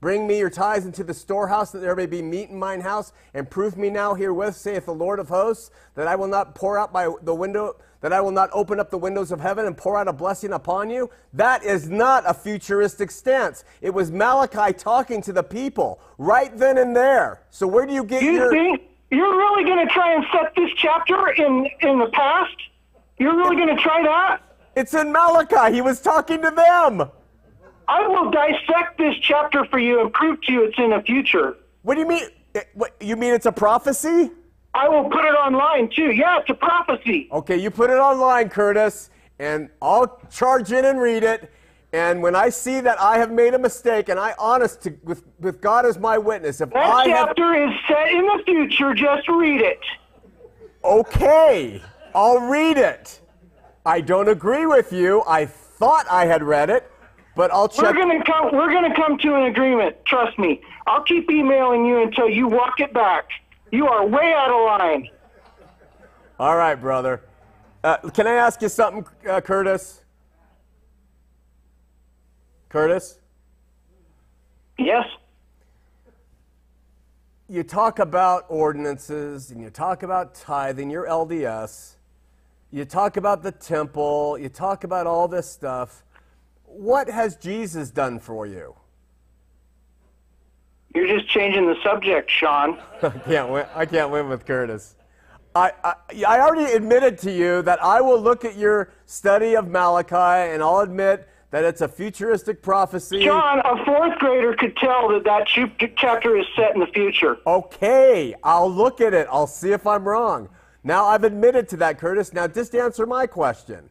Bring 0.00 0.26
me 0.26 0.38
your 0.38 0.50
tithes 0.50 0.86
into 0.86 1.02
the 1.02 1.14
storehouse, 1.14 1.72
that 1.72 1.78
there 1.80 1.96
may 1.96 2.06
be 2.06 2.22
meat 2.22 2.50
in 2.50 2.58
mine 2.58 2.82
house, 2.82 3.12
and 3.34 3.50
prove 3.50 3.76
me 3.76 3.90
now 3.90 4.14
herewith, 4.14 4.54
saith 4.54 4.86
the 4.86 4.94
Lord 4.94 5.18
of 5.18 5.28
hosts, 5.28 5.70
that 5.94 6.06
I 6.06 6.14
will 6.14 6.28
not 6.28 6.54
pour 6.54 6.78
out 6.78 6.92
by 6.92 7.10
the 7.22 7.34
window, 7.34 7.76
that 8.00 8.12
I 8.12 8.20
will 8.20 8.30
not 8.30 8.50
open 8.52 8.78
up 8.80 8.90
the 8.90 8.98
windows 8.98 9.32
of 9.32 9.40
heaven 9.40 9.66
and 9.66 9.76
pour 9.76 9.98
out 9.98 10.08
a 10.08 10.12
blessing 10.12 10.52
upon 10.52 10.90
you. 10.90 11.10
That 11.32 11.64
is 11.64 11.88
not 11.88 12.24
a 12.26 12.34
futuristic 12.34 13.10
stance. 13.10 13.64
It 13.80 13.90
was 13.90 14.10
Malachi 14.10 14.72
talking 14.72 15.22
to 15.22 15.32
the 15.32 15.42
people 15.42 16.00
right 16.18 16.56
then 16.56 16.78
and 16.78 16.94
there. 16.94 17.42
So 17.50 17.66
where 17.66 17.86
do 17.86 17.92
you 17.92 18.04
get 18.04 18.22
You 18.22 18.32
your? 18.32 18.50
think 18.50 18.82
you're 19.10 19.36
really 19.36 19.64
going 19.64 19.86
to 19.86 19.92
try 19.92 20.14
and 20.14 20.24
set 20.32 20.54
this 20.54 20.70
chapter 20.76 21.28
in 21.32 21.68
in 21.80 21.98
the 21.98 22.08
past? 22.12 22.56
You're 23.18 23.36
really 23.36 23.56
going 23.56 23.74
to 23.74 23.82
try 23.82 24.02
that? 24.02 24.42
It's 24.76 24.92
in 24.92 25.10
Malachi. 25.10 25.74
He 25.74 25.80
was 25.80 26.00
talking 26.00 26.42
to 26.42 26.50
them. 26.50 27.10
I 27.88 28.06
will 28.08 28.30
dissect 28.30 28.98
this 28.98 29.14
chapter 29.22 29.64
for 29.66 29.78
you 29.78 30.00
and 30.00 30.12
prove 30.12 30.40
to 30.42 30.52
you 30.52 30.64
it's 30.64 30.78
in 30.78 30.90
the 30.90 31.00
future. 31.02 31.56
What 31.82 31.94
do 31.94 32.00
you 32.00 32.08
mean? 32.08 32.24
What, 32.74 32.94
you 33.00 33.16
mean 33.16 33.32
it's 33.32 33.46
a 33.46 33.52
prophecy? 33.52 34.30
I 34.76 34.88
will 34.88 35.08
put 35.08 35.24
it 35.24 35.34
online 35.34 35.88
too. 35.88 36.10
Yeah, 36.12 36.38
it's 36.40 36.50
a 36.50 36.54
prophecy. 36.54 37.28
Okay, 37.32 37.56
you 37.56 37.70
put 37.70 37.88
it 37.88 37.94
online, 37.98 38.50
Curtis, 38.50 39.10
and 39.38 39.70
I'll 39.80 40.20
charge 40.30 40.70
in 40.72 40.84
and 40.84 41.00
read 41.00 41.22
it. 41.22 41.50
And 41.92 42.22
when 42.22 42.36
I 42.36 42.50
see 42.50 42.80
that 42.80 43.00
I 43.00 43.16
have 43.16 43.30
made 43.32 43.54
a 43.54 43.58
mistake, 43.58 44.10
and 44.10 44.20
I 44.20 44.34
honest 44.38 44.82
to, 44.82 44.94
with 45.02 45.24
with 45.40 45.60
God 45.62 45.86
as 45.86 45.98
my 45.98 46.18
witness, 46.18 46.60
if 46.60 46.70
That 46.70 46.84
I 46.84 47.08
have 47.08 47.28
chapter 47.28 47.54
is 47.54 47.70
set 47.88 48.08
in 48.08 48.26
the 48.26 48.42
future. 48.44 48.92
Just 48.92 49.26
read 49.28 49.62
it. 49.62 49.80
okay, 50.84 51.80
I'll 52.14 52.40
read 52.40 52.76
it. 52.76 53.20
I 53.86 54.00
don't 54.00 54.28
agree 54.28 54.66
with 54.66 54.92
you. 54.92 55.22
I 55.26 55.46
thought 55.46 56.06
I 56.10 56.26
had 56.26 56.42
read 56.42 56.68
it, 56.70 56.90
but 57.34 57.50
I'll 57.50 57.68
check. 57.68 57.84
We're 57.84 57.94
gonna 57.94 58.24
come. 58.24 58.50
We're 58.52 58.72
gonna 58.72 58.94
come 58.94 59.16
to 59.18 59.34
an 59.36 59.44
agreement. 59.44 59.96
Trust 60.06 60.38
me. 60.38 60.60
I'll 60.86 61.02
keep 61.04 61.30
emailing 61.30 61.86
you 61.86 62.02
until 62.02 62.28
you 62.28 62.46
walk 62.46 62.80
it 62.80 62.92
back. 62.92 63.28
You 63.76 63.86
are 63.88 64.06
way 64.06 64.32
out 64.34 64.48
of 64.48 64.80
line. 64.80 65.10
All 66.38 66.56
right, 66.56 66.76
brother. 66.76 67.20
Uh, 67.84 67.98
can 68.08 68.26
I 68.26 68.32
ask 68.32 68.62
you 68.62 68.70
something, 68.70 69.04
uh, 69.28 69.42
Curtis? 69.42 70.02
Curtis? 72.70 73.18
Yes. 74.78 75.04
you 77.48 77.62
talk 77.62 77.98
about 77.98 78.46
ordinances 78.48 79.50
and 79.50 79.60
you 79.60 79.68
talk 79.68 80.02
about 80.02 80.34
tithing, 80.34 80.88
your 80.90 81.06
LDS, 81.06 81.96
you 82.72 82.86
talk 82.86 83.18
about 83.18 83.42
the 83.42 83.52
temple, 83.52 84.38
you 84.40 84.48
talk 84.48 84.84
about 84.84 85.06
all 85.06 85.28
this 85.28 85.48
stuff. 85.48 86.02
What 86.64 87.10
has 87.10 87.36
Jesus 87.36 87.90
done 87.90 88.20
for 88.20 88.46
you? 88.46 88.74
You're 90.96 91.06
just 91.06 91.28
changing 91.28 91.66
the 91.66 91.76
subject, 91.82 92.30
Sean. 92.30 92.78
I 93.02 93.10
can't 93.10 93.50
win. 93.50 93.66
I 93.74 93.84
can't 93.84 94.10
win 94.10 94.30
with 94.30 94.46
Curtis. 94.46 94.94
I, 95.54 95.72
I, 95.84 95.94
I 96.26 96.40
already 96.40 96.72
admitted 96.72 97.18
to 97.18 97.30
you 97.30 97.60
that 97.62 97.84
I 97.84 98.00
will 98.00 98.18
look 98.18 98.46
at 98.46 98.56
your 98.56 98.88
study 99.04 99.56
of 99.56 99.68
Malachi 99.68 100.54
and 100.54 100.62
I'll 100.62 100.80
admit 100.80 101.28
that 101.50 101.64
it's 101.64 101.82
a 101.82 101.88
futuristic 101.88 102.62
prophecy. 102.62 103.22
John, 103.22 103.58
a 103.58 103.84
fourth 103.84 104.18
grader 104.18 104.54
could 104.54 104.74
tell 104.78 105.08
that 105.08 105.24
that 105.24 105.46
chap- 105.46 105.78
chapter 105.96 106.34
is 106.34 106.46
set 106.56 106.72
in 106.72 106.80
the 106.80 106.86
future. 106.86 107.36
Okay, 107.46 108.34
I'll 108.42 108.72
look 108.72 109.02
at 109.02 109.12
it. 109.12 109.26
I'll 109.30 109.46
see 109.46 109.72
if 109.72 109.86
I'm 109.86 110.08
wrong. 110.08 110.48
Now 110.82 111.04
I've 111.04 111.24
admitted 111.24 111.68
to 111.70 111.76
that, 111.76 111.98
Curtis. 111.98 112.32
Now 112.32 112.48
just 112.48 112.74
answer 112.74 113.04
my 113.04 113.26
question. 113.26 113.90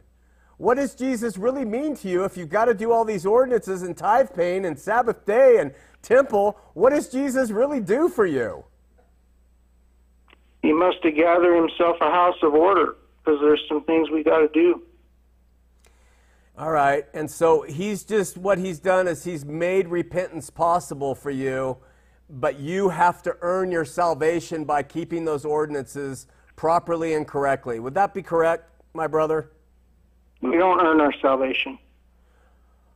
What 0.58 0.76
does 0.76 0.94
Jesus 0.94 1.36
really 1.36 1.66
mean 1.66 1.94
to 1.96 2.08
you 2.08 2.24
if 2.24 2.36
you've 2.36 2.48
got 2.48 2.64
to 2.64 2.74
do 2.74 2.90
all 2.90 3.04
these 3.04 3.26
ordinances 3.26 3.82
and 3.82 3.96
tithe 3.96 4.30
paying 4.34 4.64
and 4.64 4.78
Sabbath 4.78 5.26
day 5.26 5.58
and 5.58 5.72
temple? 6.02 6.58
What 6.74 6.90
does 6.90 7.08
Jesus 7.08 7.50
really 7.50 7.80
do 7.80 8.08
for 8.08 8.26
you? 8.26 8.64
He 10.62 10.72
must 10.72 10.98
have 11.02 11.14
gathered 11.14 11.56
himself 11.56 11.96
a 12.00 12.10
house 12.10 12.36
of 12.42 12.54
order 12.54 12.96
because 13.18 13.40
there's 13.40 13.62
some 13.68 13.84
things 13.84 14.10
we 14.10 14.22
got 14.22 14.38
to 14.38 14.48
do. 14.48 14.82
All 16.58 16.70
right, 16.70 17.04
and 17.12 17.30
so 17.30 17.62
he's 17.62 18.02
just 18.02 18.38
what 18.38 18.56
he's 18.56 18.78
done 18.78 19.06
is 19.06 19.22
he's 19.24 19.44
made 19.44 19.88
repentance 19.88 20.48
possible 20.48 21.14
for 21.14 21.30
you, 21.30 21.76
but 22.30 22.58
you 22.58 22.88
have 22.88 23.22
to 23.24 23.36
earn 23.42 23.70
your 23.70 23.84
salvation 23.84 24.64
by 24.64 24.82
keeping 24.82 25.26
those 25.26 25.44
ordinances 25.44 26.26
properly 26.56 27.12
and 27.12 27.28
correctly. 27.28 27.78
Would 27.78 27.92
that 27.94 28.14
be 28.14 28.22
correct, 28.22 28.70
my 28.94 29.06
brother? 29.06 29.50
We 30.40 30.56
don't 30.56 30.80
earn 30.80 31.00
our 31.00 31.12
salvation. 31.20 31.78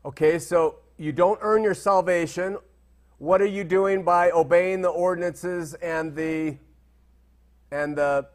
Okay, 0.06 0.38
so 0.38 0.76
you 0.96 1.12
don't 1.12 1.38
earn 1.42 1.62
your 1.62 1.74
salvation. 1.74 2.56
What 3.20 3.42
are 3.42 3.46
you 3.46 3.64
doing 3.64 4.02
by 4.02 4.30
obeying 4.30 4.80
the 4.80 4.88
ordinances 4.88 5.74
and 5.74 6.16
the 6.16 6.56
and 7.70 7.94
the 7.94 8.26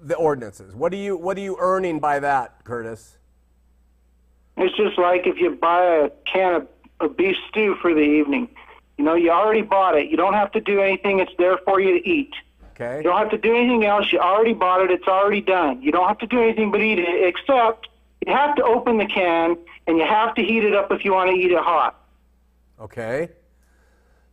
the 0.00 0.16
ordinances? 0.16 0.74
What 0.74 0.94
are 0.94 0.96
you 0.96 1.18
what 1.18 1.36
are 1.36 1.42
you 1.42 1.58
earning 1.60 2.00
by 2.00 2.20
that, 2.20 2.64
Curtis? 2.64 3.18
It's 4.56 4.74
just 4.74 4.98
like 4.98 5.26
if 5.26 5.38
you 5.38 5.50
buy 5.50 5.84
a 5.84 6.10
can 6.24 6.54
of, 6.54 6.68
of 7.00 7.16
beef 7.18 7.36
stew 7.50 7.76
for 7.82 7.92
the 7.92 8.00
evening. 8.00 8.48
You 8.96 9.04
know, 9.04 9.16
you 9.16 9.30
already 9.30 9.60
bought 9.60 9.98
it. 9.98 10.08
You 10.08 10.16
don't 10.16 10.32
have 10.32 10.50
to 10.52 10.62
do 10.62 10.80
anything. 10.80 11.20
It's 11.20 11.32
there 11.36 11.58
for 11.66 11.78
you 11.78 12.00
to 12.00 12.08
eat. 12.08 12.32
Okay. 12.70 12.96
You 12.96 13.02
don't 13.02 13.18
have 13.18 13.30
to 13.32 13.38
do 13.38 13.54
anything 13.54 13.84
else. 13.84 14.10
You 14.10 14.20
already 14.20 14.54
bought 14.54 14.80
it. 14.80 14.90
It's 14.90 15.06
already 15.06 15.42
done. 15.42 15.82
You 15.82 15.92
don't 15.92 16.08
have 16.08 16.18
to 16.20 16.26
do 16.26 16.42
anything 16.42 16.70
but 16.70 16.80
eat 16.80 16.98
it, 16.98 17.28
except 17.28 17.88
you 18.26 18.32
have 18.32 18.56
to 18.56 18.64
open 18.64 18.96
the 18.96 19.04
can 19.04 19.58
and 19.86 19.98
you 19.98 20.06
have 20.06 20.34
to 20.36 20.42
heat 20.42 20.64
it 20.64 20.74
up 20.74 20.90
if 20.90 21.04
you 21.04 21.12
want 21.12 21.28
to 21.28 21.36
eat 21.36 21.52
it 21.52 21.58
hot. 21.58 22.02
Okay. 22.80 23.28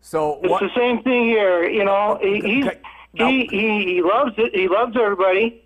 So 0.03 0.39
It's 0.43 0.49
what 0.49 0.59
the 0.59 0.69
same 0.75 1.01
thing 1.01 1.23
here. 1.29 1.63
You 1.63 1.85
know, 1.85 2.19
he 2.21 2.41
he's, 2.41 2.65
Okay. 2.67 2.79
Now- 3.13 3.27
he, 3.29 3.47
he 3.47 3.85
he 3.85 4.01
loves 4.01 4.33
it. 4.37 4.53
He 4.53 4.67
loves 4.67 4.95
everybody. 4.97 5.63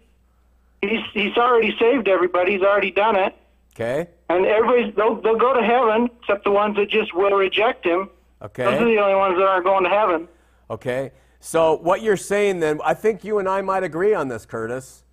He's 0.81 1.01
he's 1.13 1.35
already 1.35 1.75
saved 1.79 2.07
everybody. 2.07 2.53
He's 2.53 2.61
already 2.61 2.91
done 2.91 3.15
it. 3.15 3.35
Okay. 3.73 4.07
And 4.29 4.45
everybody's 4.45 4.93
they'll 4.95 5.15
they'll 5.21 5.37
go 5.37 5.53
to 5.53 5.63
heaven 5.63 6.09
except 6.21 6.43
the 6.43 6.51
ones 6.51 6.75
that 6.75 6.87
just 6.89 7.15
will 7.15 7.35
reject 7.35 7.83
him. 7.83 8.11
Okay. 8.41 8.63
Those 8.63 8.81
are 8.81 8.85
the 8.85 8.99
only 8.99 9.15
ones 9.15 9.37
that 9.37 9.47
aren't 9.47 9.65
going 9.65 9.83
to 9.85 9.89
heaven. 9.89 10.27
Okay. 10.69 11.11
So 11.39 11.77
what 11.77 12.03
you're 12.03 12.17
saying 12.17 12.59
then, 12.59 12.79
I 12.85 12.93
think 12.93 13.23
you 13.23 13.39
and 13.39 13.49
I 13.49 13.61
might 13.61 13.83
agree 13.83 14.13
on 14.13 14.27
this, 14.27 14.45
Curtis, 14.45 15.03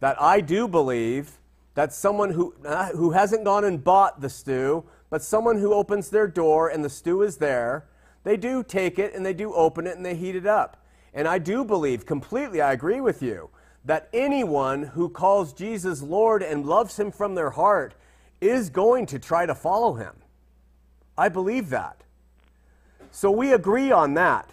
that 0.00 0.20
I 0.20 0.40
do 0.40 0.66
believe 0.66 1.38
that 1.74 1.92
someone 1.92 2.30
who, 2.30 2.54
uh, 2.64 2.88
who 2.90 3.10
hasn't 3.10 3.44
gone 3.44 3.64
and 3.64 3.82
bought 3.82 4.20
the 4.20 4.30
stew, 4.30 4.84
but 5.10 5.22
someone 5.22 5.58
who 5.58 5.74
opens 5.74 6.10
their 6.10 6.26
door 6.26 6.68
and 6.68 6.84
the 6.84 6.88
stew 6.88 7.22
is 7.22 7.36
there. 7.36 7.86
They 8.24 8.36
do 8.36 8.62
take 8.62 8.98
it 8.98 9.14
and 9.14 9.24
they 9.24 9.34
do 9.34 9.54
open 9.54 9.86
it 9.86 9.96
and 9.96 10.04
they 10.04 10.16
heat 10.16 10.34
it 10.34 10.46
up. 10.46 10.82
And 11.12 11.28
I 11.28 11.38
do 11.38 11.64
believe 11.64 12.06
completely, 12.06 12.60
I 12.60 12.72
agree 12.72 13.00
with 13.00 13.22
you, 13.22 13.50
that 13.84 14.08
anyone 14.12 14.82
who 14.82 15.08
calls 15.08 15.52
Jesus 15.52 16.02
Lord 16.02 16.42
and 16.42 16.66
loves 16.66 16.98
him 16.98 17.12
from 17.12 17.34
their 17.34 17.50
heart 17.50 17.94
is 18.40 18.70
going 18.70 19.06
to 19.06 19.18
try 19.18 19.46
to 19.46 19.54
follow 19.54 19.94
him. 19.94 20.14
I 21.16 21.28
believe 21.28 21.70
that. 21.70 22.00
So 23.10 23.30
we 23.30 23.52
agree 23.52 23.92
on 23.92 24.14
that. 24.14 24.50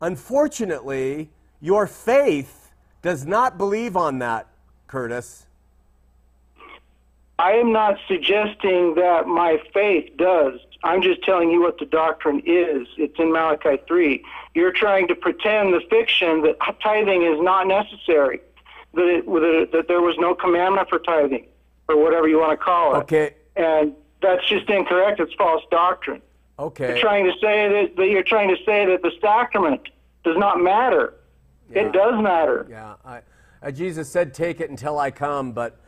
Unfortunately, 0.00 1.30
your 1.60 1.86
faith 1.86 2.72
does 3.02 3.26
not 3.26 3.58
believe 3.58 3.96
on 3.96 4.20
that, 4.20 4.46
Curtis. 4.86 5.46
I 7.38 7.52
am 7.52 7.72
not 7.72 7.98
suggesting 8.08 8.94
that 8.94 9.26
my 9.26 9.58
faith 9.74 10.16
does. 10.16 10.60
I'm 10.82 11.02
just 11.02 11.22
telling 11.22 11.50
you 11.50 11.60
what 11.60 11.78
the 11.78 11.84
doctrine 11.84 12.42
is. 12.46 12.88
It's 12.96 13.18
in 13.18 13.32
Malachi 13.32 13.82
3. 13.86 14.24
You're 14.54 14.72
trying 14.72 15.08
to 15.08 15.14
pretend 15.14 15.74
the 15.74 15.80
fiction 15.90 16.42
that 16.42 16.56
tithing 16.82 17.22
is 17.22 17.40
not 17.40 17.66
necessary, 17.66 18.40
that, 18.94 19.22
it, 19.26 19.72
that 19.72 19.88
there 19.88 20.00
was 20.00 20.16
no 20.18 20.34
commandment 20.34 20.88
for 20.88 20.98
tithing, 20.98 21.46
or 21.88 21.96
whatever 21.96 22.28
you 22.28 22.38
want 22.38 22.58
to 22.58 22.64
call 22.64 22.96
it. 22.96 22.98
Okay. 23.00 23.34
And 23.56 23.94
that's 24.22 24.46
just 24.48 24.68
incorrect. 24.70 25.20
It's 25.20 25.34
false 25.34 25.62
doctrine. 25.70 26.22
Okay. 26.58 26.88
You're 26.88 26.98
trying 26.98 27.24
to 27.24 27.32
say 27.40 27.68
that, 27.68 27.96
that 27.96 28.08
you're 28.08 28.22
trying 28.22 28.48
to 28.48 28.56
say 28.64 28.86
that 28.86 29.02
the 29.02 29.12
sacrament 29.20 29.88
does 30.24 30.36
not 30.36 30.62
matter. 30.62 31.14
Yeah. 31.70 31.82
It 31.82 31.92
does 31.92 32.22
matter. 32.22 32.66
Yeah. 32.68 32.94
I, 33.04 33.20
uh, 33.62 33.70
Jesus 33.70 34.10
said, 34.10 34.34
"Take 34.34 34.60
it 34.60 34.70
until 34.70 34.98
I 34.98 35.10
come," 35.10 35.52
but 35.52 35.78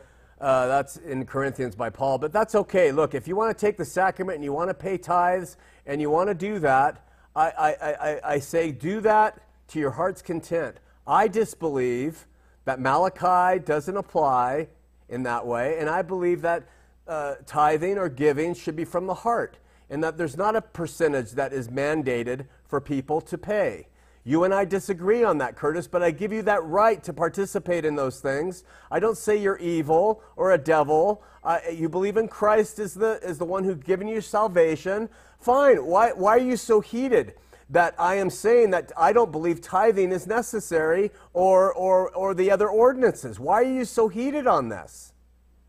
uh, 0.42 0.66
that's 0.66 0.96
in 0.96 1.24
Corinthians 1.24 1.76
by 1.76 1.88
Paul. 1.88 2.18
But 2.18 2.32
that's 2.32 2.54
okay. 2.54 2.90
Look, 2.90 3.14
if 3.14 3.28
you 3.28 3.36
want 3.36 3.56
to 3.56 3.66
take 3.66 3.76
the 3.76 3.84
sacrament 3.84 4.34
and 4.36 4.44
you 4.44 4.52
want 4.52 4.68
to 4.68 4.74
pay 4.74 4.98
tithes 4.98 5.56
and 5.86 6.00
you 6.00 6.10
want 6.10 6.28
to 6.28 6.34
do 6.34 6.58
that, 6.58 7.06
I, 7.34 7.50
I, 7.50 7.70
I, 7.70 8.20
I 8.34 8.38
say 8.40 8.72
do 8.72 9.00
that 9.00 9.40
to 9.68 9.78
your 9.78 9.92
heart's 9.92 10.20
content. 10.20 10.78
I 11.06 11.28
disbelieve 11.28 12.26
that 12.64 12.80
Malachi 12.80 13.60
doesn't 13.60 13.96
apply 13.96 14.68
in 15.08 15.22
that 15.22 15.46
way, 15.46 15.78
and 15.78 15.88
I 15.88 16.02
believe 16.02 16.42
that 16.42 16.64
uh, 17.06 17.36
tithing 17.46 17.98
or 17.98 18.08
giving 18.08 18.54
should 18.54 18.76
be 18.76 18.84
from 18.84 19.06
the 19.06 19.14
heart, 19.14 19.58
and 19.90 20.02
that 20.02 20.16
there's 20.16 20.36
not 20.36 20.56
a 20.56 20.62
percentage 20.62 21.32
that 21.32 21.52
is 21.52 21.68
mandated 21.68 22.46
for 22.66 22.80
people 22.80 23.20
to 23.20 23.38
pay. 23.38 23.86
You 24.24 24.44
and 24.44 24.54
I 24.54 24.64
disagree 24.64 25.24
on 25.24 25.38
that, 25.38 25.56
Curtis, 25.56 25.88
but 25.88 26.02
I 26.02 26.12
give 26.12 26.32
you 26.32 26.42
that 26.42 26.62
right 26.64 27.02
to 27.02 27.12
participate 27.12 27.84
in 27.84 27.96
those 27.96 28.20
things. 28.20 28.62
I 28.90 29.00
don't 29.00 29.18
say 29.18 29.36
you're 29.36 29.58
evil 29.58 30.22
or 30.36 30.52
a 30.52 30.58
devil. 30.58 31.24
Uh, 31.42 31.58
you 31.72 31.88
believe 31.88 32.16
in 32.16 32.28
Christ 32.28 32.78
as 32.78 32.94
the, 32.94 33.18
as 33.22 33.38
the 33.38 33.44
one 33.44 33.64
who's 33.64 33.78
given 33.78 34.06
you 34.06 34.20
salvation. 34.20 35.08
Fine. 35.40 35.84
Why, 35.84 36.12
why 36.12 36.36
are 36.36 36.38
you 36.38 36.56
so 36.56 36.80
heated 36.80 37.34
that 37.68 37.96
I 37.98 38.14
am 38.14 38.30
saying 38.30 38.70
that 38.70 38.92
I 38.96 39.12
don't 39.12 39.32
believe 39.32 39.60
tithing 39.60 40.12
is 40.12 40.28
necessary 40.28 41.10
or, 41.32 41.72
or, 41.72 42.10
or 42.10 42.32
the 42.32 42.52
other 42.52 42.68
ordinances? 42.68 43.40
Why 43.40 43.54
are 43.54 43.74
you 43.74 43.84
so 43.84 44.06
heated 44.06 44.46
on 44.46 44.68
this? 44.68 45.14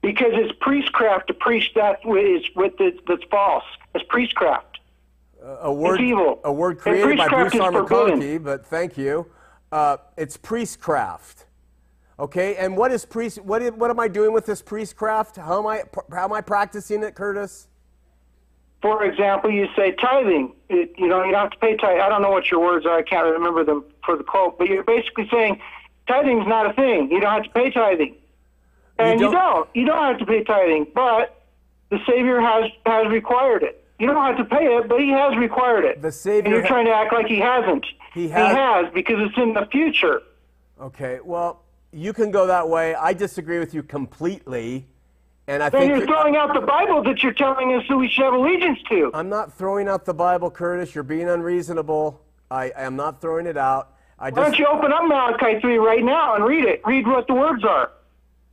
Because 0.04 0.34
it's 0.34 0.54
priestcraft 0.60 1.28
to 1.28 1.34
preach 1.34 1.72
that 1.74 2.06
with 2.06 2.78
the, 2.78 3.00
that's 3.08 3.24
false. 3.32 3.64
It's 3.96 4.06
priestcraft 4.10 4.73
a 5.44 5.74
word, 5.74 6.02
evil. 6.02 6.40
a 6.44 6.52
word 6.52 6.80
created 6.80 7.18
by 7.18 7.28
Bruce 7.28 7.56
R. 7.56 8.40
But 8.40 8.66
thank 8.66 8.98
you. 8.98 9.28
Uh, 9.72 9.98
it's 10.18 10.38
priestcraft. 10.38 11.46
Okay, 12.20 12.56
and 12.56 12.78
what 12.78 12.92
is 12.92 13.06
priest? 13.06 13.42
What, 13.42 13.62
is, 13.62 13.72
what 13.72 13.90
am 13.90 14.00
I 14.00 14.08
doing 14.08 14.34
with 14.34 14.46
this 14.46 14.62
priestcraft? 14.62 15.36
How 15.38 15.60
am 15.60 15.68
I 15.68 15.84
how 16.12 16.26
am 16.26 16.34
I 16.34 16.42
practicing 16.42 17.04
it, 17.04 17.16
Curtis? 17.16 17.68
For 18.82 19.04
example, 19.04 19.50
you 19.50 19.68
say 19.76 19.94
tithing. 19.94 20.54
It, 20.70 20.94
you 20.98 21.08
know, 21.08 21.24
you 21.24 21.32
don't 21.32 21.42
have 21.42 21.52
to 21.52 21.58
pay 21.58 21.76
tithe. 21.76 22.00
I 22.00 22.10
don't 22.10 22.22
know 22.22 22.30
what 22.30 22.52
your 22.52 22.60
words 22.60 22.86
are. 22.86 22.98
I 22.98 23.02
can't 23.02 23.26
remember 23.26 23.64
them 23.64 23.86
for 24.06 24.16
the 24.16 24.24
quote, 24.24 24.60
but 24.60 24.68
you're 24.68 24.84
basically 24.84 25.28
saying 25.32 25.60
tithing 26.08 26.42
is 26.42 26.48
not 26.48 26.70
a 26.70 26.74
thing. 26.74 27.10
You 27.12 27.20
don't 27.20 27.32
have 27.32 27.44
to 27.44 27.50
pay 27.50 27.72
tithing, 27.72 28.16
and 29.00 29.20
you 29.20 29.32
don't. 29.32 29.34
you 29.34 29.40
don't. 29.40 29.70
You 29.76 29.86
don't 29.86 30.04
have 30.04 30.20
to 30.20 30.26
pay 30.26 30.44
tithing, 30.44 30.88
but 30.94 31.42
the 31.90 31.98
Savior 32.08 32.40
has 32.40 32.66
has 32.86 33.08
required 33.12 33.64
it. 33.64 33.83
You 34.00 34.08
don't 34.08 34.18
have 34.18 34.38
to 34.38 34.46
pay 34.46 34.66
it, 34.66 34.90
but 34.90 35.00
he 35.00 35.10
has 35.10 35.38
required 35.38 35.86
it. 35.86 36.02
The 36.02 36.12
Savior. 36.12 36.46
And 36.46 36.54
you're 36.54 36.68
trying 36.68 36.86
to 36.86 36.92
act 36.92 37.14
like 37.14 37.28
he 37.28 37.40
hasn't. 37.40 37.86
He 38.14 38.28
has. 38.28 38.52
He 38.52 38.56
has 38.56 38.94
because 38.94 39.16
it's 39.20 39.38
in 39.38 39.54
the 39.54 39.68
future. 39.72 40.22
Okay. 40.82 41.20
Well, 41.24 41.64
you 41.92 42.12
can 42.12 42.32
go 42.32 42.48
that 42.48 42.68
way. 42.68 42.96
I 42.96 43.14
disagree 43.14 43.60
with 43.60 43.74
you 43.74 43.84
completely. 43.84 44.88
And 45.48 45.62
I 45.62 45.70
then 45.70 45.82
think 45.82 45.90
you're, 45.90 45.98
you're 46.00 46.08
throwing 46.08 46.36
out 46.36 46.54
the 46.54 46.66
Bible 46.66 47.04
that 47.04 47.22
you're 47.22 47.34
telling 47.34 47.74
us 47.74 47.84
who 47.88 47.98
we 47.98 48.10
should 48.10 48.24
have 48.24 48.34
allegiance 48.34 48.80
to. 48.90 49.12
I'm 49.14 49.30
not 49.30 49.54
throwing 49.54 49.88
out 49.88 50.06
the 50.06 50.14
Bible, 50.14 50.50
Curtis. 50.50 50.96
You're 50.96 51.04
being 51.04 51.30
unreasonable. 51.30 52.22
I, 52.50 52.72
I 52.72 52.84
am 52.84 52.96
not 52.96 53.22
throwing 53.22 53.46
it 53.46 53.58
out. 53.58 53.94
I 54.20 54.30
Why 54.30 54.44
don't 54.44 54.58
you 54.58 54.68
open 54.68 54.94
up 54.94 55.04
Malachi 55.06 55.60
3 55.60 55.78
right 55.80 56.04
now 56.04 56.36
and 56.36 56.46
read 56.46 56.66
it? 56.66 56.82
Read 56.86 57.06
what 57.06 57.28
the 57.28 57.34
words 57.34 57.64
are. 57.66 57.92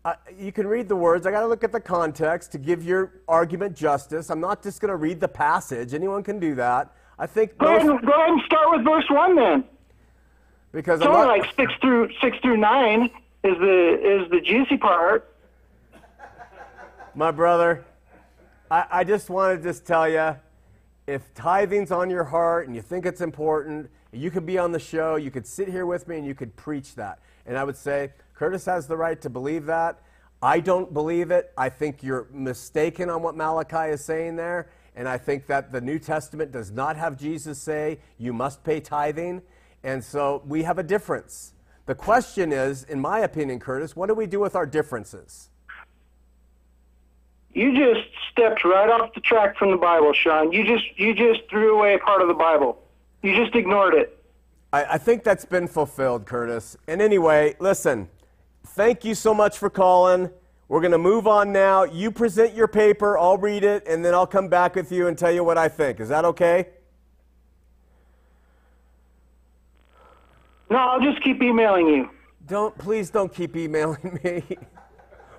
Uh, 0.02 0.14
you 0.38 0.50
can 0.50 0.66
read 0.66 0.88
the 0.88 0.96
words. 0.96 1.26
I 1.26 1.30
got 1.30 1.40
to 1.40 1.46
look 1.46 1.62
at 1.62 1.72
the 1.72 1.80
context 1.80 2.52
to 2.52 2.58
give 2.58 2.82
your 2.82 3.20
argument 3.28 3.76
justice. 3.76 4.30
I'm 4.30 4.40
not 4.40 4.62
just 4.62 4.80
going 4.80 4.88
to 4.88 4.96
read 4.96 5.20
the 5.20 5.28
passage. 5.28 5.92
Anyone 5.92 6.22
can 6.22 6.40
do 6.40 6.54
that. 6.54 6.94
I 7.18 7.26
think. 7.26 7.58
Go, 7.58 7.66
ahead, 7.66 7.86
and, 7.86 8.00
go 8.00 8.12
ahead 8.12 8.30
and 8.30 8.42
start 8.46 8.70
with 8.70 8.84
verse 8.84 9.04
one 9.10 9.36
then. 9.36 9.64
Because 10.72 11.00
it's 11.00 11.06
I'm 11.06 11.14
only 11.14 11.26
not, 11.26 11.38
like 11.38 11.54
six 11.54 11.72
through 11.82 12.08
six 12.22 12.38
through 12.38 12.56
nine 12.56 13.10
is 13.44 13.58
the 13.58 14.22
is 14.22 14.30
the 14.30 14.40
juicy 14.40 14.78
part. 14.78 15.36
My 17.14 17.30
brother, 17.30 17.84
I, 18.70 18.84
I 18.90 19.04
just 19.04 19.28
want 19.28 19.58
to 19.58 19.62
just 19.62 19.84
tell 19.84 20.08
you, 20.08 20.36
if 21.06 21.34
tithing's 21.34 21.90
on 21.90 22.08
your 22.08 22.24
heart 22.24 22.68
and 22.68 22.76
you 22.76 22.80
think 22.80 23.04
it's 23.04 23.20
important, 23.20 23.90
you 24.12 24.30
could 24.30 24.46
be 24.46 24.58
on 24.58 24.72
the 24.72 24.78
show. 24.78 25.16
You 25.16 25.30
could 25.30 25.46
sit 25.46 25.68
here 25.68 25.84
with 25.86 26.08
me 26.08 26.16
and 26.16 26.26
you 26.26 26.34
could 26.34 26.54
preach 26.56 26.94
that. 26.94 27.18
And 27.46 27.58
I 27.58 27.64
would 27.64 27.76
say, 27.76 28.12
Curtis 28.40 28.64
has 28.64 28.86
the 28.86 28.96
right 28.96 29.20
to 29.20 29.28
believe 29.28 29.66
that. 29.66 30.00
I 30.42 30.60
don't 30.60 30.94
believe 30.94 31.30
it. 31.30 31.52
I 31.58 31.68
think 31.68 32.02
you're 32.02 32.26
mistaken 32.32 33.10
on 33.10 33.22
what 33.22 33.36
Malachi 33.36 33.92
is 33.92 34.02
saying 34.02 34.36
there. 34.36 34.70
And 34.96 35.06
I 35.06 35.18
think 35.18 35.46
that 35.48 35.70
the 35.70 35.82
New 35.82 35.98
Testament 35.98 36.50
does 36.50 36.70
not 36.70 36.96
have 36.96 37.18
Jesus 37.18 37.58
say, 37.58 37.98
you 38.16 38.32
must 38.32 38.64
pay 38.64 38.80
tithing. 38.80 39.42
And 39.84 40.02
so 40.02 40.42
we 40.46 40.62
have 40.62 40.78
a 40.78 40.82
difference. 40.82 41.52
The 41.84 41.94
question 41.94 42.50
is, 42.50 42.84
in 42.84 42.98
my 42.98 43.18
opinion, 43.18 43.60
Curtis, 43.60 43.94
what 43.94 44.06
do 44.06 44.14
we 44.14 44.26
do 44.26 44.40
with 44.40 44.56
our 44.56 44.64
differences? 44.64 45.50
You 47.52 47.76
just 47.76 48.08
stepped 48.32 48.64
right 48.64 48.88
off 48.88 49.12
the 49.12 49.20
track 49.20 49.58
from 49.58 49.70
the 49.70 49.76
Bible, 49.76 50.14
Sean. 50.14 50.50
You 50.50 50.64
just 50.64 50.84
you 50.96 51.12
just 51.12 51.40
threw 51.50 51.76
away 51.76 51.92
a 51.92 51.98
part 51.98 52.22
of 52.22 52.28
the 52.28 52.34
Bible. 52.48 52.82
You 53.20 53.36
just 53.36 53.54
ignored 53.54 53.92
it. 53.92 54.16
I, 54.72 54.94
I 54.94 54.98
think 54.98 55.24
that's 55.24 55.44
been 55.44 55.68
fulfilled, 55.68 56.24
Curtis. 56.24 56.78
And 56.86 57.02
anyway, 57.02 57.54
listen, 57.58 58.08
thank 58.70 59.04
you 59.04 59.14
so 59.14 59.34
much 59.34 59.58
for 59.58 59.70
calling. 59.70 60.30
We're 60.68 60.80
going 60.80 60.92
to 60.92 60.98
move 60.98 61.26
on 61.26 61.52
now. 61.52 61.84
You 61.84 62.10
present 62.10 62.54
your 62.54 62.68
paper, 62.68 63.18
I'll 63.18 63.38
read 63.38 63.64
it, 63.64 63.86
and 63.88 64.04
then 64.04 64.14
I'll 64.14 64.26
come 64.26 64.48
back 64.48 64.76
with 64.76 64.92
you 64.92 65.08
and 65.08 65.18
tell 65.18 65.32
you 65.32 65.42
what 65.42 65.58
I 65.58 65.68
think. 65.68 65.98
Is 65.98 66.08
that 66.10 66.24
okay? 66.24 66.68
No, 70.70 70.76
I'll 70.76 71.00
just 71.00 71.22
keep 71.24 71.42
emailing 71.42 71.88
you. 71.88 72.10
Don't 72.46 72.76
please 72.78 73.10
don't 73.10 73.32
keep 73.32 73.56
emailing 73.56 74.20
me. 74.24 74.44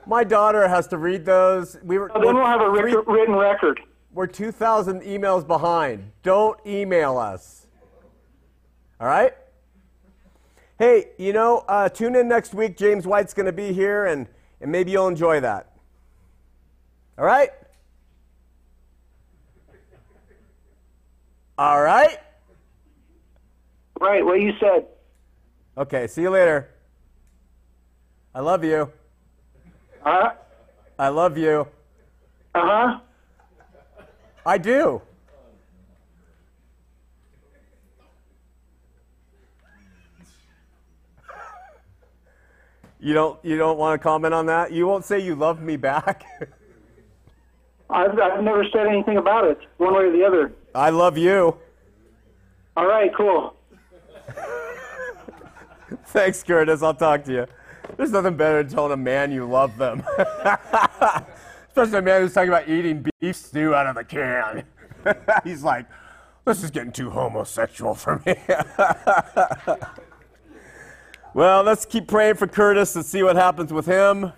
My 0.05 0.23
daughter 0.23 0.67
has 0.67 0.87
to 0.87 0.97
read 0.97 1.25
those. 1.25 1.77
We 1.83 1.97
were. 1.97 2.11
then 2.13 2.35
we'll 2.35 2.45
have 2.45 2.59
a 2.59 2.75
three, 2.77 2.95
written 3.07 3.35
record. 3.35 3.79
We're 4.13 4.27
2,000 4.27 5.01
emails 5.03 5.47
behind. 5.47 6.11
Don't 6.21 6.59
email 6.65 7.17
us. 7.17 7.67
All 8.99 9.07
right. 9.07 9.33
Hey, 10.81 11.09
you 11.19 11.31
know, 11.31 11.63
uh, 11.67 11.89
tune 11.89 12.15
in 12.15 12.27
next 12.27 12.55
week. 12.55 12.75
James 12.75 13.05
White's 13.05 13.35
going 13.35 13.45
to 13.45 13.51
be 13.51 13.71
here, 13.71 14.07
and, 14.07 14.27
and 14.59 14.71
maybe 14.71 14.89
you'll 14.89 15.09
enjoy 15.09 15.39
that. 15.39 15.73
All 17.19 17.23
right? 17.23 17.51
All 21.55 21.83
right? 21.83 22.17
Right, 23.99 24.25
what 24.25 24.41
you 24.41 24.53
said. 24.59 24.87
Okay, 25.77 26.07
see 26.07 26.23
you 26.23 26.31
later. 26.31 26.71
I 28.33 28.39
love 28.39 28.63
you. 28.63 28.91
Uh 30.03 30.21
huh. 30.23 30.31
I 30.97 31.09
love 31.09 31.37
you. 31.37 31.67
Uh 32.55 32.59
huh. 32.65 32.99
I 34.43 34.57
do. 34.57 35.03
You 43.01 43.15
don't 43.15 43.43
you 43.43 43.57
don't 43.57 43.79
want 43.79 43.99
to 43.99 44.03
comment 44.03 44.33
on 44.33 44.45
that? 44.45 44.71
You 44.71 44.85
won't 44.85 45.03
say 45.03 45.19
you 45.19 45.33
love 45.33 45.59
me 45.59 45.75
back? 45.75 46.23
I've, 47.89 48.17
I've 48.17 48.43
never 48.43 48.63
said 48.71 48.87
anything 48.87 49.17
about 49.17 49.43
it, 49.43 49.59
one 49.77 49.93
way 49.93 50.03
or 50.03 50.11
the 50.11 50.23
other. 50.23 50.53
I 50.73 50.91
love 50.91 51.17
you. 51.17 51.57
All 52.77 52.85
right, 52.85 53.11
cool. 53.13 53.55
Thanks, 56.05 56.41
Curtis. 56.41 56.81
I'll 56.81 56.93
talk 56.93 57.25
to 57.25 57.33
you. 57.33 57.47
There's 57.97 58.11
nothing 58.11 58.37
better 58.37 58.63
than 58.63 58.71
telling 58.71 58.93
a 58.93 58.97
man 58.97 59.31
you 59.31 59.45
love 59.45 59.77
them. 59.77 60.03
Especially 61.67 61.97
a 61.97 62.01
man 62.01 62.21
who's 62.21 62.33
talking 62.33 62.49
about 62.49 62.69
eating 62.69 63.05
beef 63.19 63.35
stew 63.35 63.75
out 63.75 63.87
of 63.87 63.95
the 63.95 64.05
can. 64.05 64.63
He's 65.43 65.63
like, 65.63 65.85
this 66.45 66.63
is 66.63 66.71
getting 66.71 66.93
too 66.93 67.09
homosexual 67.09 67.93
for 67.93 68.21
me. 68.25 68.35
Well, 71.33 71.63
let's 71.63 71.85
keep 71.85 72.09
praying 72.09 72.35
for 72.35 72.45
Curtis 72.45 72.93
and 72.97 73.05
see 73.05 73.23
what 73.23 73.37
happens 73.37 73.71
with 73.71 73.85
him. 73.85 74.33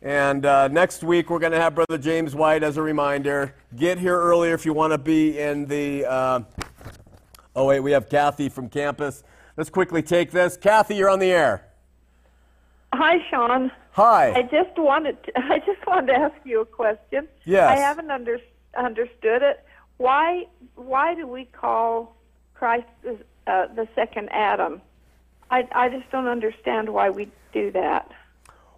And 0.00 0.46
uh, 0.46 0.68
next 0.68 1.04
week, 1.04 1.28
we're 1.28 1.38
going 1.38 1.52
to 1.52 1.60
have 1.60 1.74
Brother 1.74 1.98
James 1.98 2.34
White 2.34 2.62
as 2.62 2.78
a 2.78 2.82
reminder. 2.82 3.54
Get 3.76 3.98
here 3.98 4.18
earlier 4.18 4.54
if 4.54 4.64
you 4.64 4.72
want 4.72 4.94
to 4.94 4.98
be 4.98 5.38
in 5.38 5.66
the. 5.66 6.06
Uh, 6.06 6.40
oh, 7.54 7.66
wait, 7.66 7.80
we 7.80 7.92
have 7.92 8.08
Kathy 8.08 8.48
from 8.48 8.70
Kamas. 8.70 9.22
Let's 9.58 9.68
quickly 9.68 10.02
take 10.02 10.30
this. 10.30 10.56
Kathy, 10.56 10.96
you're 10.96 11.10
on 11.10 11.18
the 11.18 11.30
air. 11.30 11.66
Hi, 12.94 13.18
Sean. 13.28 13.70
Hi. 13.92 14.32
I 14.32 14.42
just 14.44 14.78
wanted 14.78 15.22
to, 15.24 15.32
I 15.38 15.58
just 15.58 15.86
wanted 15.86 16.06
to 16.06 16.18
ask 16.18 16.36
you 16.44 16.62
a 16.62 16.66
question. 16.66 17.28
Yes. 17.44 17.68
I 17.68 17.76
haven't 17.76 18.10
under, 18.10 18.38
understood 18.78 19.42
it. 19.42 19.62
Why 19.98 20.46
why 20.74 21.14
do 21.14 21.26
we 21.26 21.44
call 21.44 22.16
Christ 22.54 22.86
uh, 23.04 23.66
the 23.74 23.86
second 23.94 24.30
Adam? 24.32 24.80
I 25.54 25.68
I 25.72 25.88
just 25.88 26.10
don't 26.10 26.26
understand 26.26 26.88
why 26.88 27.10
we 27.10 27.30
do 27.52 27.70
that. 27.72 28.10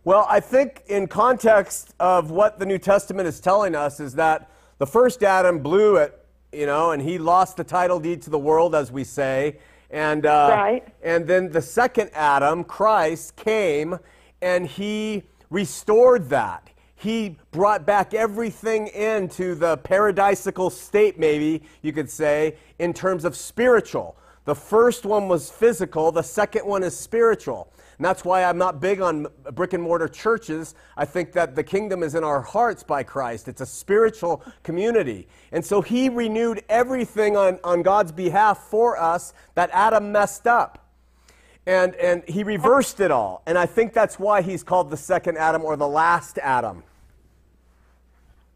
Well, 0.04 0.26
I 0.28 0.40
think 0.40 0.82
in 0.88 1.08
context 1.08 1.94
of 1.98 2.30
what 2.30 2.58
the 2.58 2.66
New 2.66 2.78
Testament 2.78 3.26
is 3.26 3.40
telling 3.40 3.74
us 3.74 3.98
is 3.98 4.14
that 4.14 4.50
the 4.78 4.86
first 4.86 5.22
Adam 5.22 5.60
blew 5.60 5.96
it, 5.96 6.24
you 6.52 6.66
know, 6.66 6.92
and 6.92 7.00
he 7.02 7.18
lost 7.18 7.56
the 7.56 7.64
title 7.64 7.98
deed 7.98 8.22
to 8.22 8.30
the 8.30 8.38
world, 8.38 8.74
as 8.74 8.92
we 8.92 9.04
say. 9.04 9.58
And, 9.90 10.26
uh, 10.26 10.48
Right. 10.50 10.86
and 11.02 11.26
then 11.26 11.50
the 11.50 11.62
second 11.62 12.10
Adam, 12.12 12.62
Christ, 12.62 13.36
came 13.36 13.98
and 14.42 14.66
he 14.66 15.24
restored 15.50 16.28
that. 16.28 16.68
He 16.94 17.38
brought 17.50 17.86
back 17.86 18.14
everything 18.14 18.88
into 18.88 19.54
the 19.54 19.78
paradisical 19.78 20.70
state, 20.70 21.18
maybe 21.18 21.62
you 21.82 21.92
could 21.92 22.10
say, 22.10 22.56
in 22.78 22.92
terms 22.92 23.24
of 23.24 23.34
spiritual. 23.34 24.16
The 24.46 24.54
first 24.54 25.04
one 25.04 25.28
was 25.28 25.50
physical, 25.50 26.12
the 26.12 26.22
second 26.22 26.64
one 26.64 26.84
is 26.84 26.96
spiritual. 26.96 27.68
And 27.98 28.04
that's 28.04 28.24
why 28.24 28.44
I'm 28.44 28.58
not 28.58 28.80
big 28.80 29.00
on 29.00 29.26
brick 29.54 29.72
and 29.72 29.82
mortar 29.82 30.06
churches. 30.06 30.74
I 30.96 31.04
think 31.04 31.32
that 31.32 31.56
the 31.56 31.64
kingdom 31.64 32.02
is 32.02 32.14
in 32.14 32.22
our 32.22 32.40
hearts 32.40 32.82
by 32.82 33.02
Christ. 33.02 33.48
It's 33.48 33.60
a 33.60 33.66
spiritual 33.66 34.44
community. 34.62 35.26
And 35.50 35.64
so 35.64 35.82
he 35.82 36.08
renewed 36.08 36.62
everything 36.68 37.36
on, 37.36 37.58
on 37.64 37.82
God's 37.82 38.12
behalf 38.12 38.58
for 38.58 38.96
us 38.96 39.34
that 39.54 39.70
Adam 39.72 40.12
messed 40.12 40.46
up. 40.46 40.86
And, 41.66 41.96
and 41.96 42.22
he 42.28 42.44
reversed 42.44 43.00
it 43.00 43.10
all. 43.10 43.42
And 43.46 43.58
I 43.58 43.66
think 43.66 43.92
that's 43.92 44.18
why 44.18 44.42
he's 44.42 44.62
called 44.62 44.90
the 44.90 44.96
second 44.96 45.38
Adam 45.38 45.64
or 45.64 45.76
the 45.76 45.88
last 45.88 46.38
Adam. 46.38 46.84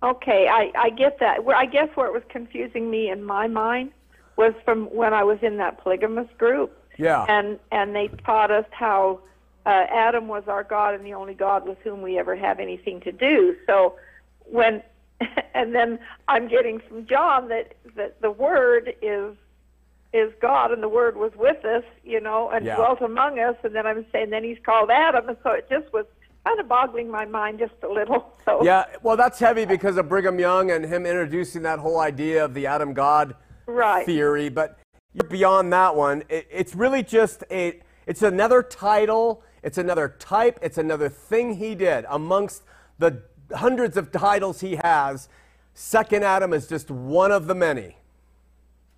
Okay, 0.02 0.48
I 0.48 0.72
I 0.78 0.88
get 0.88 1.18
that. 1.18 1.40
I 1.54 1.66
guess 1.66 1.88
where 1.94 2.06
it 2.06 2.12
was 2.14 2.22
confusing 2.30 2.90
me 2.90 3.10
in 3.10 3.22
my 3.22 3.46
mind 3.48 3.92
was 4.40 4.54
from 4.64 4.86
when 4.86 5.12
I 5.12 5.22
was 5.22 5.38
in 5.42 5.58
that 5.58 5.78
polygamous 5.82 6.28
group. 6.38 6.70
Yeah. 6.96 7.24
And 7.28 7.58
and 7.70 7.94
they 7.94 8.08
taught 8.26 8.50
us 8.50 8.64
how 8.70 9.20
uh, 9.66 9.84
Adam 10.06 10.28
was 10.28 10.44
our 10.48 10.64
God 10.64 10.94
and 10.94 11.04
the 11.04 11.12
only 11.14 11.34
God 11.34 11.68
with 11.68 11.78
whom 11.84 12.00
we 12.02 12.18
ever 12.18 12.34
have 12.34 12.58
anything 12.58 13.00
to 13.02 13.12
do. 13.12 13.54
So 13.66 13.96
when 14.46 14.82
and 15.54 15.74
then 15.74 15.98
I'm 16.26 16.48
getting 16.48 16.80
from 16.80 17.06
John 17.06 17.48
that 17.48 17.74
that 17.96 18.20
the 18.22 18.30
Word 18.30 18.94
is 19.02 19.34
is 20.12 20.32
God 20.40 20.72
and 20.72 20.82
the 20.82 20.88
Word 20.88 21.16
was 21.16 21.32
with 21.36 21.64
us, 21.64 21.84
you 22.02 22.20
know, 22.20 22.50
and 22.50 22.64
Yeah. 22.64 22.76
dwelt 22.76 23.00
among 23.02 23.38
us. 23.38 23.56
And 23.62 23.74
then 23.74 23.86
I'm 23.86 24.04
saying 24.10 24.30
then 24.30 24.42
He's 24.44 24.58
called 24.64 24.90
Adam, 24.90 25.28
and 25.28 25.36
so 25.44 25.50
it 25.52 25.68
just 25.68 25.92
was 25.92 26.06
kind 26.46 26.58
of 26.58 26.66
boggling 26.68 27.10
my 27.10 27.26
mind 27.26 27.58
just 27.58 27.74
a 27.82 27.88
little. 27.88 28.22
So 28.46 28.64
Yeah, 28.64 28.84
well, 29.02 29.16
that's 29.18 29.38
heavy 29.38 29.66
because 29.66 29.96
of 29.98 30.08
Brigham 30.08 30.38
Young 30.40 30.70
and 30.70 30.82
him 30.84 31.04
introducing 31.04 31.62
that 31.62 31.78
whole 31.78 32.00
idea 32.00 32.42
of 32.42 32.54
the 32.54 32.66
Adam 32.66 32.94
God 32.94 33.34
Right. 33.70 34.06
theory. 34.06 34.48
But 34.48 34.78
you're 35.12 35.28
beyond 35.28 35.72
that 35.72 35.96
one. 35.96 36.24
It, 36.28 36.46
it's 36.50 36.74
really 36.74 37.02
just 37.02 37.44
a. 37.50 37.80
It's 38.06 38.22
another 38.22 38.62
title. 38.62 39.42
It's 39.62 39.78
another 39.78 40.16
type. 40.18 40.58
It's 40.62 40.78
another 40.78 41.08
thing 41.08 41.54
he 41.56 41.74
did 41.74 42.04
amongst 42.08 42.62
the 42.98 43.22
hundreds 43.54 43.96
of 43.96 44.10
titles 44.10 44.60
he 44.60 44.76
has. 44.82 45.28
Second 45.74 46.24
Adam 46.24 46.52
is 46.52 46.66
just 46.66 46.90
one 46.90 47.30
of 47.30 47.46
the 47.46 47.54
many. 47.54 47.96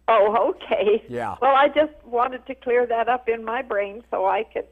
Oh, 0.09 0.55
okay. 0.55 1.03
Yeah. 1.09 1.37
Well, 1.41 1.55
I 1.55 1.69
just 1.69 1.93
wanted 2.05 2.47
to 2.47 2.55
clear 2.55 2.87
that 2.87 3.09
up 3.09 3.29
in 3.29 3.45
my 3.45 3.63
brain 3.63 4.03
so 4.11 4.27
I 4.27 4.45
could 4.45 4.67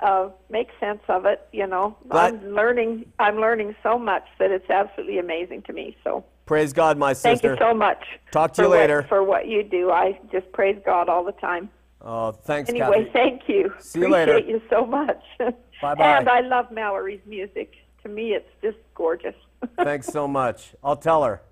uh, 0.00 0.28
make 0.50 0.68
sense 0.78 1.00
of 1.08 1.24
it. 1.26 1.46
You 1.52 1.66
know, 1.66 1.96
But- 2.04 2.34
I'm 2.34 2.54
learning. 2.54 3.10
I'm 3.18 3.36
learning 3.36 3.76
so 3.82 3.98
much 3.98 4.24
that 4.38 4.50
it's 4.50 4.68
absolutely 4.70 5.18
amazing 5.18 5.62
to 5.62 5.72
me. 5.72 5.96
So 6.04 6.24
Praise 6.48 6.72
God, 6.72 6.96
my 6.96 7.12
sister. 7.12 7.48
thank 7.50 7.60
you 7.60 7.66
so 7.66 7.74
much. 7.74 8.02
Talk 8.32 8.54
to 8.54 8.62
you 8.62 8.68
what- 8.70 8.78
later. 8.78 9.02
for 9.02 9.22
what 9.22 9.46
you 9.48 9.62
do. 9.62 9.90
I 9.90 10.18
just 10.32 10.50
praise 10.52 10.80
God 10.84 11.10
all 11.10 11.22
the 11.22 11.32
time. 11.32 11.68
Oh, 12.00 12.32
thanks, 12.32 12.70
Anyway, 12.70 13.04
Kathy. 13.04 13.10
thank 13.12 13.48
you. 13.50 13.74
See 13.78 14.00
you 14.00 14.08
later. 14.08 14.32
Appreciate 14.36 14.50
you 14.54 14.62
so 14.70 14.86
much. 14.86 15.22
Bye-bye. 15.82 16.18
And 16.18 16.26
I 16.26 16.40
love 16.40 16.70
Mallory's 16.70 17.20
music. 17.26 17.74
To 18.02 18.08
me, 18.08 18.32
it's 18.32 18.48
just 18.62 18.78
gorgeous. 18.94 19.34
Thanks 19.76 20.06
so 20.06 20.26
much. 20.26 20.74
I'll 20.82 20.96
tell 20.96 21.22
her. 21.24 21.42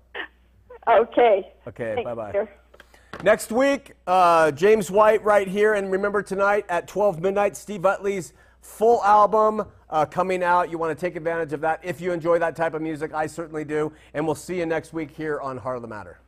okay. 0.87 1.51
Okay, 1.67 2.01
bye-bye. 2.03 2.47
Next 3.21 3.51
week, 3.51 3.91
uh, 4.07 4.49
James 4.51 4.89
White 4.89 5.23
right 5.23 5.47
here. 5.47 5.73
And 5.75 5.91
remember 5.91 6.23
tonight 6.23 6.65
at 6.69 6.87
12 6.87 7.21
midnight, 7.21 7.55
Steve 7.55 7.85
Utley's 7.85 8.33
full 8.61 9.03
album 9.03 9.65
uh, 9.89 10.05
coming 10.05 10.43
out. 10.43 10.69
You 10.69 10.77
want 10.77 10.97
to 10.97 10.99
take 10.99 11.15
advantage 11.15 11.53
of 11.53 11.61
that 11.61 11.79
if 11.83 12.01
you 12.01 12.11
enjoy 12.11 12.39
that 12.39 12.55
type 12.55 12.73
of 12.73 12.81
music. 12.81 13.13
I 13.13 13.27
certainly 13.27 13.63
do. 13.63 13.91
And 14.13 14.25
we'll 14.25 14.35
see 14.35 14.57
you 14.57 14.65
next 14.65 14.93
week 14.93 15.11
here 15.11 15.39
on 15.39 15.57
Heart 15.57 15.77
of 15.77 15.81
the 15.81 15.87
Matter. 15.87 16.19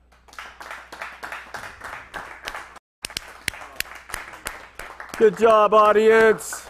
Good 5.18 5.38
job, 5.38 5.74
audience. 5.74 6.69